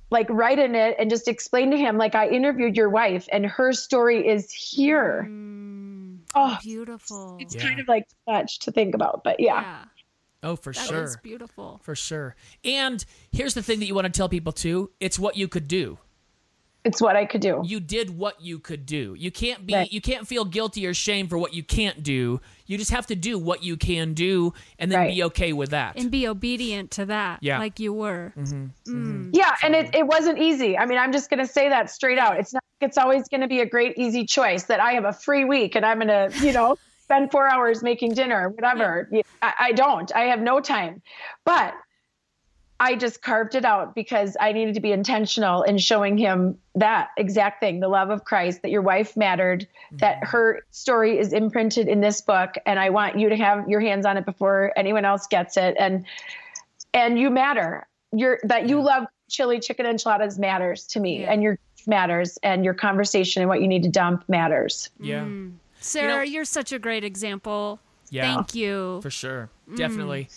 like 0.10 0.28
write 0.30 0.60
in 0.60 0.76
it 0.76 0.96
and 1.00 1.10
just 1.10 1.28
explain 1.28 1.72
to 1.72 1.78
him 1.78 1.98
like 1.98 2.16
I 2.16 2.28
interviewed 2.28 2.76
your 2.76 2.90
wife 2.90 3.28
and 3.32 3.46
her 3.46 3.72
story 3.74 4.28
is 4.28 4.52
here. 4.52 5.26
Mm, 5.30 6.18
Oh, 6.36 6.58
beautiful. 6.62 7.38
it's 7.40 7.56
Yeah. 7.56 7.62
kind 7.62 7.80
of 7.80 7.88
like 7.88 8.06
much 8.28 8.60
to 8.60 8.72
think 8.72 8.94
about, 8.96 9.24
but 9.24 9.40
yeah. 9.40 9.62
yeah, 9.62 9.86
Oh, 10.44 10.56
for 10.56 10.74
that 10.74 10.82
is 10.84 10.88
sure. 10.90 11.20
beautiful. 11.24 11.80
For 11.84 11.96
sure. 11.96 12.36
And 12.66 13.04
here's 13.32 13.54
the 13.54 13.62
thing 13.64 13.80
that 13.80 13.86
you 13.86 13.96
want 13.96 14.06
to 14.06 14.12
tell 14.12 14.28
people 14.30 14.52
too 14.52 14.92
it's 15.00 15.18
what 15.20 15.38
you 15.38 15.48
could 15.48 15.68
do. 15.68 15.98
It's 16.84 17.00
what 17.00 17.16
I 17.16 17.26
could 17.26 17.42
do. 17.42 17.62
You 17.64 17.80
did 17.80 18.18
what 18.18 18.42
you 18.42 18.58
could 18.58 18.86
do. 18.88 19.16
You 19.18 19.30
can't 19.32 19.66
be 19.68 19.74
Right. 19.76 19.92
you 19.92 20.02
can't 20.02 20.28
feel 20.28 20.46
guilty 20.46 20.88
or 20.88 20.94
shame 20.96 21.28
for 21.28 21.38
what 21.38 21.54
you 21.54 21.62
can't 21.62 22.02
do. 22.02 22.42
You 22.66 22.78
just 22.78 22.90
have 22.92 23.06
to 23.08 23.16
do 23.16 23.38
what 23.38 23.64
you 23.64 23.78
can 23.78 24.14
do 24.16 24.54
and 24.80 24.92
then 24.92 25.00
Right. 25.00 25.14
be 25.14 25.24
okay 25.26 25.54
with 25.54 25.70
that. 25.72 25.96
And 25.98 26.10
be 26.10 26.28
obedient 26.28 26.90
to 26.92 27.06
that, 27.06 27.40
Yeah. 27.44 27.60
like 27.60 27.80
you 27.80 27.94
were. 27.94 28.34
Mm-hmm. 28.36 28.64
Mm-hmm. 28.92 29.28
Mm. 29.28 29.30
Yeah, 29.34 29.56
and 29.62 29.76
it, 29.76 29.94
it 29.94 30.08
wasn't 30.08 30.40
easy. 30.40 30.76
I 30.78 30.86
mean, 30.86 30.98
I'm 30.98 31.12
just 31.12 31.30
going 31.30 31.40
to 31.40 31.46
say 31.52 31.70
that 31.70 31.90
straight 31.92 32.18
out. 32.18 32.40
It's 32.40 32.54
not 32.54 32.64
it's 32.80 32.98
always 32.98 33.28
going 33.28 33.42
to 33.42 33.48
be 33.48 33.60
a 33.60 33.66
great 33.68 33.96
easy 33.98 34.26
choice 34.26 34.64
that 34.64 34.80
I 34.80 34.94
have 34.94 35.06
a 35.06 35.14
free 35.14 35.46
week 35.46 35.76
and 35.76 35.86
I'm 35.86 36.00
going 36.00 36.08
to, 36.08 36.32
you 36.44 36.52
know, 36.52 36.78
spend 37.04 37.30
4 37.30 37.48
hours 37.48 37.84
making 37.84 38.14
dinner 38.16 38.48
or 38.48 38.50
whatever. 38.50 39.08
I, 39.44 39.54
I 39.60 39.72
don't. 39.74 40.12
I 40.16 40.22
have 40.22 40.40
no 40.40 40.60
time. 40.62 41.04
But 41.46 41.76
I 42.82 42.96
just 42.96 43.22
carved 43.22 43.54
it 43.54 43.64
out 43.64 43.94
because 43.94 44.36
I 44.40 44.54
needed 44.54 44.74
to 44.74 44.80
be 44.80 44.92
intentional 44.92 45.62
in 45.62 45.78
showing 45.78 46.18
him 46.18 46.58
that 46.74 47.10
exact 47.16 47.60
thing, 47.60 47.80
the 47.80 47.88
love 47.88 48.10
of 48.10 48.24
Christ, 48.24 48.64
that 48.64 48.72
your 48.72 48.82
wife 48.82 49.16
mattered, 49.16 49.68
that 49.92 50.16
mm-hmm. 50.16 50.26
her 50.26 50.64
story 50.72 51.20
is 51.20 51.32
imprinted 51.32 51.88
in 51.88 52.02
this 52.02 52.22
book 52.22 52.56
and 52.66 52.80
I 52.80 52.90
want 52.90 53.20
you 53.20 53.30
to 53.30 53.38
have 53.38 53.70
your 53.70 53.82
hands 53.82 54.04
on 54.04 54.18
it 54.18 54.26
before 54.26 54.74
anyone 54.76 55.06
else 55.06 55.28
gets 55.28 55.58
it 55.58 55.76
and 55.78 56.06
and 56.92 57.20
you 57.20 57.30
matter. 57.30 57.88
Your 58.14 58.40
that 58.44 58.68
you 58.68 58.82
love 58.82 59.06
chili 59.30 59.60
chicken 59.60 59.86
enchiladas 59.86 60.40
matters 60.40 60.88
to 60.88 61.00
me 61.00 61.22
Yeah. 61.22 61.34
and 61.34 61.44
your 61.44 61.60
matters 61.86 62.40
and 62.42 62.66
your 62.66 62.74
conversation 62.74 63.44
and 63.44 63.50
what 63.50 63.62
you 63.62 63.68
need 63.68 63.84
to 63.84 63.90
dump 63.90 64.28
matters. 64.28 64.90
yeah. 65.00 65.24
Mm. 65.24 65.54
Sarah, 65.80 66.26
you 66.26 66.42
are 66.42 66.46
such 66.46 66.72
a 66.72 66.80
great 66.80 67.04
example. 67.04 67.80
Yeah. 68.12 68.36
Thank 68.36 68.54
you. 68.54 69.00
For 69.02 69.10
sure. 69.10 69.50
Mm. 69.72 69.78
Definitely. 69.78 70.28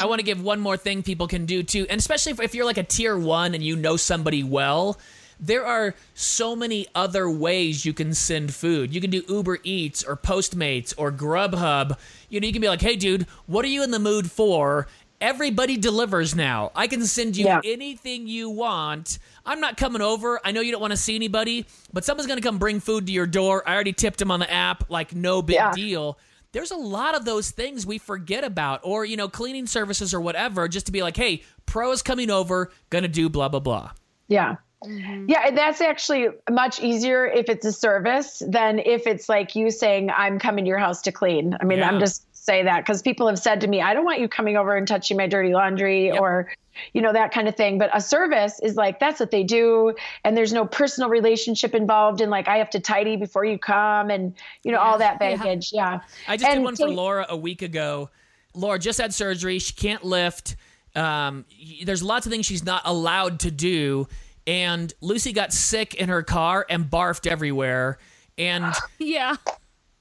I 0.00 0.06
want 0.06 0.20
to 0.20 0.24
give 0.24 0.40
one 0.42 0.60
more 0.60 0.76
thing 0.76 1.02
people 1.02 1.26
can 1.26 1.46
do 1.46 1.62
too. 1.62 1.86
And 1.90 1.98
especially 1.98 2.32
if, 2.32 2.40
if 2.40 2.54
you're 2.54 2.66
like 2.66 2.76
a 2.78 2.82
tier 2.84 3.18
one 3.18 3.54
and 3.54 3.64
you 3.64 3.74
know 3.76 3.96
somebody 3.96 4.44
well, 4.44 4.98
there 5.40 5.64
are 5.66 5.94
so 6.14 6.54
many 6.54 6.86
other 6.94 7.28
ways 7.28 7.84
you 7.84 7.92
can 7.94 8.12
send 8.14 8.54
food. 8.54 8.94
You 8.94 9.00
can 9.00 9.10
do 9.10 9.22
Uber 9.28 9.58
Eats 9.64 10.04
or 10.04 10.16
Postmates 10.16 10.94
or 10.96 11.10
Grubhub. 11.10 11.98
You 12.28 12.40
know, 12.40 12.46
you 12.46 12.52
can 12.52 12.62
be 12.62 12.68
like, 12.68 12.82
hey, 12.82 12.94
dude, 12.94 13.26
what 13.46 13.64
are 13.64 13.68
you 13.68 13.82
in 13.82 13.90
the 13.90 13.98
mood 13.98 14.30
for? 14.30 14.86
Everybody 15.20 15.78
delivers 15.78 16.34
now. 16.34 16.72
I 16.76 16.86
can 16.86 17.06
send 17.06 17.36
you 17.38 17.46
Yeah. 17.46 17.60
anything 17.64 18.26
you 18.26 18.50
want. 18.50 19.18
I'm 19.46 19.60
not 19.60 19.78
coming 19.78 20.02
over. 20.02 20.38
I 20.44 20.52
know 20.52 20.60
you 20.60 20.70
don't 20.72 20.80
want 20.82 20.90
to 20.92 20.96
see 20.98 21.16
anybody, 21.16 21.64
but 21.92 22.04
someone's 22.04 22.26
going 22.26 22.38
to 22.40 22.46
come 22.46 22.58
bring 22.58 22.78
food 22.80 23.06
to 23.06 23.12
your 23.12 23.26
door. 23.26 23.66
I 23.66 23.72
already 23.74 23.94
tipped 23.94 24.18
them 24.18 24.30
on 24.30 24.40
the 24.40 24.50
app. 24.52 24.90
Like, 24.90 25.14
no 25.14 25.40
big 25.40 25.54
Yeah. 25.56 25.72
deal 25.72 26.18
there's 26.54 26.70
a 26.70 26.76
lot 26.76 27.14
of 27.14 27.26
those 27.26 27.50
things 27.50 27.84
we 27.84 27.98
forget 27.98 28.44
about 28.44 28.80
or 28.82 29.04
you 29.04 29.16
know 29.16 29.28
cleaning 29.28 29.66
services 29.66 30.14
or 30.14 30.20
whatever 30.20 30.66
just 30.68 30.86
to 30.86 30.92
be 30.92 31.02
like 31.02 31.16
hey 31.16 31.42
pro 31.66 31.92
is 31.92 32.00
coming 32.00 32.30
over 32.30 32.72
gonna 32.88 33.08
do 33.08 33.28
blah 33.28 33.48
blah 33.50 33.60
blah 33.60 33.90
Yeah. 34.28 34.56
Mm-hmm. 34.84 35.26
Yeah, 35.28 35.46
and 35.46 35.56
that's 35.56 35.80
actually 35.80 36.28
much 36.50 36.78
easier 36.82 37.26
if 37.26 37.48
it's 37.48 37.64
a 37.64 37.72
service 37.72 38.42
than 38.46 38.78
if 38.78 39.06
it's 39.06 39.30
like 39.30 39.54
you 39.54 39.70
saying, 39.70 40.10
I'm 40.14 40.38
coming 40.38 40.66
to 40.66 40.68
your 40.68 40.78
house 40.78 41.00
to 41.02 41.12
clean. 41.12 41.56
I 41.58 41.64
mean, 41.64 41.78
Yeah. 41.78 41.88
I'm 41.88 41.98
just 42.00 42.26
say 42.44 42.62
that 42.62 42.80
because 42.84 43.00
people 43.02 43.26
have 43.26 43.38
said 43.38 43.60
to 43.62 43.66
me, 43.66 43.80
I 43.80 43.94
don't 43.94 44.04
want 44.04 44.20
you 44.20 44.28
coming 44.28 44.56
over 44.56 44.76
and 44.76 44.86
touching 44.86 45.16
my 45.16 45.26
dirty 45.26 45.52
laundry 45.54 46.06
Yep. 46.08 46.20
or, 46.20 46.52
you 46.92 47.00
know, 47.00 47.12
that 47.12 47.32
kind 47.32 47.48
of 47.48 47.56
thing. 47.56 47.78
But 47.78 47.90
a 47.94 48.00
service 48.00 48.60
is 48.62 48.76
like, 48.76 49.00
that's 49.00 49.18
what 49.18 49.30
they 49.30 49.42
do. 49.42 49.94
And 50.24 50.36
there's 50.36 50.52
no 50.52 50.66
personal 50.66 51.08
relationship 51.08 51.74
involved. 51.74 52.20
And 52.20 52.30
like, 52.30 52.46
I 52.48 52.58
have 52.58 52.68
to 52.70 52.80
tidy 52.80 53.16
before 53.16 53.44
you 53.44 53.58
come 53.58 54.10
and, 54.10 54.34
you 54.62 54.72
know, 54.72 54.78
all 54.78 54.98
that 54.98 55.18
baggage. 55.18 55.70
Yeah. 55.72 56.00
i 56.28 56.36
just 56.36 56.50
did 56.52 56.62
one 56.62 56.76
for 56.76 56.86
take- 56.88 56.96
laura 56.96 57.26
a 57.28 57.36
week 57.36 57.62
ago 57.62 58.10
laura 58.54 58.78
just 58.78 59.00
had 59.00 59.12
surgery 59.12 59.58
she 59.58 59.72
can't 59.72 60.04
lift 60.04 60.54
um, 60.94 61.44
there's 61.84 62.02
lots 62.04 62.24
of 62.26 62.30
things 62.30 62.46
she's 62.46 62.64
not 62.64 62.82
allowed 62.84 63.40
to 63.40 63.50
do 63.50 64.06
and 64.46 64.92
lucy 65.00 65.32
got 65.32 65.52
sick 65.52 65.94
in 65.94 66.08
her 66.08 66.22
car 66.22 66.64
and 66.70 66.84
barfed 66.84 67.26
everywhere 67.26 67.98
and 68.38 68.72
Yeah. 68.98 69.34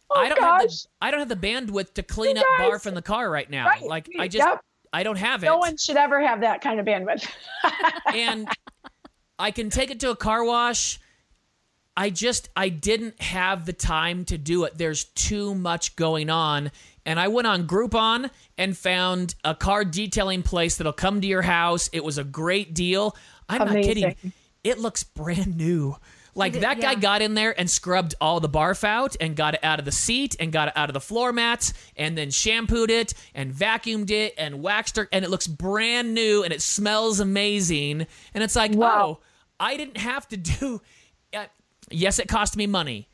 Oh, 0.10 0.20
I 0.20 0.30
don't 0.30 0.42
have 0.42 0.62
the. 0.62 0.86
I 1.02 1.12
don't 1.12 1.20
have 1.20 1.30
the 1.30 1.36
bandwidth 1.36 1.94
to 1.96 2.04
clean 2.04 2.38
up 2.38 2.46
barf 2.60 2.86
in 2.86 2.94
the 2.94 3.02
car 3.02 3.30
right 3.30 3.50
now. 3.50 3.68
Right. 3.68 3.84
Like 3.84 4.10
I 4.20 4.28
just 4.28 4.46
Yep. 4.48 4.62
I 4.92 5.04
don't 5.04 5.18
have 5.18 5.44
it. 5.44 5.48
No 5.48 5.58
one 5.58 5.76
should 5.78 5.98
ever 5.98 6.22
have 6.22 6.42
that 6.42 6.62
kind 6.62 6.80
of 6.80 6.86
bandwidth. 6.86 7.28
and 8.14 8.48
I 9.40 9.50
can 9.52 9.70
take 9.70 9.90
it 9.90 10.00
to 10.02 10.12
a 10.12 10.16
car 10.16 10.44
wash. 10.44 11.00
I 11.98 12.10
just 12.10 12.50
I 12.56 12.70
didn't 12.70 13.22
have 13.22 13.66
the 13.66 13.74
time 13.74 14.26
to 14.26 14.38
do 14.38 14.64
it. 14.66 14.78
There's 14.78 15.06
too 15.06 15.56
much 15.56 15.96
going 15.96 16.30
on. 16.30 16.72
And 17.06 17.20
I 17.20 17.28
went 17.28 17.48
on 17.48 17.68
Groupon 17.68 18.30
and 18.58 18.78
found 18.78 19.36
a 19.44 19.54
car 19.54 19.84
detailing 19.84 20.44
place 20.44 20.78
that'll 20.78 20.94
come 20.94 21.22
to 21.22 21.28
your 21.28 21.42
house. 21.42 21.90
It 21.92 22.04
was 22.04 22.18
a 22.18 22.24
great 22.24 22.74
deal. 22.74 23.16
I'm 23.50 23.60
not 23.60 23.84
kidding. 23.84 24.16
It 24.64 24.80
looks 24.80 25.04
brand 25.04 25.58
new. 25.58 25.98
Like 26.36 26.54
that 26.54 26.80
guy 26.82 26.94
yeah. 26.94 27.00
got 27.00 27.22
in 27.22 27.36
there 27.36 27.58
and 27.60 27.70
scrubbed 27.70 28.16
all 28.20 28.40
the 28.40 28.50
barf 28.50 28.84
out 28.84 29.16
and 29.22 29.36
got 29.36 29.54
it 29.54 29.60
out 29.64 29.78
of 29.78 29.86
the 29.86 29.92
seat 29.92 30.36
and 30.40 30.52
got 30.52 30.68
it 30.70 30.74
out 30.76 30.90
of 30.90 30.94
the 30.96 31.00
floor 31.00 31.32
mats 31.32 31.74
and 31.96 32.18
then 32.18 32.32
shampooed 32.32 32.90
it 32.90 33.14
and 33.36 33.54
vacuumed 33.54 34.10
it 34.10 34.34
and 34.38 34.62
waxed 34.64 34.98
it 34.98 35.08
and 35.12 35.24
it 35.24 35.30
looks 35.30 35.46
brand 35.46 36.16
new 36.16 36.42
and 36.44 36.52
it 36.52 36.62
smells 36.62 37.20
amazing. 37.20 38.08
And 38.34 38.44
it's 38.44 38.56
like, 38.56 38.74
Wow. 38.74 39.20
oh, 39.20 39.24
I 39.60 39.78
didn't 39.78 39.98
have 39.98 40.28
to 40.30 40.38
do. 40.38 40.82
Uh, 41.34 41.46
yes, 41.92 42.18
it 42.18 42.28
cost 42.28 42.58
me 42.58 42.66
money. 42.66 43.08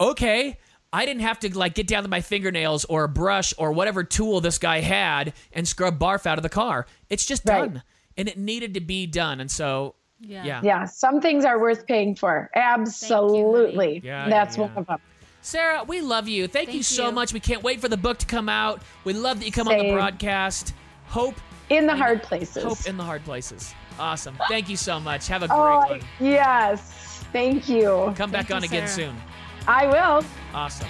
Okay. 0.00 0.56
I 0.92 1.04
didn't 1.04 1.22
have 1.22 1.38
to 1.40 1.58
like 1.58 1.74
get 1.74 1.86
down 1.86 2.02
to 2.04 2.08
my 2.08 2.22
fingernails 2.22 2.86
or 2.86 3.04
a 3.04 3.08
brush 3.08 3.52
or 3.58 3.72
whatever 3.72 4.04
tool 4.04 4.40
this 4.40 4.56
guy 4.58 4.80
had 4.80 5.34
and 5.52 5.68
scrub 5.68 5.98
barf 5.98 6.24
out 6.24 6.38
of 6.38 6.42
the 6.42 6.48
car. 6.48 6.86
It's 7.10 7.26
just 7.26 7.46
Right. 7.46 7.58
done. 7.72 7.82
And 8.16 8.26
it 8.26 8.38
needed 8.38 8.74
to 8.74 8.80
be 8.80 9.06
done. 9.06 9.38
And 9.40 9.50
so 9.50 9.94
Yeah. 10.20 10.44
yeah. 10.44 10.60
yeah. 10.64 10.84
Some 10.84 11.20
things 11.20 11.44
are 11.44 11.60
worth 11.60 11.86
paying 11.86 12.14
for. 12.14 12.50
Absolutely. 12.54 14.00
Yeah, 14.04 14.28
That's 14.28 14.56
yeah, 14.56 14.62
one 14.62 14.72
yeah. 14.74 14.80
of 14.80 14.86
them. 14.86 14.98
Sarah, 15.40 15.84
we 15.84 16.00
love 16.00 16.28
you. 16.28 16.48
Thank, 16.48 16.68
you 16.68 16.74
Thank 16.74 16.84
so 16.84 17.06
you. 17.06 17.12
much. 17.12 17.32
We 17.32 17.40
can't 17.40 17.62
wait 17.62 17.80
for 17.80 17.88
the 17.88 17.96
book 17.96 18.18
to 18.18 18.26
come 18.26 18.48
out. 18.48 18.82
We 19.04 19.12
love 19.12 19.38
that 19.38 19.46
you 19.46 19.52
come 19.52 19.68
on 19.68 19.78
the 19.78 19.92
broadcast. 19.92 20.74
Hope 21.06 21.36
In 21.70 21.86
the 21.86 21.96
hard 21.96 22.22
places. 22.22 22.64
hope 22.64 22.86
in 22.86 22.96
the 22.96 23.04
hard 23.04 23.24
places. 23.24 23.72
Awesome. 23.98 24.36
Thank 24.48 24.68
you 24.68 24.76
so 24.76 25.00
much. 25.00 25.26
Have 25.28 25.42
a 25.42 25.48
oh, 25.50 25.86
great 25.88 26.02
Oh, 26.02 26.04
one. 26.18 26.28
yes. 26.28 27.24
Thank 27.32 27.68
you. 27.68 28.12
Come 28.16 28.30
back 28.30 28.48
you, 28.48 28.54
on 28.56 28.64
again 28.64 28.88
Sarah. 28.88 29.10
soon. 29.10 29.16
I 29.66 29.86
will. 29.86 30.24
Awesome. 30.54 30.88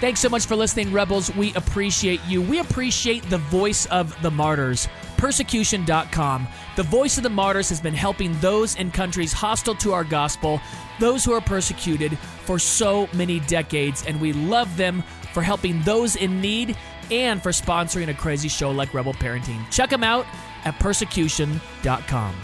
Thanks 0.00 0.20
so 0.20 0.28
much 0.28 0.46
for 0.46 0.56
listening, 0.56 0.92
Rebels. 0.92 1.34
We 1.36 1.52
appreciate 1.54 2.20
you. 2.26 2.40
We 2.40 2.58
appreciate 2.58 3.28
the 3.28 3.38
voice 3.38 3.86
of 3.86 4.20
the 4.22 4.30
martyrs. 4.30 4.88
Persecution.com. 5.20 6.48
The 6.76 6.82
voice 6.82 7.18
of 7.18 7.22
the 7.22 7.28
martyrs 7.28 7.68
has 7.68 7.78
been 7.78 7.92
helping 7.92 8.32
those 8.40 8.76
in 8.76 8.90
countries 8.90 9.34
hostile 9.34 9.74
to 9.74 9.92
our 9.92 10.02
gospel, 10.02 10.62
those 10.98 11.26
who 11.26 11.32
are 11.34 11.42
persecuted, 11.42 12.16
for 12.16 12.58
so 12.58 13.06
many 13.12 13.40
decades, 13.40 14.02
and 14.06 14.18
we 14.18 14.32
love 14.32 14.74
them 14.78 15.04
for 15.34 15.42
helping 15.42 15.82
those 15.82 16.16
in 16.16 16.40
need 16.40 16.74
and 17.10 17.42
for 17.42 17.50
sponsoring 17.50 18.08
a 18.08 18.14
crazy 18.14 18.48
show 18.48 18.70
like 18.70 18.94
Rebel 18.94 19.12
Parenting. 19.12 19.60
Check 19.70 19.90
them 19.90 20.02
out 20.02 20.24
at 20.64 20.78
persecution.com. 20.78 22.34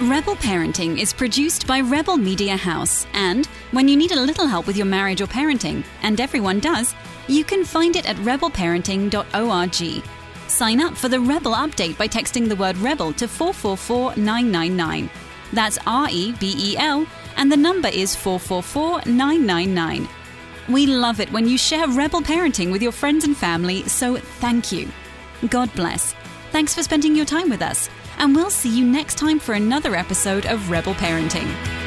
Rebel 0.00 0.34
Parenting 0.34 0.98
is 1.00 1.12
produced 1.12 1.68
by 1.68 1.78
Rebel 1.78 2.16
Media 2.16 2.56
House, 2.56 3.06
and 3.12 3.46
when 3.70 3.86
you 3.86 3.96
need 3.96 4.10
a 4.10 4.20
little 4.20 4.48
help 4.48 4.66
with 4.66 4.76
your 4.76 4.86
marriage 4.86 5.20
or 5.20 5.28
parenting, 5.28 5.84
and 6.02 6.20
everyone 6.20 6.58
does, 6.58 6.92
you 7.28 7.44
can 7.44 7.64
find 7.64 7.96
it 7.96 8.08
at 8.08 8.16
rebelparenting.org. 8.16 10.04
Sign 10.48 10.80
up 10.80 10.96
for 10.96 11.08
the 11.08 11.20
Rebel 11.20 11.52
update 11.52 11.96
by 11.96 12.08
texting 12.08 12.48
the 12.48 12.56
word 12.56 12.76
Rebel 12.78 13.12
to 13.14 13.26
444999. 13.26 15.10
That's 15.52 15.78
R 15.86 16.08
E 16.10 16.32
B 16.32 16.54
E 16.56 16.76
L, 16.76 17.06
and 17.36 17.50
the 17.50 17.56
number 17.56 17.88
is 17.88 18.14
444999. 18.16 20.08
We 20.68 20.86
love 20.86 21.20
it 21.20 21.32
when 21.32 21.48
you 21.48 21.58
share 21.58 21.88
Rebel 21.88 22.20
Parenting 22.20 22.70
with 22.70 22.82
your 22.82 22.92
friends 22.92 23.24
and 23.24 23.36
family, 23.36 23.82
so 23.88 24.16
thank 24.16 24.70
you. 24.72 24.88
God 25.48 25.74
bless. 25.74 26.14
Thanks 26.50 26.74
for 26.74 26.82
spending 26.82 27.16
your 27.16 27.26
time 27.26 27.50
with 27.50 27.62
us, 27.62 27.88
and 28.18 28.34
we'll 28.34 28.50
see 28.50 28.70
you 28.70 28.84
next 28.84 29.16
time 29.16 29.38
for 29.38 29.54
another 29.54 29.96
episode 29.96 30.46
of 30.46 30.70
Rebel 30.70 30.94
Parenting. 30.94 31.81